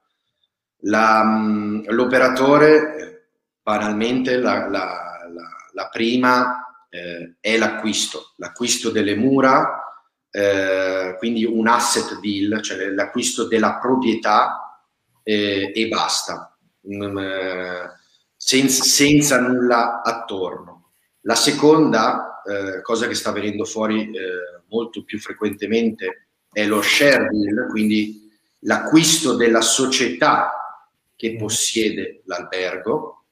La, 0.83 1.25
mm, 1.25 1.88
l'operatore, 1.88 3.31
banalmente, 3.61 4.38
la, 4.38 4.69
la, 4.69 5.19
la 5.73 5.89
prima 5.89 6.86
eh, 6.89 7.36
è 7.41 7.57
l'acquisto, 7.57 8.31
l'acquisto 8.38 8.91
delle 8.91 9.17
mura, 9.17 9.83
eh, 10.31 11.15
quindi 11.17 11.43
un 11.43 11.67
asset 11.67 12.17
deal, 12.21 12.61
cioè 12.61 12.91
l'acquisto 12.91 13.45
della 13.45 13.77
proprietà 13.79 14.79
eh, 15.21 15.69
e 15.75 15.88
basta, 15.89 16.57
mm, 16.88 17.17
eh, 17.17 17.91
senza, 18.38 18.83
senza 18.86 19.41
nulla 19.41 20.01
attorno. 20.01 20.91
La 21.23 21.36
seconda 21.36 22.41
eh, 22.45 22.81
cosa 22.81 23.07
che 23.07 23.15
sta 23.15 23.33
venendo 23.33 23.65
fuori 23.65 24.11
eh, 24.11 24.55
molto 24.70 25.03
più 25.03 25.20
frequentemente 25.20 26.28
è 26.51 26.66
lo 26.66 26.82
share 26.82 27.28
deal, 27.30 27.68
quindi 27.70 28.32
l'acquisto 28.59 29.36
della 29.36 29.61
società 29.61 30.51
che 31.16 31.34
mm. 31.34 31.38
possiede 31.38 32.22
l'albergo, 32.26 33.24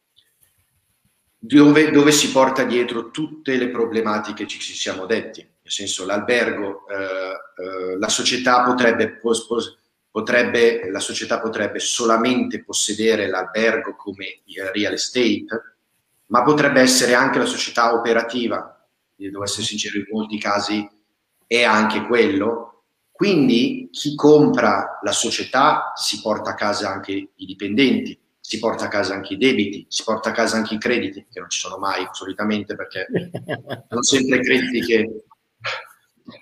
dove, 1.37 1.91
dove, 1.91 2.11
si 2.11 2.31
porta 2.31 2.63
dietro 2.63 3.11
tutte 3.11 3.57
le 3.57 3.69
problematiche 3.69 4.45
che 4.45 4.59
ci 4.59 4.73
siamo 4.73 5.05
detti. 5.05 5.41
Nel 5.41 5.71
senso, 5.71 6.05
l'albergo, 6.05 6.85
eh, 6.87 6.95
eh, 7.63 7.97
la 7.97 8.09
società 8.09 8.63
potrebbe, 8.63 9.19
potrebbe, 10.11 10.89
la 10.89 10.99
società 10.99 11.39
potrebbe 11.39 11.79
solamente 11.79 12.63
possedere 12.63 13.27
l'albergo 13.27 13.95
come 13.95 14.41
real 14.73 14.93
estate, 14.93 15.75
ma 16.27 16.43
potrebbe 16.43 16.81
essere 16.81 17.13
anche 17.13 17.39
la 17.39 17.45
società 17.45 17.93
operativa. 17.93 18.69
Devo 19.15 19.43
essere 19.43 19.63
sincero, 19.63 19.97
in 19.97 20.05
molti 20.09 20.37
casi 20.37 20.85
è 21.57 21.63
anche 21.63 22.01
quello. 22.01 22.83
Quindi 23.11 23.89
chi 23.91 24.15
compra 24.15 24.99
la 25.01 25.11
società 25.11 25.93
si 25.95 26.19
porta 26.21 26.51
a 26.51 26.55
casa 26.55 26.89
anche 26.89 27.11
i 27.11 27.45
dipendenti, 27.45 28.19
si 28.39 28.59
porta 28.59 28.85
a 28.85 28.87
casa 28.89 29.13
anche 29.13 29.35
i 29.35 29.37
debiti, 29.37 29.85
si 29.87 30.03
porta 30.03 30.29
a 30.29 30.33
casa 30.33 30.57
anche 30.57 30.73
i 30.73 30.79
crediti, 30.79 31.25
che 31.31 31.39
non 31.39 31.49
ci 31.49 31.59
sono 31.59 31.77
mai 31.77 32.07
solitamente 32.11 32.75
perché 32.75 33.07
sono 33.87 34.01
sempre 34.01 34.39
crediti 34.41 34.81
che, 34.81 35.23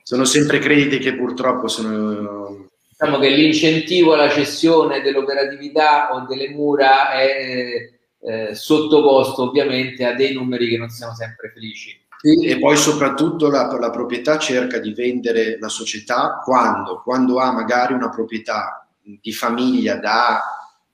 sono 0.04 0.26
sempre 0.26 0.60
crediti 0.60 0.98
che 1.00 1.16
purtroppo 1.16 1.68
sono... 1.68 2.70
Diciamo 2.88 3.20
che 3.20 3.30
l'incentivo 3.30 4.14
alla 4.14 4.30
cessione 4.30 5.02
dell'operatività 5.02 6.14
o 6.14 6.26
delle 6.26 6.50
mura 6.50 7.12
è 7.12 7.90
eh, 8.22 8.56
sottoposto 8.56 9.50
ovviamente 9.50 10.06
a 10.06 10.14
dei 10.14 10.34
numeri 10.34 10.70
che 10.70 10.78
non 10.78 10.90
siamo 10.90 11.16
sempre 11.16 11.50
felici. 11.52 12.01
Sì, 12.22 12.46
e 12.46 12.60
poi 12.60 12.78
soprattutto 12.78 13.50
la, 13.50 13.66
la, 13.80 13.90
proprietà 13.90 14.38
cerca 14.38 14.78
di 14.78 14.94
vendere 14.94 15.58
la 15.60 15.70
società 15.70 16.40
quando? 16.44 17.02
Quando 17.02 17.40
ha 17.40 17.52
magari 17.52 17.94
una 17.94 18.10
proprietà 18.10 18.88
di 19.02 19.34
famiglia 19.34 19.96
da 19.96 20.40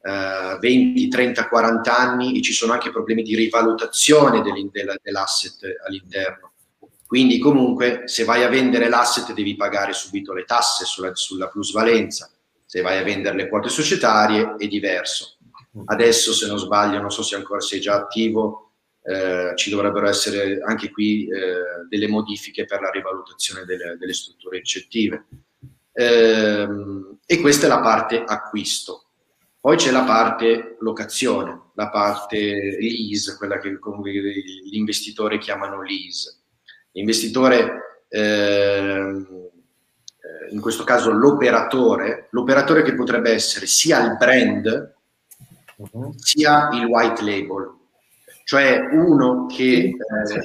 eh, 0.02 0.58
20, 0.58 1.08
30, 1.10 1.50
40 1.50 1.98
anni 1.98 2.38
e 2.38 2.42
ci 2.42 2.54
sono 2.54 2.72
anche 2.72 2.92
problemi 2.92 3.24
di 3.24 3.36
rivalutazione 3.36 4.42
dell'asset 4.42 5.82
all'interno. 5.86 6.54
Quindi 7.06 7.40
comunque 7.40 8.04
se 8.06 8.24
vai 8.24 8.46
a 8.46 8.50
vendere 8.50 8.88
l'asset 8.88 9.34
devi 9.34 9.58
pagare 9.58 9.92
subito 9.92 10.32
le 10.32 10.46
tasse 10.46 10.86
sulla, 10.86 11.14
sulla 11.14 11.50
plusvalenza, 11.50 12.32
se 12.66 12.80
vai 12.80 13.00
a 13.00 13.04
vendere 13.04 13.36
le 13.36 13.50
quote 13.50 13.68
societarie 13.68 14.56
è 14.58 14.68
diverso. 14.68 15.36
Adesso 15.84 16.32
se 16.32 16.48
non 16.48 16.58
sbaglio, 16.58 17.02
non 17.02 17.12
so 17.12 17.22
se 17.22 17.36
ancora 17.36 17.60
sei 17.60 17.82
già 17.82 17.96
attivo, 17.96 18.67
eh, 19.08 19.54
ci 19.56 19.70
dovrebbero 19.70 20.06
essere 20.06 20.60
anche 20.62 20.92
qui 20.92 21.30
eh, 21.30 21.88
delle 21.88 22.10
modifiche 22.10 22.66
per 22.66 22.82
la 22.82 22.90
rivalutazione 22.90 23.64
delle, 23.64 23.96
delle 23.98 24.14
strutture 24.14 24.58
ricettive. 24.58 25.26
Eh, 25.94 26.68
e 27.26 27.40
questa 27.40 27.68
è 27.68 27.70
la 27.70 27.80
parte 27.80 28.22
acquisto. 28.26 29.06
Poi 29.62 29.78
c'è 29.78 29.92
la 29.92 30.04
parte 30.04 30.76
locazione, 30.82 31.70
la 31.76 31.90
parte 31.90 32.78
lease, 32.80 33.38
quella 33.38 33.60
che 33.60 33.72
gli 33.72 34.76
investitori 34.76 35.40
chiamano 35.40 35.82
lease. 35.82 36.40
L'investitore, 36.92 38.04
ehm, 38.10 39.26
eh, 40.20 40.54
in 40.54 40.60
questo 40.60 40.84
caso 40.84 41.12
l'operatore, 41.12 42.28
l'operatore 42.32 42.82
che 42.82 42.94
potrebbe 42.94 43.32
essere 43.32 43.68
sia 43.68 44.04
il 44.04 44.18
brand 44.18 44.96
uh-huh. 45.78 46.14
sia 46.18 46.70
il 46.74 46.86
white 46.86 47.22
label 47.22 47.77
cioè 48.48 48.80
uno 48.94 49.46
che... 49.46 49.94
Eh, 49.94 50.42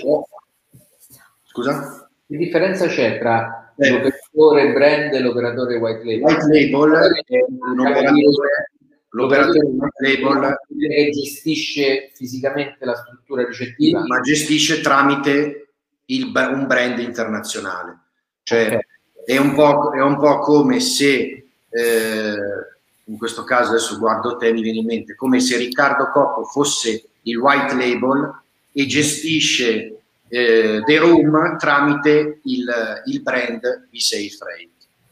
scusa? 1.44 2.10
Che 2.26 2.36
differenza 2.36 2.88
c'è 2.88 3.20
tra 3.20 3.72
eh. 3.76 3.90
l'operatore 3.90 4.72
brand 4.72 5.14
e 5.14 5.20
l'operatore 5.20 5.76
white 5.76 6.04
label? 6.04 6.22
White 6.22 6.46
label 6.48 7.22
è 7.24 7.44
un 7.48 7.78
operatore... 7.78 8.70
L'operatore 9.10 9.66
white 9.66 10.18
label 10.18 10.58
che 10.66 11.10
gestisce 11.10 12.10
fisicamente 12.12 12.84
la 12.84 12.96
struttura 12.96 13.46
ricettiva, 13.46 14.02
ma 14.04 14.18
gestisce 14.18 14.80
tramite 14.80 15.74
il, 16.06 16.32
un 16.34 16.66
brand 16.66 16.98
internazionale. 16.98 18.00
Cioè 18.42 18.66
okay. 18.66 18.80
è, 19.26 19.36
un 19.36 19.54
è, 19.94 20.00
un 20.02 20.18
po', 20.18 20.38
come 20.40 20.80
se 20.80 21.46
eh, 21.70 22.34
in 23.04 23.16
questo 23.16 23.44
caso 23.44 23.70
adesso 23.70 23.96
guardo 23.96 24.36
te 24.38 24.52
mi 24.52 24.60
viene 24.62 24.78
in 24.78 24.86
mente 24.86 25.14
come 25.14 25.38
se 25.38 25.56
Riccardo 25.56 26.10
Coppo 26.10 26.44
fosse 26.44 27.06
il 27.22 27.36
white 27.36 27.74
label 27.74 28.40
e 28.72 28.86
gestisce 28.86 30.02
eh, 30.28 30.82
The 30.84 30.98
Room 30.98 31.58
tramite 31.58 32.40
il, 32.44 33.02
il 33.04 33.22
brand 33.22 33.88
di 33.90 34.00
Safe 34.00 34.38
Rate. 34.40 34.70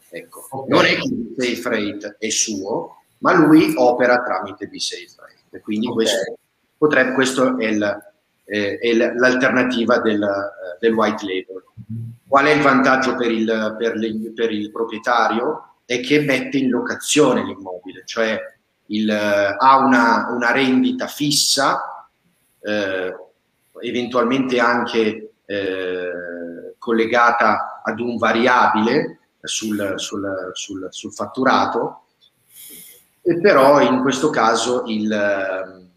Ecco. 0.09 0.47
Okay. 0.49 0.69
Non 0.69 0.85
è 0.85 0.95
che 0.95 1.07
il 1.07 1.35
Safe 1.37 1.69
Rate 1.69 2.15
è 2.17 2.29
suo, 2.29 3.03
ma 3.19 3.33
lui 3.33 3.73
opera 3.77 4.21
tramite 4.23 4.67
di 4.67 4.79
Safe 4.79 5.13
Rate. 5.17 5.61
Quindi 5.61 5.87
okay. 5.87 5.95
questo, 5.95 6.37
potrebbe, 6.77 7.13
questo 7.13 7.57
è, 7.59 7.67
il, 7.67 8.13
eh, 8.45 8.77
è 8.79 8.93
l'alternativa 8.93 9.99
del, 9.99 10.21
uh, 10.21 10.77
del, 10.79 10.93
white 10.93 11.23
label. 11.23 11.63
Qual 12.27 12.45
è 12.45 12.51
il 12.51 12.61
vantaggio 12.61 13.15
per 13.15 13.29
il, 13.29 13.75
per, 13.77 13.95
le, 13.95 14.31
per 14.33 14.51
il 14.51 14.71
proprietario? 14.71 15.75
È 15.85 15.99
che 15.99 16.21
mette 16.21 16.57
in 16.57 16.69
locazione 16.69 17.43
l'immobile, 17.43 18.03
cioè 18.05 18.39
il, 18.87 19.11
ha 19.11 19.77
una, 19.77 20.29
una 20.31 20.51
rendita 20.51 21.07
fissa 21.07 21.90
eh, 22.61 23.15
eventualmente 23.81 24.59
anche 24.59 25.33
eh, 25.45 26.75
collegata 26.77 27.81
ad 27.83 27.99
un 27.99 28.17
variabile 28.17 29.19
sul, 29.41 29.93
sul, 29.95 30.51
sul, 30.53 30.87
sul, 30.89 31.13
fatturato, 31.13 32.05
e 33.21 33.39
però 33.39 33.81
in 33.81 34.01
questo 34.01 34.29
caso 34.29 34.83
il, 34.85 35.11
eh, 35.11 35.87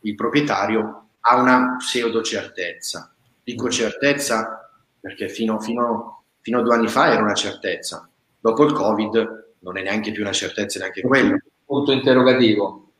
il 0.00 0.14
proprietario 0.14 1.08
ha 1.20 1.40
una 1.40 1.76
pseudo 1.78 2.22
certezza. 2.22 3.12
Dico 3.42 3.68
certezza 3.68 4.70
perché 4.98 5.28
fino, 5.28 5.60
fino, 5.60 6.24
fino 6.40 6.58
a 6.58 6.62
due 6.62 6.74
anni 6.74 6.88
fa 6.88 7.12
era 7.12 7.22
una 7.22 7.34
certezza, 7.34 8.08
dopo 8.38 8.64
il 8.64 8.72
Covid 8.72 9.54
non 9.60 9.76
è 9.76 9.82
neanche 9.82 10.12
più 10.12 10.22
una 10.22 10.32
certezza 10.32 10.78
neanche 10.78 11.02
quello. 11.02 11.38
Punto 11.64 11.92
interrogativo. 11.92 12.92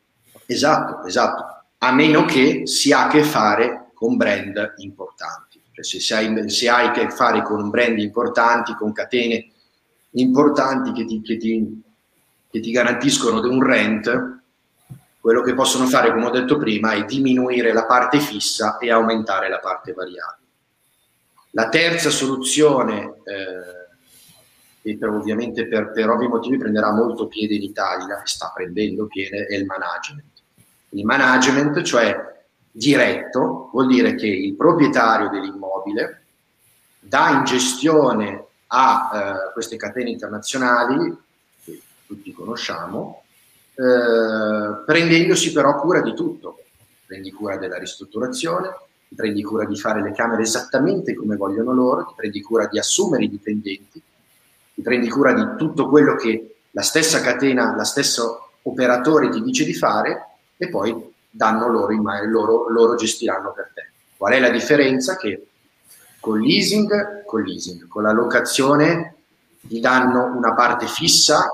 Esatto, 0.45 1.05
esatto 1.05 1.60
a 1.83 1.91
meno 1.91 2.25
che 2.25 2.67
si 2.67 2.91
ha 2.91 3.05
a 3.05 3.09
che 3.09 3.23
fare 3.23 3.89
con 3.93 4.15
brand 4.15 4.73
importanti. 4.77 5.61
Cioè 5.71 5.83
se, 5.83 5.99
sei, 5.99 6.49
se, 6.49 6.69
hai 6.69 6.87
a 6.87 6.91
che 6.91 7.09
fare 7.09 7.41
con 7.41 7.69
brand 7.69 7.97
importanti, 7.97 8.75
con 8.75 8.91
catene 8.91 9.49
importanti 10.11 10.91
che 10.91 11.05
ti, 11.05 11.21
che 11.21 11.37
ti, 11.37 11.81
che 12.49 12.59
ti 12.59 12.71
garantiscono 12.71 13.39
un 13.41 13.63
rent, 13.63 14.39
quello 15.19 15.41
che 15.41 15.55
possono 15.55 15.87
fare, 15.87 16.11
come 16.11 16.25
ho 16.25 16.31
detto 16.31 16.57
prima, 16.57 16.91
è 16.91 17.03
diminuire 17.05 17.73
la 17.73 17.85
parte 17.85 18.19
fissa 18.19 18.77
e 18.77 18.91
aumentare 18.91 19.49
la 19.49 19.59
parte 19.59 19.93
variabile. 19.93 20.49
La 21.51 21.69
terza 21.69 22.11
soluzione, 22.11 23.21
eh, 23.23 23.89
che 24.83 24.97
per, 24.97 25.09
ovviamente 25.09 25.67
per, 25.67 25.91
per 25.91 26.09
ovvi 26.09 26.27
motivi 26.27 26.57
prenderà 26.57 26.91
molto 26.91 27.27
piede 27.27 27.55
in 27.55 27.63
Italia, 27.63 28.21
sta 28.23 28.51
prendendo 28.53 29.07
piede, 29.07 29.47
è 29.47 29.55
il 29.55 29.65
management 29.65 30.30
il 30.91 31.05
management, 31.05 31.81
cioè 31.83 32.29
diretto, 32.71 33.69
vuol 33.71 33.87
dire 33.87 34.15
che 34.15 34.27
il 34.27 34.55
proprietario 34.55 35.29
dell'immobile 35.29 36.23
dà 36.99 37.29
in 37.31 37.43
gestione 37.43 38.45
a 38.67 39.11
eh, 39.13 39.53
queste 39.53 39.75
catene 39.75 40.09
internazionali, 40.09 41.17
tutti 42.05 42.33
conosciamo, 42.33 43.23
eh, 43.73 44.83
prendendosi 44.85 45.51
però 45.51 45.79
cura 45.79 46.01
di 46.01 46.13
tutto. 46.13 46.57
Prendi 47.05 47.31
cura 47.31 47.57
della 47.57 47.77
ristrutturazione, 47.77 48.69
ti 49.09 49.15
prendi 49.15 49.43
cura 49.43 49.65
di 49.65 49.77
fare 49.77 50.01
le 50.01 50.13
camere 50.13 50.43
esattamente 50.43 51.13
come 51.13 51.35
vogliono 51.35 51.73
loro, 51.73 52.05
ti 52.05 52.13
prendi 52.15 52.41
cura 52.41 52.67
di 52.67 52.79
assumere 52.79 53.25
i 53.25 53.29
dipendenti, 53.29 54.01
ti 54.73 54.81
prendi 54.81 55.09
cura 55.09 55.33
di 55.33 55.57
tutto 55.57 55.89
quello 55.89 56.15
che 56.15 56.55
la 56.71 56.81
stessa 56.81 57.19
catena, 57.19 57.75
la 57.75 57.83
stesso 57.83 58.51
operatore 58.61 59.29
ti 59.29 59.41
dice 59.41 59.65
di 59.65 59.73
fare 59.73 60.30
e 60.61 60.69
poi 60.69 61.11
danno 61.27 61.67
loro 61.69 61.91
in 61.91 62.03
mano, 62.03 62.29
loro, 62.29 62.69
loro 62.69 62.93
gestiranno 62.93 63.51
per 63.51 63.71
te. 63.73 63.89
Qual 64.15 64.31
è 64.31 64.39
la 64.39 64.51
differenza? 64.51 65.17
Che 65.17 65.47
con 66.19 66.39
leasing, 66.39 67.25
con 67.25 67.41
leasing, 67.41 67.87
con 67.87 68.03
la 68.03 68.11
locazione 68.11 69.15
ti 69.61 69.79
danno 69.79 70.25
una 70.25 70.53
parte 70.53 70.85
fissa 70.85 71.47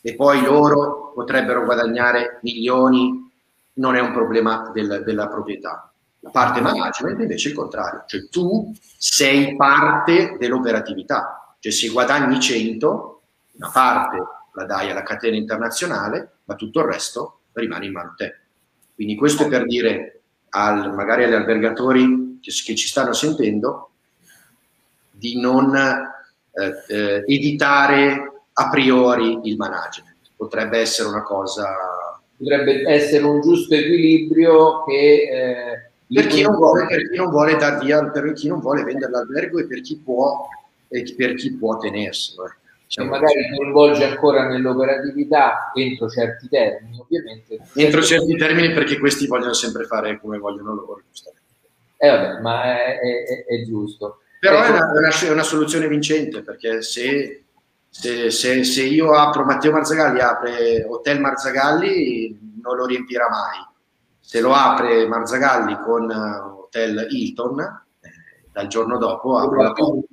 e 0.00 0.16
poi 0.16 0.42
loro 0.42 1.12
potrebbero 1.14 1.62
guadagnare 1.62 2.40
milioni, 2.42 3.30
non 3.74 3.94
è 3.94 4.00
un 4.00 4.12
problema 4.12 4.72
del, 4.74 5.04
della 5.04 5.28
proprietà. 5.28 5.92
La 6.18 6.30
parte 6.30 6.60
management 6.60 7.20
invece 7.20 7.48
è 7.48 7.50
il 7.52 7.56
contrario, 7.56 8.02
cioè 8.08 8.28
tu 8.28 8.74
sei 8.96 9.54
parte 9.54 10.36
dell'operatività, 10.36 11.54
cioè 11.60 11.70
se 11.70 11.86
guadagni 11.90 12.40
100, 12.40 13.22
una 13.52 13.70
parte 13.70 14.16
la 14.54 14.64
dai 14.64 14.90
alla 14.90 15.04
catena 15.04 15.36
internazionale, 15.36 16.38
ma 16.46 16.56
tutto 16.56 16.80
il 16.80 16.86
resto 16.86 17.38
rimane 17.52 17.86
in 17.86 17.92
mano 17.92 18.10
a 18.10 18.14
te. 18.16 18.40
Quindi 18.98 19.14
questo 19.14 19.44
è 19.44 19.48
per 19.48 19.64
dire 19.64 20.22
al, 20.48 20.92
magari 20.92 21.22
agli 21.22 21.32
albergatori 21.32 22.40
che, 22.42 22.50
che 22.50 22.74
ci 22.74 22.88
stanno 22.88 23.12
sentendo 23.12 23.90
di 25.12 25.40
non 25.40 25.72
eh, 25.76 26.84
eh, 26.88 27.22
editare 27.24 28.42
a 28.52 28.68
priori 28.68 29.38
il 29.44 29.54
management. 29.56 30.16
Potrebbe 30.34 30.80
essere 30.80 31.10
una 31.10 31.22
cosa... 31.22 31.76
Potrebbe 32.36 32.88
essere 32.88 33.22
un 33.22 33.40
giusto 33.40 33.72
equilibrio 33.76 34.82
che... 34.82 35.28
Eh, 35.30 35.90
per, 36.12 36.26
chi 36.26 36.42
vuole, 36.42 36.86
per, 36.86 37.08
chi 37.08 37.16
non 37.18 37.30
vuole, 37.30 37.54
dar 37.54 37.78
via, 37.78 38.04
per 38.10 38.32
chi 38.32 38.48
non 38.48 38.58
vuole 38.58 38.82
vendere 38.82 39.12
l'albergo 39.12 39.60
e 39.60 39.66
per 39.66 39.80
chi 39.80 39.96
può, 39.96 40.48
e 40.88 41.14
per 41.16 41.34
chi 41.34 41.52
può 41.52 41.78
tenerselo. 41.78 42.52
Eh. 42.88 43.02
E 43.02 43.04
magari 43.04 43.54
coinvolge 43.54 44.04
ancora 44.04 44.46
nell'operatività 44.46 45.70
entro 45.74 46.08
certi 46.08 46.48
termini, 46.48 46.98
ovviamente. 46.98 47.58
Entro 47.74 48.02
certi 48.02 48.34
termini 48.36 48.72
perché 48.72 48.98
questi 48.98 49.26
vogliono 49.26 49.52
sempre 49.52 49.84
fare 49.84 50.18
come 50.18 50.38
vogliono 50.38 50.74
loro. 50.74 51.02
Eh 51.98 52.08
vabbè, 52.08 52.40
ma 52.40 52.64
è, 52.64 52.98
è, 52.98 53.44
è 53.44 53.64
giusto. 53.64 54.20
Però 54.40 54.58
ecco. 54.58 54.66
è, 54.66 54.70
una, 54.70 54.90
una, 54.92 55.32
una, 55.32 55.42
soluzione 55.42 55.88
vincente 55.88 56.42
perché 56.42 56.80
se, 56.80 57.44
se, 57.90 58.30
se, 58.30 58.64
se, 58.64 58.82
io 58.84 59.12
apro, 59.14 59.44
Matteo 59.44 59.72
Marzagalli 59.72 60.20
apre 60.20 60.84
Hotel 60.84 61.20
Marzagalli 61.20 62.56
non 62.62 62.76
lo 62.76 62.86
riempirà 62.86 63.28
mai. 63.28 63.66
Se 64.20 64.40
lo 64.40 64.52
apre 64.52 65.06
Marzagalli 65.06 65.76
con 65.80 66.10
Hotel 66.10 67.06
Hilton, 67.10 67.86
dal 68.58 68.66
giorno 68.66 68.98
dopo 68.98 69.38
apro 69.38 69.62
la 69.62 69.72
porta. 69.72 70.08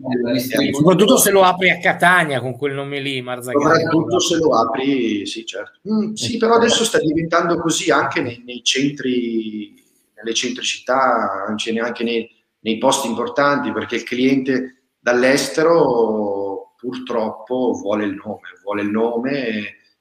Soprattutto 0.72 1.18
se 1.18 1.32
lo 1.32 1.42
apri 1.42 1.72
a 1.72 1.80
Catania 1.80 2.40
con 2.40 2.56
quel 2.56 2.76
nome 2.76 3.00
lì, 3.00 3.20
Marzagani. 3.20 3.64
Soprattutto 3.64 4.20
se 4.20 4.38
lo 4.38 4.56
apri, 4.56 5.26
sì, 5.26 5.44
certo. 5.48 5.80
Mm, 5.90 6.14
sì, 6.14 6.38
però 6.38 6.54
adesso 6.54 6.84
sta 6.84 7.00
diventando 7.00 7.58
così 7.58 7.90
anche 7.90 8.22
nei, 8.22 8.44
nei 8.46 8.64
centri, 8.64 9.74
nelle 10.16 10.36
centricità, 10.36 11.44
anche 11.48 12.04
nei, 12.04 12.30
nei 12.60 12.78
posti 12.78 13.08
importanti, 13.08 13.72
perché 13.72 13.96
il 13.96 14.04
cliente 14.04 14.90
dall'estero 15.00 16.76
purtroppo 16.78 17.72
vuole 17.82 18.06
il 18.06 18.14
nome, 18.14 18.42
vuole 18.62 18.84
il 18.84 18.90
nome, 18.90 19.48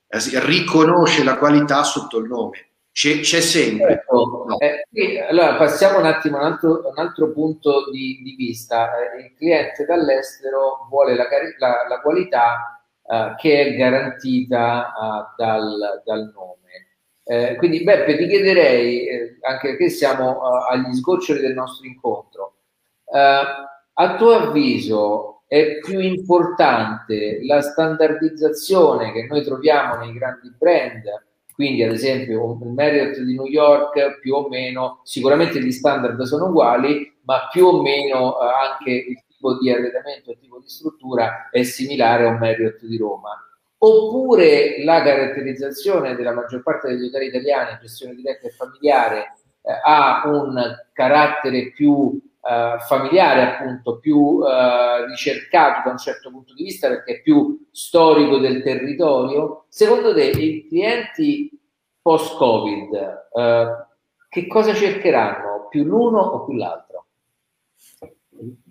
eh, 0.07 0.41
riconosce 0.45 1.25
la 1.25 1.39
qualità 1.39 1.83
sotto 1.83 2.19
il 2.19 2.29
nome 2.29 2.74
c'è, 2.95 3.19
c'è 3.19 3.41
sempre. 3.41 3.95
Ecco, 3.95 4.45
no. 4.47 4.59
eh, 4.61 5.21
allora 5.29 5.57
passiamo 5.57 5.99
un 5.99 6.07
attimo 6.07 6.39
a 6.39 6.43
un 6.43 6.53
altro, 6.53 6.89
un 6.89 6.97
altro 6.97 7.33
punto 7.33 7.91
di, 7.91 8.21
di 8.23 8.37
vista. 8.37 8.93
Eh, 8.97 9.25
il 9.25 9.35
cliente 9.35 9.85
dall'estero 9.85 10.87
vuole 10.89 11.17
la, 11.17 11.27
la, 11.59 11.89
la 11.89 12.01
qualità 12.01 12.81
eh, 13.05 13.35
che 13.37 13.63
è 13.63 13.75
garantita 13.75 14.87
eh, 14.87 15.35
dal, 15.37 16.03
dal, 16.05 16.33
nome. 16.33 16.61
Eh, 17.25 17.57
quindi 17.57 17.83
Beppe 17.83 18.17
ti 18.17 18.29
chiederei, 18.29 19.09
eh, 19.09 19.39
anche 19.41 19.71
perché 19.71 19.89
siamo 19.89 20.43
agli 20.43 20.95
sgoccioli 20.95 21.41
del 21.41 21.55
nostro 21.55 21.89
incontro, 21.89 22.59
a 23.11 24.17
tuo 24.17 24.31
avviso 24.35 25.43
è 25.49 25.79
più 25.79 25.99
importante 25.99 27.41
la 27.45 27.61
standardizzazione 27.61 29.13
che 29.13 29.27
noi 29.27 29.43
troviamo 29.43 29.97
nei 29.97 30.13
grandi 30.13 30.53
brand 30.57 31.03
quindi, 31.55 31.85
ad 31.85 31.93
esempio, 31.93 32.59
il 32.61 32.69
Marriott 32.71 33.17
di 33.19 33.35
New 33.35 33.47
York 33.47 34.19
più 34.19 34.35
o 34.35 34.49
meno, 34.49 35.01
sicuramente 35.05 35.63
gli 35.63 35.71
standard 35.71 36.21
sono 36.23 36.47
uguali, 36.47 37.17
ma 37.23 37.49
più 37.51 37.67
o 37.67 37.81
meno 37.81 38.41
eh, 38.41 38.47
anche 38.47 38.91
il 38.91 39.23
tipo 39.29 39.57
di 39.59 39.71
arredamento, 39.71 40.33
il 40.33 40.39
tipo 40.41 40.59
di 40.59 40.69
struttura 40.69 41.49
è 41.51 41.63
similare 41.63 42.25
a 42.25 42.31
un 42.31 42.39
Marriott 42.39 42.85
di 42.85 42.97
Roma. 42.97 43.31
Oppure 43.79 44.83
la 44.83 45.03
caratterizzazione 45.03 46.17
della 46.17 46.33
maggior 46.33 46.63
parte 46.63 46.89
degli 46.89 47.07
hotel 47.07 47.23
italiani 47.23 47.79
gestione 47.81 48.15
diretta 48.15 48.49
e 48.49 48.51
familiare 48.51 49.35
eh, 49.63 49.73
ha 49.85 50.23
un 50.27 50.61
carattere 50.93 51.71
più 51.71 52.19
Uh, 52.45 52.79
familiare, 52.81 53.41
appunto, 53.41 53.99
più 53.99 54.19
uh, 54.19 55.07
ricercato 55.09 55.81
da 55.83 55.93
un 55.93 55.99
certo 55.99 56.31
punto 56.31 56.53
di 56.53 56.65
vista 56.65 56.89
perché 56.89 57.15
è 57.15 57.23
più 57.23 57.67
storico 57.73 58.37
del 58.37 58.63
territorio. 58.63 59.65
Secondo 59.71 60.13
te 60.13 60.25
i 60.25 60.67
clienti 60.69 61.59
post-Covid 62.03 63.29
uh, 63.33 63.85
che 64.29 64.47
cosa 64.47 64.75
cercheranno? 64.75 65.69
Più 65.71 65.85
l'uno 65.85 66.19
o 66.19 66.45
più 66.45 66.55
l'altro? 66.57 67.07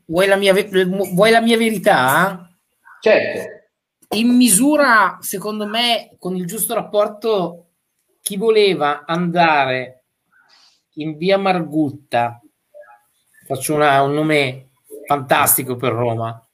Vuoi 0.06 0.28
la 0.28 0.36
mia, 0.36 0.54
vuoi 0.54 1.32
la 1.32 1.42
mia 1.42 1.58
verità? 1.58 2.48
Certo. 3.02 3.70
In 4.18 4.36
misura, 4.36 5.18
secondo 5.22 5.66
me, 5.66 6.16
con 6.20 6.36
il 6.36 6.46
giusto 6.46 6.76
rapporto, 6.76 7.70
chi 8.22 8.38
voleva 8.38 9.04
andare 9.08 10.04
in 10.96 11.18
via 11.18 11.40
Margutta 11.40 12.43
faccio 13.46 13.76
una, 13.76 14.02
un 14.02 14.14
nome 14.14 14.70
fantastico 15.06 15.76
per 15.76 15.94
Roma. 15.94 16.48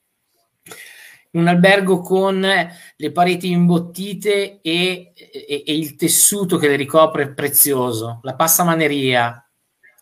Un 1.32 1.48
albergo 1.48 2.02
con 2.02 2.42
le 2.42 3.12
pareti 3.12 3.52
imbottite 3.52 4.62
e, 4.62 5.14
e, 5.14 5.64
e 5.66 5.76
il 5.76 5.96
tessuto 5.96 6.58
che 6.58 6.68
le 6.68 6.76
ricopre 6.76 7.34
prezioso, 7.34 8.20
la 8.24 8.34
passamaneria, 8.34 9.48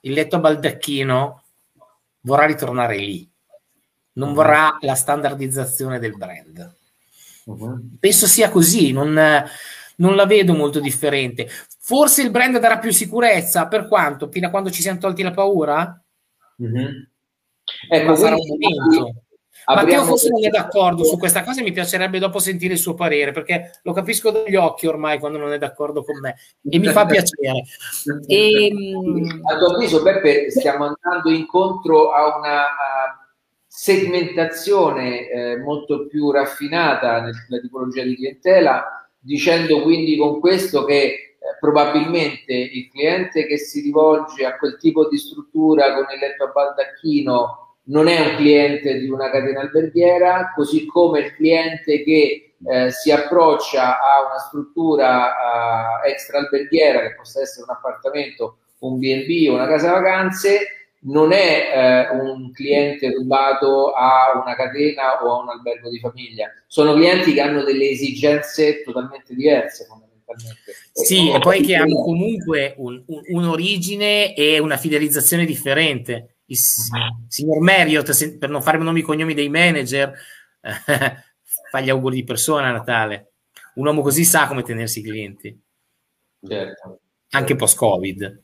il 0.02 0.14
letto 0.14 0.38
a 0.38 0.40
baldacchino, 0.40 1.44
vorrà 2.22 2.46
ritornare 2.46 2.98
lì. 2.98 3.30
Non 4.14 4.34
vorrà 4.34 4.78
la 4.82 4.96
standardizzazione 4.96 6.00
del 6.00 6.16
brand. 6.16 6.76
Uh-huh. 7.46 7.98
Penso 8.00 8.26
sia 8.26 8.50
così, 8.50 8.92
non, 8.92 9.14
non 9.98 10.16
la 10.16 10.26
vedo 10.26 10.54
molto 10.54 10.80
differente. 10.80 11.50
Forse 11.80 12.22
il 12.22 12.32
brand 12.32 12.58
darà 12.58 12.80
più 12.80 12.92
sicurezza, 12.92 13.68
per 13.68 13.88
quanto? 13.88 14.30
Fino 14.32 14.48
a 14.48 14.50
quando 14.50 14.72
ci 14.72 14.82
siamo 14.82 15.00
tolti 15.00 15.24
la 15.24 15.32
paura? 15.32 16.02
Mm-hmm. 16.62 17.04
Ecco, 17.90 18.16
sarà 18.16 18.36
un 18.36 18.48
momento. 18.48 19.22
Matteo 19.66 20.04
forse 20.04 20.30
non 20.30 20.46
è 20.46 20.50
d'accordo 20.50 21.04
su 21.04 21.18
questa 21.18 21.44
cosa, 21.44 21.62
mi 21.62 21.74
piacerebbe 21.74 22.20
dopo 22.20 22.40
sentire 22.40 22.74
il 22.74 22.80
suo 22.80 22.94
parere, 22.94 23.32
perché 23.32 23.80
lo 23.84 23.92
capisco 23.92 24.32
dagli 24.32 24.56
occhi 24.56 24.88
ormai 24.88 25.20
quando 25.20 25.38
non 25.38 25.52
è 25.52 25.58
d'accordo 25.58 26.04
con 26.04 26.20
me 26.20 26.36
e 26.70 26.80
mi 26.80 26.88
fa 26.88 27.04
piacere. 27.06 27.64
E, 28.28 28.68
ehm, 28.68 29.42
a 29.44 29.58
tuo 29.58 29.76
avviso, 29.76 30.02
Beppe, 30.02 30.50
stiamo 30.52 30.86
andando 30.86 31.30
incontro 31.30 32.12
a 32.12 32.38
una 32.38 32.66
segmentazione 33.68 35.30
eh, 35.30 35.58
molto 35.58 36.08
più 36.08 36.32
raffinata 36.32 37.20
nella 37.20 37.62
tipologia 37.62 38.04
di 38.04 38.16
clientela, 38.16 39.10
dicendo 39.20 39.82
quindi 39.82 40.18
con 40.18 40.40
questo 40.40 40.86
che 40.86 41.27
probabilmente 41.60 42.54
il 42.54 42.90
cliente 42.90 43.46
che 43.46 43.58
si 43.58 43.82
rivolge 43.82 44.46
a 44.46 44.58
quel 44.58 44.78
tipo 44.78 45.08
di 45.08 45.18
struttura 45.18 45.94
con 45.94 46.06
il 46.14 46.20
letto 46.20 46.46
a 46.46 46.48
baldacchino 46.48 47.68
non 47.88 48.08
è 48.08 48.20
un 48.20 48.36
cliente 48.36 49.00
di 49.00 49.10
una 49.10 49.30
catena 49.30 49.62
alberghiera, 49.62 50.52
così 50.56 50.86
come 50.86 51.20
il 51.20 51.34
cliente 51.36 52.04
che 52.04 52.56
eh, 52.66 52.92
si 52.92 53.12
approccia 53.12 54.00
a 54.00 54.26
una 54.28 54.40
struttura 54.40 56.02
uh, 56.04 56.08
extra 56.08 56.40
alberghiera, 56.40 57.02
che 57.02 57.16
possa 57.16 57.42
essere 57.42 57.66
un 57.68 57.76
appartamento, 57.76 58.58
un 58.80 58.98
B&B 58.98 59.50
o 59.50 59.54
una 59.54 59.68
casa 59.68 59.92
vacanze, 59.92 60.68
non 61.00 61.32
è 61.32 62.08
eh, 62.10 62.18
un 62.18 62.52
cliente 62.52 63.14
rubato 63.14 63.92
a 63.92 64.42
una 64.44 64.56
catena 64.56 65.24
o 65.24 65.32
a 65.32 65.42
un 65.44 65.50
albergo 65.50 65.90
di 65.90 66.00
famiglia. 66.00 66.52
Sono 66.66 66.94
clienti 66.94 67.34
che 67.34 67.42
hanno 67.42 67.64
delle 67.64 67.90
esigenze 67.90 68.84
totalmente 68.84 69.34
diverse 69.34 69.86
fondamentalmente. 70.28 70.90
Sì, 70.92 71.32
e 71.32 71.40
poi 71.40 71.62
che 71.62 71.76
hanno 71.76 72.02
comunque 72.02 72.74
un, 72.78 73.02
un, 73.08 73.22
un'origine 73.30 74.36
e 74.36 74.60
una 74.60 74.78
fidelizzazione 74.78 75.46
differente. 75.46 76.40
Il 76.46 76.58
signor 76.58 77.60
Marriott, 77.60 78.38
per 78.38 78.50
non 78.50 78.62
fare 78.62 78.78
nomi 78.78 79.00
e 79.00 79.04
cognomi 79.04 79.34
dei 79.34 79.50
manager, 79.50 80.14
fa 81.72 81.82
gli 81.82 81.90
auguri 81.90 82.18
di 82.18 82.24
persona 82.24 82.68
a 82.68 82.72
Natale. 82.72 83.32
un 83.76 83.86
uomo 83.86 84.02
così 84.02 84.24
sa 84.24 84.48
come 84.48 84.64
tenersi 84.64 85.00
i 85.00 85.04
clienti. 85.04 85.62
Certo. 86.46 87.00
Anche 87.32 87.56
post-Covid. 87.56 88.44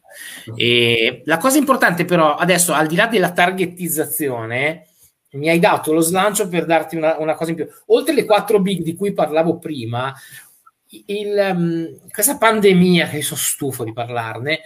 E 0.55 1.21
la 1.25 1.37
cosa 1.37 1.57
importante 1.57 2.03
però, 2.05 2.35
adesso, 2.35 2.73
al 2.73 2.87
di 2.87 2.95
là 2.95 3.07
della 3.07 3.31
targetizzazione, 3.31 4.87
mi 5.33 5.49
hai 5.49 5.59
dato 5.59 5.93
lo 5.93 6.01
slancio 6.01 6.47
per 6.47 6.65
darti 6.65 6.95
una, 6.95 7.17
una 7.17 7.35
cosa 7.35 7.51
in 7.51 7.55
più. 7.55 7.67
Oltre 7.87 8.13
le 8.13 8.25
quattro 8.25 8.59
big 8.59 8.81
di 8.83 8.95
cui 8.95 9.13
parlavo 9.13 9.57
prima, 9.57 10.13
il, 11.07 11.51
um, 11.53 12.09
questa 12.11 12.37
pandemia, 12.37 13.07
che 13.07 13.21
sono 13.21 13.39
stufo 13.39 13.83
di 13.83 13.93
parlarne, 13.93 14.59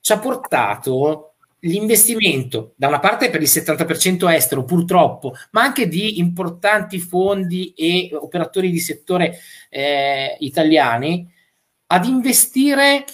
ci 0.00 0.12
ha 0.12 0.18
portato 0.18 1.34
l'investimento 1.60 2.72
da 2.76 2.88
una 2.88 3.00
parte 3.00 3.28
per 3.28 3.42
il 3.42 3.48
70% 3.48 4.30
estero 4.32 4.64
purtroppo, 4.64 5.34
ma 5.50 5.62
anche 5.62 5.88
di 5.88 6.18
importanti 6.18 6.98
fondi 6.98 7.72
e 7.74 8.10
operatori 8.12 8.70
di 8.70 8.80
settore 8.80 9.38
eh, 9.68 10.36
italiani 10.40 11.30
ad 11.92 12.04
investire 12.06 13.04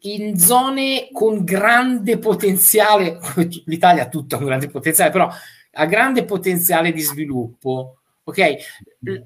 in 0.00 0.38
zone 0.38 1.08
con 1.12 1.44
grande 1.44 2.18
potenziale, 2.18 3.18
l'Italia 3.66 4.02
ha 4.02 4.08
tutto 4.08 4.36
un 4.36 4.44
grande 4.44 4.68
potenziale, 4.68 5.10
però 5.10 5.30
ha 5.76 5.86
grande 5.86 6.24
potenziale 6.24 6.92
di 6.92 7.00
sviluppo. 7.00 8.00
Ok, 8.26 8.56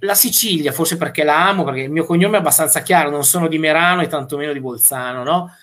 la 0.00 0.14
Sicilia, 0.14 0.72
forse 0.72 0.96
perché 0.96 1.22
la 1.22 1.48
amo, 1.48 1.62
perché 1.62 1.82
il 1.82 1.90
mio 1.90 2.04
cognome 2.04 2.36
è 2.36 2.40
abbastanza 2.40 2.82
chiaro, 2.82 3.10
non 3.10 3.24
sono 3.24 3.46
di 3.46 3.56
Merano 3.56 4.02
e 4.02 4.08
tantomeno 4.08 4.52
di 4.52 4.60
Bolzano, 4.60 5.22
no? 5.22 5.54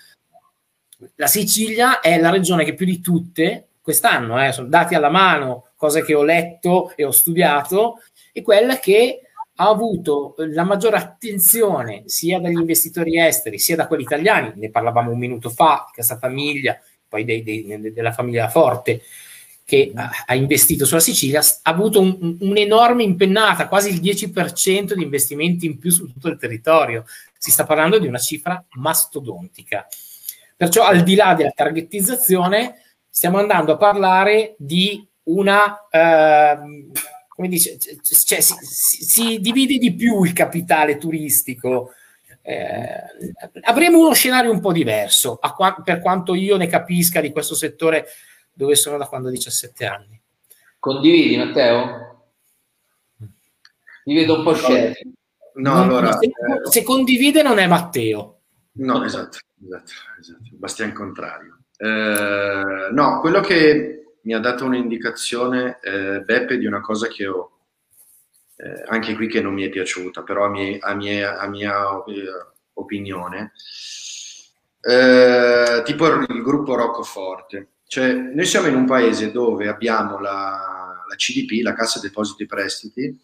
La 1.16 1.26
Sicilia 1.26 2.00
è 2.00 2.18
la 2.18 2.30
regione 2.30 2.64
che 2.64 2.72
più 2.72 2.86
di 2.86 3.00
tutte, 3.00 3.68
quest'anno, 3.82 4.42
eh, 4.42 4.52
sono 4.52 4.68
dati 4.68 4.94
alla 4.94 5.10
mano, 5.10 5.68
cose 5.76 6.02
che 6.02 6.14
ho 6.14 6.22
letto 6.22 6.94
e 6.96 7.04
ho 7.04 7.10
studiato, 7.10 8.00
è 8.32 8.40
quella 8.40 8.78
che 8.78 9.20
ha 9.56 9.68
avuto 9.68 10.34
la 10.38 10.64
maggiore 10.64 10.96
attenzione 10.96 12.04
sia 12.06 12.40
dagli 12.40 12.58
investitori 12.58 13.20
esteri 13.20 13.58
sia 13.58 13.76
da 13.76 13.86
quelli 13.86 14.02
italiani, 14.02 14.52
ne 14.56 14.70
parlavamo 14.70 15.10
un 15.10 15.18
minuto 15.18 15.50
fa, 15.50 15.88
questa 15.92 16.16
famiglia, 16.16 16.80
poi 17.06 17.24
dei, 17.24 17.42
dei, 17.42 17.92
della 17.92 18.12
famiglia 18.12 18.48
Forte, 18.48 19.02
che 19.66 19.92
ha 19.94 20.34
investito 20.36 20.86
sulla 20.86 21.00
Sicilia, 21.00 21.40
ha 21.40 21.70
avuto 21.72 22.00
un, 22.00 22.36
un'enorme 22.38 23.02
impennata, 23.02 23.66
quasi 23.66 23.90
il 23.90 24.00
10% 24.00 24.92
di 24.92 25.02
investimenti 25.02 25.66
in 25.66 25.80
più 25.80 25.90
su 25.90 26.06
tutto 26.06 26.28
il 26.28 26.38
territorio. 26.38 27.04
Si 27.36 27.50
sta 27.50 27.64
parlando 27.64 27.98
di 27.98 28.06
una 28.06 28.18
cifra 28.18 28.64
mastodontica. 28.74 29.88
Perciò, 30.56 30.84
al 30.84 31.02
di 31.02 31.16
là 31.16 31.34
della 31.34 31.50
targetizzazione, 31.50 32.80
stiamo 33.10 33.38
andando 33.38 33.72
a 33.72 33.76
parlare 33.76 34.54
di 34.56 35.04
una, 35.24 35.88
eh, 35.90 36.58
come 37.26 37.48
dice, 37.48 37.76
cioè, 37.76 38.40
si, 38.40 38.54
si, 38.60 39.04
si, 39.04 39.40
divide 39.40 39.78
di 39.78 39.92
più 39.96 40.22
il 40.22 40.32
capitale 40.32 40.96
turistico. 40.96 41.90
Eh, 42.40 42.86
avremo 43.62 43.98
uno 43.98 44.14
scenario 44.14 44.52
un 44.52 44.60
po' 44.60 44.70
diverso, 44.70 45.40
qua, 45.56 45.74
per 45.82 46.00
quanto 46.00 46.36
io 46.36 46.56
ne 46.56 46.68
capisca 46.68 47.20
di 47.20 47.32
questo 47.32 47.56
settore 47.56 48.06
dove 48.56 48.74
sono 48.74 48.96
da 48.96 49.06
quando 49.06 49.28
ho 49.28 49.30
17 49.30 49.84
anni. 49.84 50.18
Condividi, 50.78 51.36
Matteo? 51.36 52.30
Mi 54.06 54.14
vedo 54.14 54.38
un 54.38 54.44
po' 54.44 54.54
scettico. 54.54 55.10
No, 55.56 55.74
non, 55.74 55.82
allora, 55.82 56.12
se, 56.12 56.26
eh, 56.26 56.32
se, 56.70 56.82
condivide 56.82 57.42
non 57.42 57.58
è 57.58 57.66
Matteo. 57.66 58.40
No, 58.72 59.04
esatto, 59.04 59.38
esatto, 59.62 59.92
esatto. 60.20 60.50
Bastian 60.52 60.92
contrario. 60.92 61.64
Eh, 61.76 62.88
no, 62.92 63.20
quello 63.20 63.40
che 63.40 64.16
mi 64.22 64.32
ha 64.32 64.38
dato 64.38 64.64
un'indicazione 64.64 65.78
eh, 65.82 66.20
Beppe 66.20 66.56
di 66.56 66.66
una 66.66 66.80
cosa 66.80 67.08
che 67.08 67.26
ho, 67.26 67.58
eh, 68.56 68.84
anche 68.86 69.14
qui 69.14 69.28
che 69.28 69.42
non 69.42 69.52
mi 69.52 69.64
è 69.64 69.68
piaciuta, 69.68 70.22
però 70.22 70.44
a 70.44 70.48
mia, 70.48 70.78
a 70.80 70.94
mia, 70.94 71.38
a 71.38 71.48
mia 71.48 71.74
eh, 72.06 72.52
opinione, 72.74 73.52
eh, 74.80 75.82
tipo 75.84 76.06
il 76.06 76.42
gruppo 76.42 76.74
Roccoforte. 76.74 77.68
Cioè, 77.88 78.12
noi 78.12 78.44
siamo 78.44 78.66
in 78.66 78.74
un 78.74 78.84
paese 78.84 79.30
dove 79.30 79.68
abbiamo 79.68 80.18
la, 80.18 81.04
la 81.08 81.14
CDP, 81.14 81.62
la 81.62 81.74
Cassa 81.74 82.00
Depositi 82.00 82.42
e 82.42 82.46
Prestiti, 82.46 83.18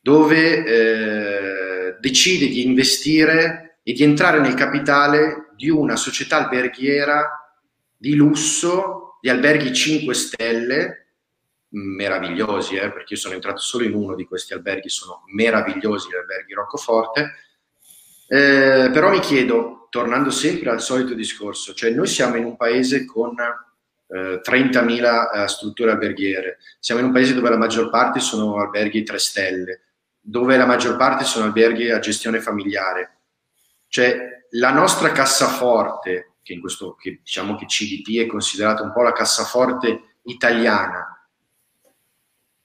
dove 0.00 0.64
eh, 0.64 1.96
decide 2.00 2.46
di 2.46 2.64
investire 2.64 3.78
e 3.82 3.92
di 3.92 4.02
entrare 4.02 4.40
nel 4.40 4.54
capitale 4.54 5.52
di 5.54 5.68
una 5.68 5.96
società 5.96 6.38
alberghiera 6.38 7.54
di 7.96 8.14
lusso, 8.14 9.18
di 9.20 9.28
alberghi 9.28 9.72
5 9.74 10.14
stelle, 10.14 11.06
meravigliosi, 11.72 12.76
eh, 12.76 12.90
perché 12.90 13.14
io 13.14 13.20
sono 13.20 13.34
entrato 13.34 13.60
solo 13.60 13.84
in 13.84 13.94
uno 13.94 14.14
di 14.14 14.24
questi 14.24 14.54
alberghi, 14.54 14.88
sono 14.88 15.22
meravigliosi 15.34 16.08
gli 16.08 16.16
alberghi 16.16 16.54
Roccoforte, 16.54 17.34
eh, 18.26 18.90
però 18.92 19.10
mi 19.10 19.20
chiedo, 19.20 19.88
tornando 19.90 20.30
sempre 20.30 20.70
al 20.70 20.80
solito 20.80 21.14
discorso, 21.14 21.74
cioè 21.74 21.90
noi 21.90 22.06
siamo 22.06 22.36
in 22.36 22.44
un 22.44 22.56
paese 22.56 23.04
con 23.04 23.34
30.000 24.10 25.42
eh, 25.42 25.48
strutture 25.48 25.92
alberghiere. 25.92 26.58
Siamo 26.78 27.00
in 27.00 27.06
un 27.06 27.12
paese 27.12 27.34
dove 27.34 27.50
la 27.50 27.56
maggior 27.56 27.90
parte 27.90 28.20
sono 28.20 28.58
alberghi 28.58 29.02
3 29.02 29.18
stelle, 29.18 29.80
dove 30.20 30.56
la 30.56 30.66
maggior 30.66 30.96
parte 30.96 31.24
sono 31.24 31.46
alberghi 31.46 31.90
a 31.90 31.98
gestione 31.98 32.40
familiare. 32.40 33.18
Cioè 33.88 34.44
la 34.50 34.72
nostra 34.72 35.12
cassaforte, 35.12 36.32
che 36.42 36.52
in 36.52 36.60
questo 36.60 36.94
che 36.94 37.20
diciamo 37.22 37.56
che 37.56 37.66
CDP 37.66 38.20
è 38.20 38.26
considerata 38.26 38.82
un 38.82 38.92
po' 38.92 39.02
la 39.02 39.12
cassaforte 39.12 40.16
italiana, 40.22 41.14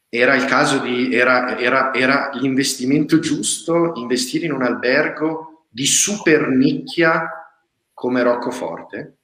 era 0.09 0.35
il 0.35 0.45
caso 0.45 0.79
di 0.79 1.13
era, 1.13 1.57
era, 1.57 1.93
era 1.93 2.29
l'investimento 2.33 3.19
giusto 3.19 3.93
investire 3.95 4.45
in 4.45 4.53
un 4.53 4.63
albergo 4.63 5.65
di 5.69 5.85
super 5.85 6.47
nicchia 6.47 7.29
come 7.93 8.23
Roccoforte? 8.23 9.17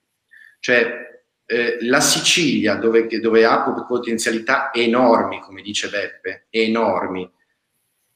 Cioè, 0.59 1.10
eh, 1.51 1.79
la 1.81 1.99
Sicilia, 1.99 2.75
dove, 2.75 3.07
dove, 3.19 3.43
ha 3.43 3.61
potenzialità 3.85 4.71
enormi, 4.71 5.41
come 5.41 5.61
dice 5.61 5.89
Beppe, 5.89 6.45
enormi, 6.49 7.29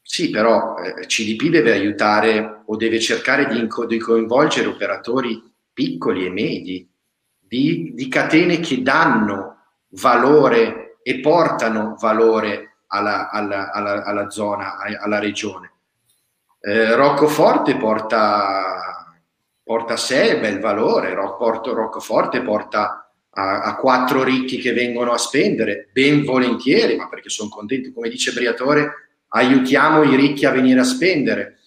sì, 0.00 0.30
però 0.30 0.74
eh, 0.78 1.04
CDP 1.04 1.50
deve 1.50 1.72
aiutare 1.72 2.62
o 2.64 2.76
deve 2.76 2.98
cercare 2.98 3.46
di, 3.46 3.68
di, 3.88 3.98
coinvolgere 3.98 4.68
operatori 4.68 5.52
piccoli 5.70 6.24
e 6.24 6.30
medi, 6.30 6.90
di, 7.38 7.92
di 7.94 8.08
catene 8.08 8.58
che 8.60 8.80
danno 8.80 9.58
valore 9.90 11.00
e 11.02 11.20
portano 11.20 11.94
valore 12.00 12.78
alla, 12.86 13.28
alla, 13.28 13.70
alla, 13.70 14.02
alla 14.02 14.30
zona, 14.30 14.76
alla 14.98 15.18
regione. 15.18 15.72
Eh, 16.58 16.94
Roccoforte 16.94 17.76
porta, 17.76 19.12
porta 19.62 19.92
a 19.92 19.98
sé 19.98 20.38
bel 20.40 20.58
valore, 20.58 21.12
Roccoforte 21.12 22.40
porta 22.40 23.05
a, 23.38 23.60
a, 23.60 23.76
quattro 23.76 24.22
ricchi 24.22 24.58
che 24.58 24.72
vengono 24.72 25.12
a 25.12 25.18
spendere, 25.18 25.88
ben 25.92 26.24
volentieri, 26.24 26.96
ma 26.96 27.08
perché 27.08 27.28
sono 27.28 27.50
contenti, 27.50 27.92
come 27.92 28.08
dice 28.08 28.32
Briatore, 28.32 29.10
aiutiamo 29.28 30.02
i 30.02 30.16
ricchi 30.16 30.46
a 30.46 30.50
venire 30.50 30.80
a 30.80 30.84
spendere. 30.84 31.58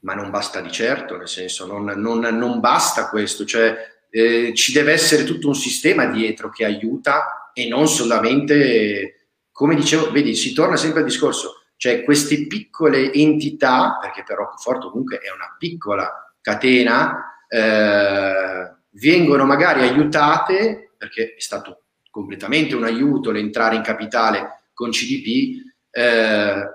Ma 0.00 0.14
non 0.14 0.30
basta 0.30 0.60
di 0.60 0.72
certo, 0.72 1.16
nel 1.16 1.28
senso, 1.28 1.64
non, 1.66 1.84
non, 1.84 2.18
non 2.18 2.58
basta 2.58 3.08
questo, 3.08 3.44
cioè 3.44 3.76
eh, 4.10 4.52
ci 4.52 4.72
deve 4.72 4.92
essere 4.92 5.22
tutto 5.22 5.46
un 5.46 5.54
sistema 5.54 6.06
dietro 6.06 6.50
che 6.50 6.64
aiuta 6.64 7.52
e 7.52 7.68
non 7.68 7.86
solamente, 7.86 9.28
come 9.52 9.76
dicevo, 9.76 10.10
vedi, 10.10 10.34
si 10.34 10.52
torna 10.52 10.76
sempre 10.76 11.00
al 11.00 11.06
discorso, 11.06 11.62
cioè 11.76 12.02
queste 12.02 12.48
piccole 12.48 13.12
entità, 13.12 13.96
perché 14.00 14.24
però 14.24 14.48
Conforto 14.48 14.90
comunque 14.90 15.18
è 15.18 15.30
una 15.30 15.54
piccola 15.56 16.34
catena, 16.40 17.36
eh, 17.48 18.80
vengono 18.92 19.44
magari 19.44 19.82
aiutate, 19.82 20.92
perché 20.96 21.34
è 21.36 21.40
stato 21.40 21.82
completamente 22.10 22.74
un 22.74 22.84
aiuto 22.84 23.30
l'entrare 23.30 23.76
in 23.76 23.82
capitale 23.82 24.64
con 24.72 24.90
CDP, 24.90 25.62
eh, 25.90 26.70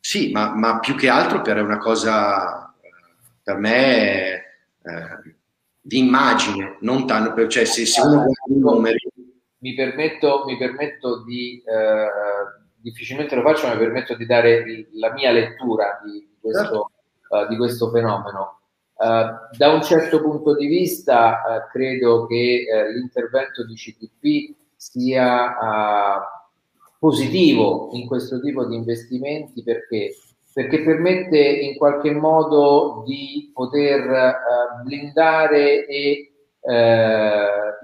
sì, 0.00 0.30
ma, 0.32 0.54
ma, 0.54 0.78
più 0.78 0.94
che 0.94 1.08
altro 1.08 1.42
per 1.42 1.60
una 1.62 1.78
cosa, 1.78 2.74
per 3.42 3.56
me, 3.56 4.34
eh, 4.34 5.36
di 5.80 5.98
immagine, 5.98 6.76
non 6.80 7.06
tanto 7.06 7.32
per, 7.32 7.48
cioè 7.48 7.64
se, 7.64 7.86
se 7.86 8.00
uno 8.00 8.24
guarda 8.24 8.32
i 8.48 8.58
numeri... 8.58 8.98
Mi 9.60 9.74
permetto, 9.74 10.44
mi 10.46 10.56
permetto 10.56 11.24
di, 11.24 11.62
eh, 11.66 12.06
difficilmente 12.76 13.34
lo 13.34 13.42
faccio, 13.42 13.66
ma 13.66 13.74
mi 13.74 13.80
permetto 13.80 14.14
di 14.14 14.26
dare 14.26 14.88
la 14.92 15.12
mia 15.12 15.30
lettura 15.30 16.00
di 16.04 16.36
questo, 16.40 16.62
certo. 16.62 16.90
uh, 17.30 17.48
di 17.48 17.56
questo 17.56 17.90
fenomeno. 17.90 18.57
Uh, 18.98 19.56
da 19.56 19.72
un 19.72 19.80
certo 19.80 20.20
punto 20.20 20.56
di 20.56 20.66
vista 20.66 21.40
uh, 21.46 21.70
credo 21.70 22.26
che 22.26 22.64
uh, 22.66 22.90
l'intervento 22.90 23.64
di 23.64 23.74
CTP 23.74 24.56
sia 24.74 25.54
positivo 26.98 27.90
in 27.92 28.08
questo 28.08 28.40
tipo 28.40 28.66
di 28.66 28.74
investimenti 28.74 29.62
perché? 29.62 30.16
perché 30.52 30.82
permette 30.82 31.38
in 31.38 31.76
qualche 31.76 32.10
modo 32.12 33.04
di 33.06 33.52
poter 33.54 34.34
blindare 34.84 35.86
e 35.86 36.32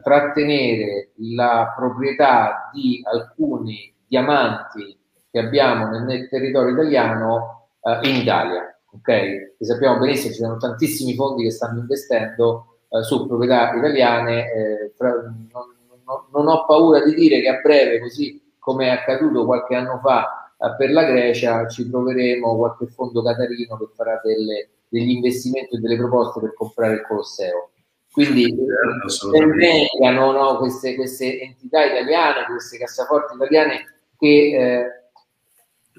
trattenere 0.02 1.12
la 1.16 1.72
proprietà 1.76 2.70
di 2.72 3.00
alcuni 3.04 3.92
diamanti 4.06 4.98
che 5.30 5.38
abbiamo 5.38 5.88
nel, 5.88 6.02
nel 6.02 6.28
territorio 6.28 6.72
italiano 6.72 7.70
in 8.02 8.14
Italia 8.16 8.73
ok? 8.96 9.08
E 9.08 9.56
sappiamo 9.60 9.98
benissimo 9.98 10.28
che 10.28 10.34
ci 10.34 10.42
sono 10.42 10.56
tantissimi 10.56 11.14
fondi 11.14 11.44
che 11.44 11.50
stanno 11.50 11.80
investendo 11.80 12.78
eh, 12.88 13.02
su 13.02 13.26
proprietà 13.26 13.74
italiane, 13.74 14.52
eh, 14.52 14.92
fra, 14.96 15.10
non, 15.10 15.48
non, 16.04 16.24
non, 16.32 16.48
ho 16.48 16.64
paura 16.64 17.02
di 17.02 17.14
dire 17.14 17.40
che 17.40 17.48
a 17.48 17.60
breve, 17.60 18.00
così 18.00 18.40
come 18.58 18.86
è 18.86 18.90
accaduto 18.90 19.44
qualche 19.44 19.74
anno 19.74 19.98
fa 20.02 20.54
eh, 20.58 20.74
per 20.76 20.90
la 20.90 21.04
Grecia, 21.04 21.66
ci 21.68 21.88
troveremo 21.88 22.56
qualche 22.56 22.86
fondo 22.86 23.22
catarino 23.22 23.76
che 23.76 23.88
farà 23.94 24.20
delle, 24.22 24.68
degli 24.88 25.10
investimenti 25.10 25.76
e 25.76 25.78
delle 25.78 25.96
proposte 25.96 26.40
per 26.40 26.54
comprare 26.54 26.94
il 26.94 27.06
Colosseo. 27.06 27.70
Quindi 28.12 28.54
vengano 29.56 30.30
no, 30.30 30.56
queste, 30.58 30.94
queste, 30.94 31.40
entità 31.40 31.84
italiane, 31.84 32.46
queste 32.46 32.78
cassaforti 32.78 33.34
italiane 33.34 33.86
che 34.16 34.28
eh, 34.28 35.03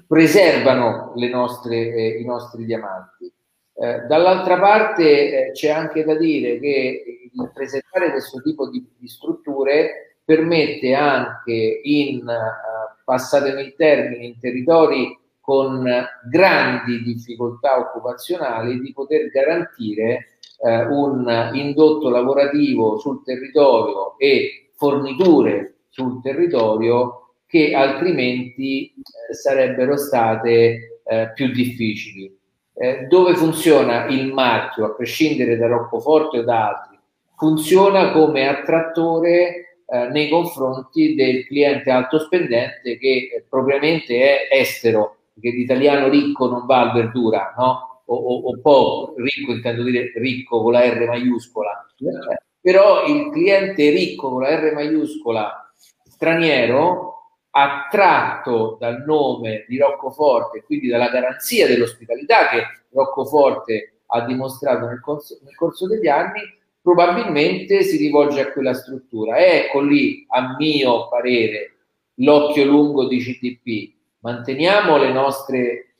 preservano 0.06 1.12
nostre, 1.28 1.76
eh, 1.76 2.20
i 2.20 2.24
nostri 2.24 2.64
diamanti. 2.64 3.32
Eh, 3.78 4.00
dall'altra 4.08 4.58
parte 4.58 5.48
eh, 5.48 5.52
c'è 5.52 5.70
anche 5.70 6.04
da 6.04 6.16
dire 6.16 6.58
che 6.58 7.30
il 7.32 7.50
presentare 7.52 8.10
questo 8.10 8.40
tipo 8.40 8.68
di, 8.70 8.86
di 8.96 9.08
strutture 9.08 10.16
permette 10.24 10.94
anche 10.94 11.80
in, 11.84 12.26
uh, 12.26 13.02
passatemi 13.04 13.62
il 13.62 13.74
termine, 13.76 14.26
in 14.26 14.38
territori 14.40 15.16
con 15.40 15.86
grandi 16.28 17.02
difficoltà 17.02 17.78
occupazionali 17.78 18.80
di 18.80 18.92
poter 18.92 19.30
garantire 19.30 20.38
eh, 20.58 20.84
un 20.86 21.50
indotto 21.52 22.08
lavorativo 22.08 22.98
sul 22.98 23.22
territorio 23.22 24.18
e 24.18 24.70
forniture 24.74 25.82
sul 25.88 26.20
territorio 26.20 27.25
che 27.46 27.74
altrimenti 27.74 28.92
eh, 28.94 29.34
sarebbero 29.34 29.96
state 29.96 31.00
eh, 31.04 31.32
più 31.34 31.50
difficili. 31.52 32.34
Eh, 32.78 33.06
dove 33.08 33.34
funziona 33.34 34.06
il 34.06 34.32
marchio, 34.32 34.84
a 34.84 34.94
prescindere 34.94 35.56
da 35.56 35.66
Roccoforte 35.66 36.40
o 36.40 36.42
da 36.42 36.68
altri? 36.68 36.98
Funziona 37.36 38.12
come 38.12 38.48
attrattore 38.48 39.78
eh, 39.86 40.08
nei 40.08 40.28
confronti 40.28 41.14
del 41.14 41.46
cliente 41.46 41.90
alto 41.90 42.18
spendente 42.18 42.98
che 42.98 43.30
eh, 43.34 43.44
propriamente 43.48 44.48
è 44.48 44.54
estero, 44.58 45.16
perché 45.32 45.56
l'italiano 45.56 46.08
ricco 46.08 46.48
non 46.48 46.66
va 46.66 46.80
al 46.80 46.92
verdura, 46.92 47.54
no? 47.56 48.02
O, 48.06 48.14
o, 48.14 48.40
o 48.50 48.60
po' 48.60 49.14
ricco, 49.16 49.52
intendo 49.52 49.82
dire 49.82 50.12
ricco 50.16 50.62
con 50.62 50.72
la 50.72 50.84
R 50.84 51.06
maiuscola, 51.06 51.86
eh, 51.98 52.36
però 52.60 53.04
il 53.06 53.30
cliente 53.30 53.90
ricco 53.90 54.30
con 54.30 54.42
la 54.42 54.54
R 54.54 54.72
maiuscola 54.74 55.72
straniero 56.04 57.15
attratto 57.58 58.76
dal 58.78 59.02
nome 59.06 59.64
di 59.66 59.78
Roccoforte 59.78 60.62
quindi 60.62 60.88
dalla 60.88 61.08
garanzia 61.08 61.66
dell'ospitalità 61.66 62.48
che 62.50 62.62
Roccoforte 62.90 64.00
ha 64.08 64.26
dimostrato 64.26 64.86
nel 64.86 65.00
corso, 65.00 65.38
nel 65.42 65.54
corso 65.54 65.86
degli 65.86 66.06
anni, 66.06 66.40
probabilmente 66.82 67.82
si 67.82 67.96
rivolge 67.96 68.40
a 68.40 68.52
quella 68.52 68.74
struttura. 68.74 69.38
Ecco 69.38 69.80
lì, 69.80 70.24
a 70.28 70.54
mio 70.56 71.08
parere, 71.08 71.76
l'occhio 72.16 72.64
lungo 72.66 73.08
di 73.08 73.18
CTP. 73.18 73.94
Manteniamo 74.20 74.98
nostre, 75.10 75.94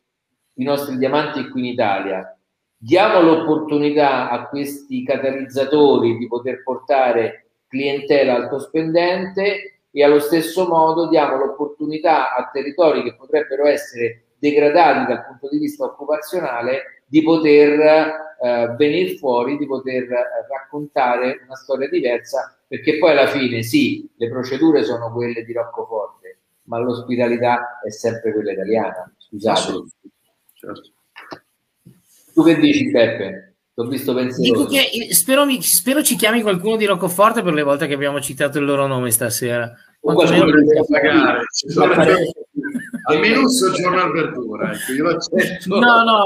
i 0.54 0.62
nostri 0.62 0.98
diamanti 0.98 1.48
qui 1.48 1.60
in 1.60 1.72
Italia, 1.72 2.38
diamo 2.76 3.22
l'opportunità 3.22 4.28
a 4.28 4.46
questi 4.46 5.02
catalizzatori 5.04 6.18
di 6.18 6.28
poter 6.28 6.62
portare 6.62 7.46
clientela 7.66 8.34
alto 8.34 8.58
spendente 8.58 9.75
e 9.96 10.04
allo 10.04 10.18
stesso 10.18 10.68
modo 10.68 11.08
diamo 11.08 11.38
l'opportunità 11.38 12.34
a 12.34 12.50
territori 12.52 13.02
che 13.02 13.14
potrebbero 13.14 13.64
essere 13.64 14.24
degradati 14.38 15.10
dal 15.10 15.24
punto 15.24 15.48
di 15.48 15.56
vista 15.56 15.86
occupazionale 15.86 17.02
di 17.06 17.22
poter 17.22 17.80
eh, 17.80 18.74
venire 18.76 19.16
fuori, 19.16 19.56
di 19.56 19.66
poter 19.66 20.02
eh, 20.02 20.46
raccontare 20.50 21.40
una 21.46 21.56
storia 21.56 21.88
diversa, 21.88 22.58
perché 22.68 22.98
poi 22.98 23.12
alla 23.12 23.28
fine 23.28 23.62
sì, 23.62 24.06
le 24.18 24.28
procedure 24.28 24.84
sono 24.84 25.10
quelle 25.10 25.42
di 25.44 25.54
Roccoforte, 25.54 26.40
ma 26.64 26.78
l'ospitalità 26.78 27.80
è 27.82 27.90
sempre 27.90 28.34
quella 28.34 28.52
italiana. 28.52 29.10
Scusate. 29.16 29.84
Certo. 30.52 30.90
Tu 32.34 32.44
che 32.44 32.56
dici, 32.56 32.90
Peppe? 32.90 33.46
L'ho 33.78 33.88
visto 33.88 34.14
Dico 34.38 34.64
che 34.64 35.08
spero, 35.10 35.46
spero, 35.60 36.02
ci 36.02 36.16
chiami 36.16 36.40
qualcuno 36.40 36.76
di 36.76 36.86
Roccoforte 36.86 37.42
per 37.42 37.52
le 37.52 37.62
volte 37.62 37.86
che 37.86 37.92
abbiamo 37.92 38.22
citato 38.22 38.58
il 38.58 38.64
loro 38.64 38.86
nome 38.86 39.10
stasera. 39.10 39.70
Quantomeno 40.14 40.84
pagare. 40.88 41.42
Almeno 43.08 43.48
soggiorno 43.48 44.02
al 44.02 44.12
verdura, 44.12 44.72
ecco, 44.72 44.92
io 44.92 45.04
l'accetto. 45.04 45.78
No, 45.78 46.02
no, 46.02 46.24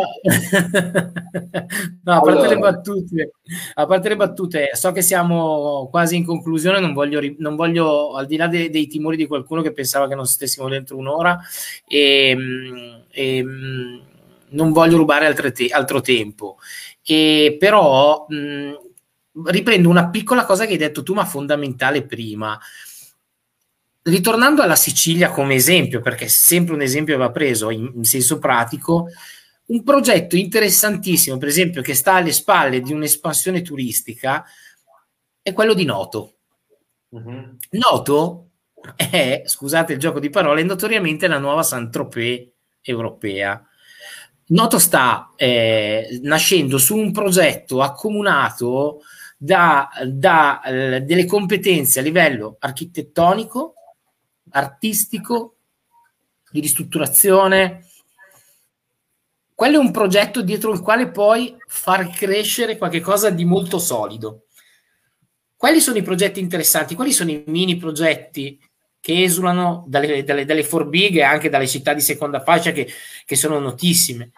no 2.02 2.12
a, 2.12 2.20
parte 2.20 2.30
allora. 2.30 2.48
le 2.48 2.58
battute, 2.58 3.32
a 3.74 3.86
parte 3.86 4.08
le 4.08 4.16
battute, 4.16 4.70
so 4.72 4.90
che 4.92 5.02
siamo 5.02 5.88
quasi 5.90 6.16
in 6.16 6.24
conclusione, 6.24 6.80
non 6.80 6.94
voglio, 6.94 7.20
non 7.38 7.54
voglio 7.56 8.14
al 8.14 8.26
di 8.26 8.36
là 8.36 8.46
de, 8.46 8.70
dei 8.70 8.86
timori 8.86 9.16
di 9.16 9.26
qualcuno 9.26 9.60
che 9.60 9.72
pensava 9.72 10.08
che 10.08 10.14
non 10.14 10.26
stessimo 10.26 10.68
dentro 10.68 10.96
un'ora, 10.96 11.38
e, 11.86 12.36
e 13.10 13.44
non 14.48 14.72
voglio 14.72 14.96
rubare 14.96 15.34
te, 15.52 15.68
altro 15.68 16.00
tempo. 16.00 16.56
E 17.02 17.56
però 17.58 18.24
mh, 18.26 18.72
riprendo 19.44 19.88
una 19.88 20.08
piccola 20.08 20.44
cosa 20.44 20.64
che 20.64 20.72
hai 20.72 20.78
detto 20.78 21.02
tu, 21.02 21.12
ma 21.12 21.24
fondamentale 21.24 22.06
prima. 22.06 22.58
Ritornando 24.02 24.62
alla 24.62 24.76
Sicilia 24.76 25.30
come 25.30 25.54
esempio, 25.54 26.00
perché 26.00 26.28
sempre 26.28 26.74
un 26.74 26.80
esempio 26.80 27.18
va 27.18 27.30
preso 27.30 27.70
in, 27.70 27.92
in 27.96 28.04
senso 28.04 28.38
pratico, 28.38 29.08
un 29.66 29.82
progetto 29.84 30.36
interessantissimo, 30.36 31.36
per 31.36 31.48
esempio, 31.48 31.82
che 31.82 31.94
sta 31.94 32.14
alle 32.14 32.32
spalle 32.32 32.80
di 32.80 32.92
un'espansione 32.92 33.62
turistica, 33.62 34.44
è 35.42 35.52
quello 35.52 35.74
di 35.74 35.84
Noto. 35.84 36.34
Uh-huh. 37.10 37.56
Noto 37.70 38.48
è, 38.96 39.42
scusate 39.44 39.92
il 39.92 39.98
gioco 39.98 40.18
di 40.18 40.30
parole, 40.30 40.62
notoriamente 40.62 41.26
la 41.28 41.38
nuova 41.38 41.62
Saint-Tropez 41.62 42.48
europea. 42.80 43.62
Noto 44.46 44.78
sta 44.78 45.32
eh, 45.36 46.18
nascendo 46.22 46.78
su 46.78 46.96
un 46.96 47.12
progetto 47.12 47.82
accomunato 47.82 49.02
da, 49.36 49.88
da 50.04 50.62
eh, 50.62 51.00
delle 51.02 51.26
competenze 51.26 52.00
a 52.00 52.02
livello 52.02 52.56
architettonico, 52.58 53.74
artistico, 54.52 55.56
di 56.50 56.60
ristrutturazione. 56.60 57.86
Quello 59.54 59.76
è 59.76 59.80
un 59.80 59.90
progetto 59.90 60.42
dietro 60.42 60.72
il 60.72 60.80
quale 60.80 61.10
puoi 61.10 61.54
far 61.66 62.10
crescere 62.10 62.76
qualcosa 62.76 63.30
di 63.30 63.44
molto 63.44 63.78
solido. 63.78 64.46
Quali 65.56 65.80
sono 65.80 65.98
i 65.98 66.02
progetti 66.02 66.40
interessanti? 66.40 66.94
Quali 66.94 67.12
sono 67.12 67.30
i 67.30 67.44
mini 67.46 67.76
progetti 67.76 68.58
che 69.00 69.22
esulano 69.22 69.84
dalle, 69.86 70.24
dalle, 70.24 70.44
dalle 70.44 70.62
forbighe 70.62 71.20
e 71.20 71.24
anche 71.24 71.48
dalle 71.48 71.66
città 71.66 71.94
di 71.94 72.00
seconda 72.00 72.42
fascia 72.42 72.72
che, 72.72 72.88
che 73.24 73.36
sono 73.36 73.58
notissime. 73.58 74.32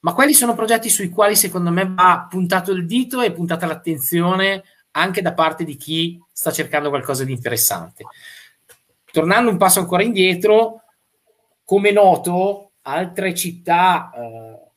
Ma 0.00 0.14
quali 0.14 0.34
sono 0.34 0.54
progetti 0.54 0.88
sui 0.88 1.10
quali 1.10 1.36
secondo 1.36 1.70
me 1.70 1.92
va 1.94 2.26
puntato 2.28 2.72
il 2.72 2.86
dito 2.86 3.20
e 3.20 3.32
puntata 3.32 3.66
l'attenzione 3.66 4.64
anche 4.92 5.22
da 5.22 5.32
parte 5.32 5.64
di 5.64 5.76
chi 5.76 6.20
sta 6.32 6.50
cercando 6.50 6.88
qualcosa 6.88 7.24
di 7.24 7.32
interessante? 7.32 8.04
Tornando 9.12 9.50
un 9.50 9.58
passo 9.58 9.80
ancora 9.80 10.02
indietro, 10.02 10.82
come 11.64 11.92
noto, 11.92 12.72
altre 12.82 13.34
città 13.34 14.10
eh, 14.16 14.70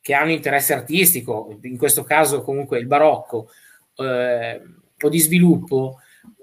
che 0.00 0.14
hanno 0.14 0.32
interesse 0.32 0.74
artistico, 0.74 1.56
in 1.62 1.78
questo 1.78 2.02
caso 2.02 2.42
comunque 2.42 2.78
il 2.78 2.86
barocco, 2.86 3.50
eh, 3.96 4.60
o 5.00 5.08
di 5.08 5.18
sviluppo, 5.18 6.00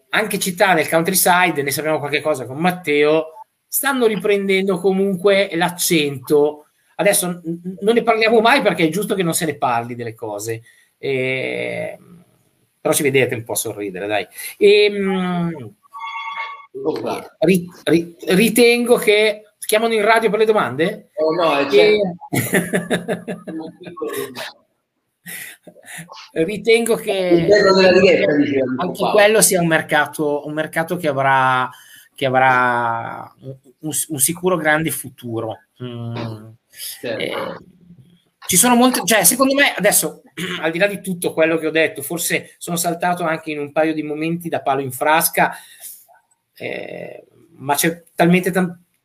anche 0.09 0.39
città 0.39 0.73
del 0.73 0.87
countryside, 0.87 1.61
ne 1.61 1.71
sappiamo 1.71 1.99
qualche 1.99 2.21
cosa 2.21 2.45
con 2.45 2.57
Matteo, 2.57 3.33
stanno 3.67 4.05
riprendendo 4.05 4.79
comunque 4.79 5.49
l'accento. 5.55 6.67
Adesso 6.95 7.41
non 7.81 7.93
ne 7.93 8.03
parliamo 8.03 8.39
mai 8.39 8.61
perché 8.61 8.85
è 8.85 8.89
giusto 8.89 9.15
che 9.15 9.23
non 9.23 9.33
se 9.33 9.45
ne 9.45 9.57
parli 9.57 9.95
delle 9.95 10.13
cose. 10.13 10.61
E... 10.97 11.97
Però 12.79 12.93
ci 12.93 13.03
vedete 13.03 13.35
un 13.35 13.43
po' 13.43 13.55
sorridere, 13.55 14.07
dai. 14.07 14.25
E, 14.57 14.89
mh, 14.89 15.73
ri- 17.39 17.67
ri- 17.83 18.15
ritengo 18.27 18.97
che 18.97 19.53
chiamano 19.59 19.93
in 19.93 20.03
radio 20.03 20.29
per 20.29 20.39
le 20.39 20.45
domande? 20.45 21.11
Oh, 21.15 21.33
no, 21.33 21.57
è 21.57 21.73
e... 21.73 21.99
ritengo 26.43 26.95
che 26.95 27.47
anche 28.77 29.09
quello 29.11 29.41
sia 29.41 29.61
un 29.61 29.67
mercato, 29.67 30.45
un 30.45 30.53
mercato 30.53 30.97
che 30.97 31.07
avrà, 31.07 31.69
che 32.13 32.25
avrà 32.25 33.33
un, 33.39 33.91
un, 34.07 34.19
sicuro 34.19 34.57
grande 34.57 34.91
futuro. 34.91 35.61
Mm. 35.81 36.49
Certo. 37.01 37.23
Eh, 37.23 37.33
ci 38.47 38.57
sono 38.57 38.75
molte, 38.75 39.01
cioè, 39.05 39.23
secondo 39.23 39.55
me, 39.55 39.73
adesso, 39.75 40.21
al 40.61 40.71
di 40.71 40.77
là 40.77 40.87
di 40.87 41.01
tutto 41.01 41.33
quello 41.33 41.57
che 41.57 41.67
ho 41.67 41.71
detto, 41.71 42.01
forse 42.01 42.55
sono 42.57 42.77
saltato 42.77 43.23
anche 43.23 43.51
in 43.51 43.59
un 43.59 43.71
paio 43.71 43.93
di 43.93 44.03
momenti 44.03 44.49
da 44.49 44.61
palo 44.61 44.81
in 44.81 44.91
frasca, 44.91 45.55
eh, 46.57 47.25
ma 47.57 47.75
c'è 47.75 48.03
talmente, 48.15 48.51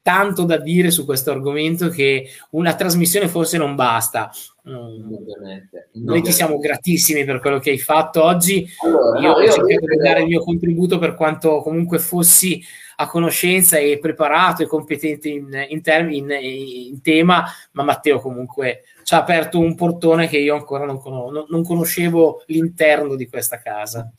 tanto 0.02 0.44
da 0.44 0.56
dire 0.56 0.90
su 0.90 1.05
questo 1.05 1.31
argomento 1.31 1.89
che 1.89 2.28
una 2.51 2.74
trasmissione 2.74 3.28
forse 3.28 3.59
non 3.59 3.74
basta. 3.74 4.31
Mm. 4.68 6.05
Noi 6.05 6.22
ti 6.22 6.32
siamo 6.32 6.59
gratissimi 6.59 7.24
per 7.24 7.40
quello 7.40 7.59
che 7.59 7.70
hai 7.70 7.78
fatto 7.78 8.24
oggi. 8.24 8.66
Allora, 8.85 9.20
io 9.20 9.28
no, 9.28 9.35
ho 9.35 9.44
cercato 9.44 9.86
di 9.86 9.97
dare 9.97 10.20
il 10.20 10.27
mio 10.27 10.43
contributo 10.43 10.98
per 10.98 11.14
quanto 11.14 11.60
comunque 11.60 11.98
fossi 11.98 12.62
a 12.97 13.06
conoscenza 13.06 13.78
e 13.78 13.98
preparato 13.98 14.62
e 14.62 14.66
competente 14.66 15.28
in, 15.28 15.48
in, 15.68 15.81
term- 15.81 16.10
in, 16.10 16.31
in 16.31 17.01
tema, 17.01 17.44
ma 17.72 17.82
Matteo 17.82 18.20
comunque 18.20 18.82
ci 19.05 19.14
ha 19.14 19.18
aperto 19.18 19.59
un 19.59 19.74
portone 19.74 20.28
che 20.28 20.39
io 20.39 20.55
ancora 20.55 20.85
non, 20.85 21.01
con- 21.01 21.47
non 21.48 21.64
conoscevo 21.64 22.43
l'interno 22.47 23.16
di 23.16 23.27
questa 23.28 23.59
casa. 23.59 24.10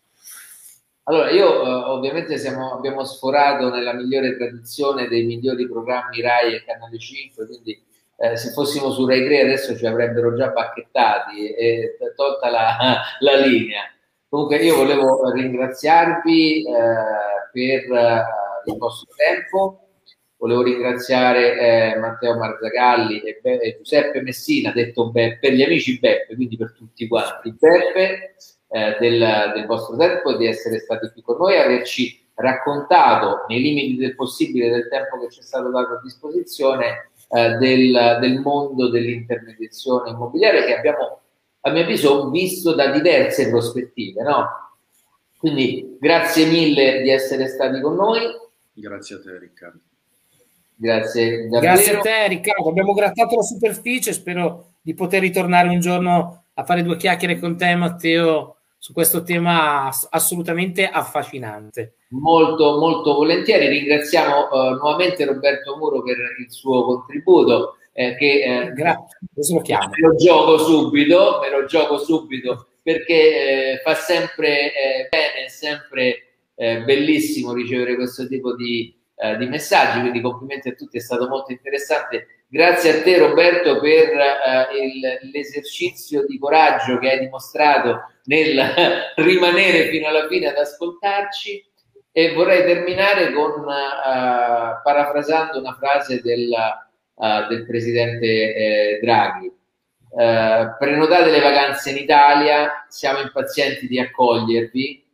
Allora, 1.11 1.29
io 1.31 1.61
eh, 1.61 1.69
ovviamente 1.89 2.37
siamo, 2.37 2.71
abbiamo 2.71 3.03
sforato 3.03 3.69
nella 3.69 3.91
migliore 3.91 4.37
tradizione 4.37 5.09
dei 5.09 5.25
migliori 5.25 5.67
programmi 5.67 6.21
RAI 6.21 6.55
e 6.55 6.63
Canale 6.63 6.97
5, 6.97 7.47
quindi 7.47 7.83
eh, 8.15 8.37
se 8.37 8.51
fossimo 8.51 8.91
su 8.91 9.05
Rai 9.05 9.25
3 9.25 9.41
adesso 9.41 9.75
ci 9.75 9.85
avrebbero 9.85 10.33
già 10.35 10.51
bacchettati 10.51 11.49
e 11.49 11.97
tolta 12.15 12.49
la, 12.49 13.01
la 13.19 13.35
linea. 13.45 13.91
Comunque 14.29 14.59
io 14.59 14.77
volevo 14.77 15.29
ringraziarvi 15.31 16.65
eh, 16.65 16.73
per 17.51 17.91
eh, 17.91 18.23
il 18.67 18.77
vostro 18.77 19.13
tempo, 19.13 19.89
volevo 20.37 20.63
ringraziare 20.63 21.91
eh, 21.93 21.99
Matteo 21.99 22.37
Marzagalli 22.37 23.19
e, 23.19 23.37
Be- 23.43 23.59
e, 23.59 23.75
Giuseppe 23.75 24.21
Messina, 24.21 24.71
detto 24.71 25.09
Be- 25.09 25.39
per 25.41 25.51
gli 25.51 25.61
amici 25.61 25.99
Beppe, 25.99 26.35
quindi 26.35 26.55
per 26.55 26.71
tutti 26.71 27.05
quanti. 27.05 27.51
Beppe 27.51 28.35
eh, 28.71 28.95
del, 28.99 29.51
del, 29.53 29.65
vostro 29.65 29.97
tempo 29.97 30.31
e 30.31 30.37
di 30.37 30.47
essere 30.47 30.79
stati 30.79 31.09
qui 31.11 31.21
con 31.21 31.37
noi, 31.37 31.57
averci 31.57 32.19
raccontato 32.35 33.45
nei 33.49 33.61
limiti 33.61 33.97
del 33.97 34.15
possibile 34.15 34.69
del 34.69 34.87
tempo 34.87 35.19
che 35.19 35.29
ci 35.29 35.41
è 35.41 35.43
stato 35.43 35.69
dato 35.69 35.95
a 35.95 36.01
disposizione 36.01 37.09
eh, 37.29 37.57
del, 37.57 38.17
del, 38.21 38.39
mondo 38.39 38.89
dell'intermediazione 38.89 40.11
immobiliare 40.11 40.65
che 40.65 40.77
abbiamo, 40.77 41.19
a 41.61 41.69
mio 41.69 41.83
avviso, 41.83 42.29
visto 42.29 42.73
da 42.73 42.91
diverse 42.91 43.49
prospettive. 43.49 44.23
No? 44.23 44.47
Quindi 45.37 45.97
grazie 45.99 46.45
mille 46.45 47.01
di 47.01 47.09
essere 47.09 47.47
stati 47.47 47.81
con 47.81 47.95
noi. 47.95 48.21
Grazie 48.71 49.17
a 49.17 49.19
te 49.21 49.37
Riccardo. 49.37 49.79
Grazie, 50.75 51.47
Grazie 51.47 51.97
a 51.97 51.99
te 51.99 52.27
Riccardo, 52.29 52.69
abbiamo 52.69 52.93
grattato 52.93 53.35
la 53.35 53.43
superficie, 53.43 54.13
spero 54.13 54.75
di 54.81 54.95
poter 54.95 55.21
ritornare 55.21 55.67
un 55.67 55.79
giorno 55.79 56.45
a 56.53 56.63
fare 56.63 56.81
due 56.81 56.97
chiacchiere 56.97 57.37
con 57.37 57.55
te 57.55 57.75
Matteo 57.75 58.60
su 58.81 58.93
questo 58.93 59.21
tema 59.21 59.91
assolutamente 60.09 60.89
affascinante. 60.89 61.97
Molto, 62.09 62.79
molto 62.79 63.13
volentieri. 63.13 63.67
Ringraziamo 63.67 64.47
uh, 64.49 64.69
nuovamente 64.71 65.23
Roberto 65.23 65.77
Muro 65.77 66.01
per 66.01 66.17
il 66.39 66.51
suo 66.51 66.83
contributo. 66.85 67.75
Eh, 67.93 68.15
che 68.15 68.41
eh, 68.41 68.73
Grazie, 68.73 69.53
lo 69.53 69.61
chiamo. 69.61 69.89
Me 69.89 70.07
lo 70.07 70.15
gioco 70.15 70.57
subito, 70.57 71.39
me 71.43 71.51
lo 71.51 71.65
gioco 71.65 71.99
subito 71.99 72.69
perché 72.81 73.73
eh, 73.73 73.81
fa 73.83 73.93
sempre 73.93 74.73
eh, 74.73 75.07
bene, 75.11 75.45
è 75.45 75.47
sempre 75.47 76.15
eh, 76.55 76.81
bellissimo 76.81 77.53
ricevere 77.53 77.93
questo 77.93 78.27
tipo 78.27 78.55
di, 78.55 78.99
eh, 79.15 79.37
di 79.37 79.45
messaggi. 79.45 79.99
Quindi 79.99 80.21
complimenti 80.21 80.69
a 80.69 80.73
tutti, 80.73 80.97
è 80.97 81.01
stato 81.01 81.27
molto 81.27 81.51
interessante 81.51 82.40
Grazie 82.53 82.99
a 82.99 83.01
te 83.01 83.17
Roberto 83.17 83.79
per 83.79 84.09
uh, 84.09 84.75
il, 84.75 85.31
l'esercizio 85.31 86.25
di 86.25 86.37
coraggio 86.37 86.97
che 86.97 87.09
hai 87.09 87.19
dimostrato 87.19 88.11
nel 88.25 88.61
rimanere 89.15 89.87
fino 89.87 90.09
alla 90.09 90.27
fine 90.27 90.47
ad 90.47 90.57
ascoltarci 90.57 91.65
e 92.11 92.33
vorrei 92.33 92.65
terminare 92.65 93.31
con 93.31 93.51
uh, 93.51 94.81
parafrasando 94.83 95.59
una 95.59 95.77
frase 95.79 96.19
del, 96.21 96.49
uh, 97.13 97.47
del 97.47 97.65
presidente 97.65 98.25
eh, 98.25 98.99
Draghi. 99.01 99.49
prenotate 100.77 101.31
le 101.31 101.39
vacanze 101.39 101.91
in 101.91 101.97
Italia, 101.99 102.85
siamo 102.89 103.19
impazienti 103.19 103.87
di 103.87 103.97
accogliervi, 103.97 105.05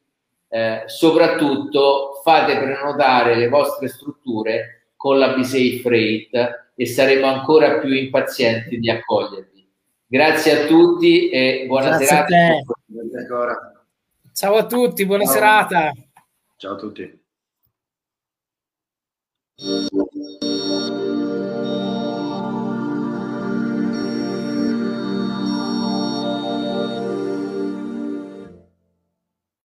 soprattutto 0.87 2.19
fate 2.23 2.57
prenotare 2.57 3.35
le 3.35 3.47
vostre 3.47 3.89
strutture 3.89 4.93
con 4.95 5.19
la 5.19 5.35
B-Safe 5.35 5.81
Freight 5.81 6.65
e 6.79 6.85
saremo 6.85 7.25
ancora 7.25 7.79
più 7.79 7.91
impazienti 7.91 8.77
di 8.77 8.87
accogliervi. 8.87 9.67
Grazie 10.05 10.63
a 10.63 10.65
tutti 10.67 11.29
e 11.29 11.65
buona 11.67 11.97
Grazie 11.97 12.05
serata. 12.05 12.35
Ciao 14.31 14.55
a 14.55 14.65
tutti, 14.67 15.05
buona 15.07 15.23
Ciao. 15.23 15.33
serata. 15.33 15.91
Ciao 16.55 16.73
a 16.73 16.75
tutti. 16.75 17.25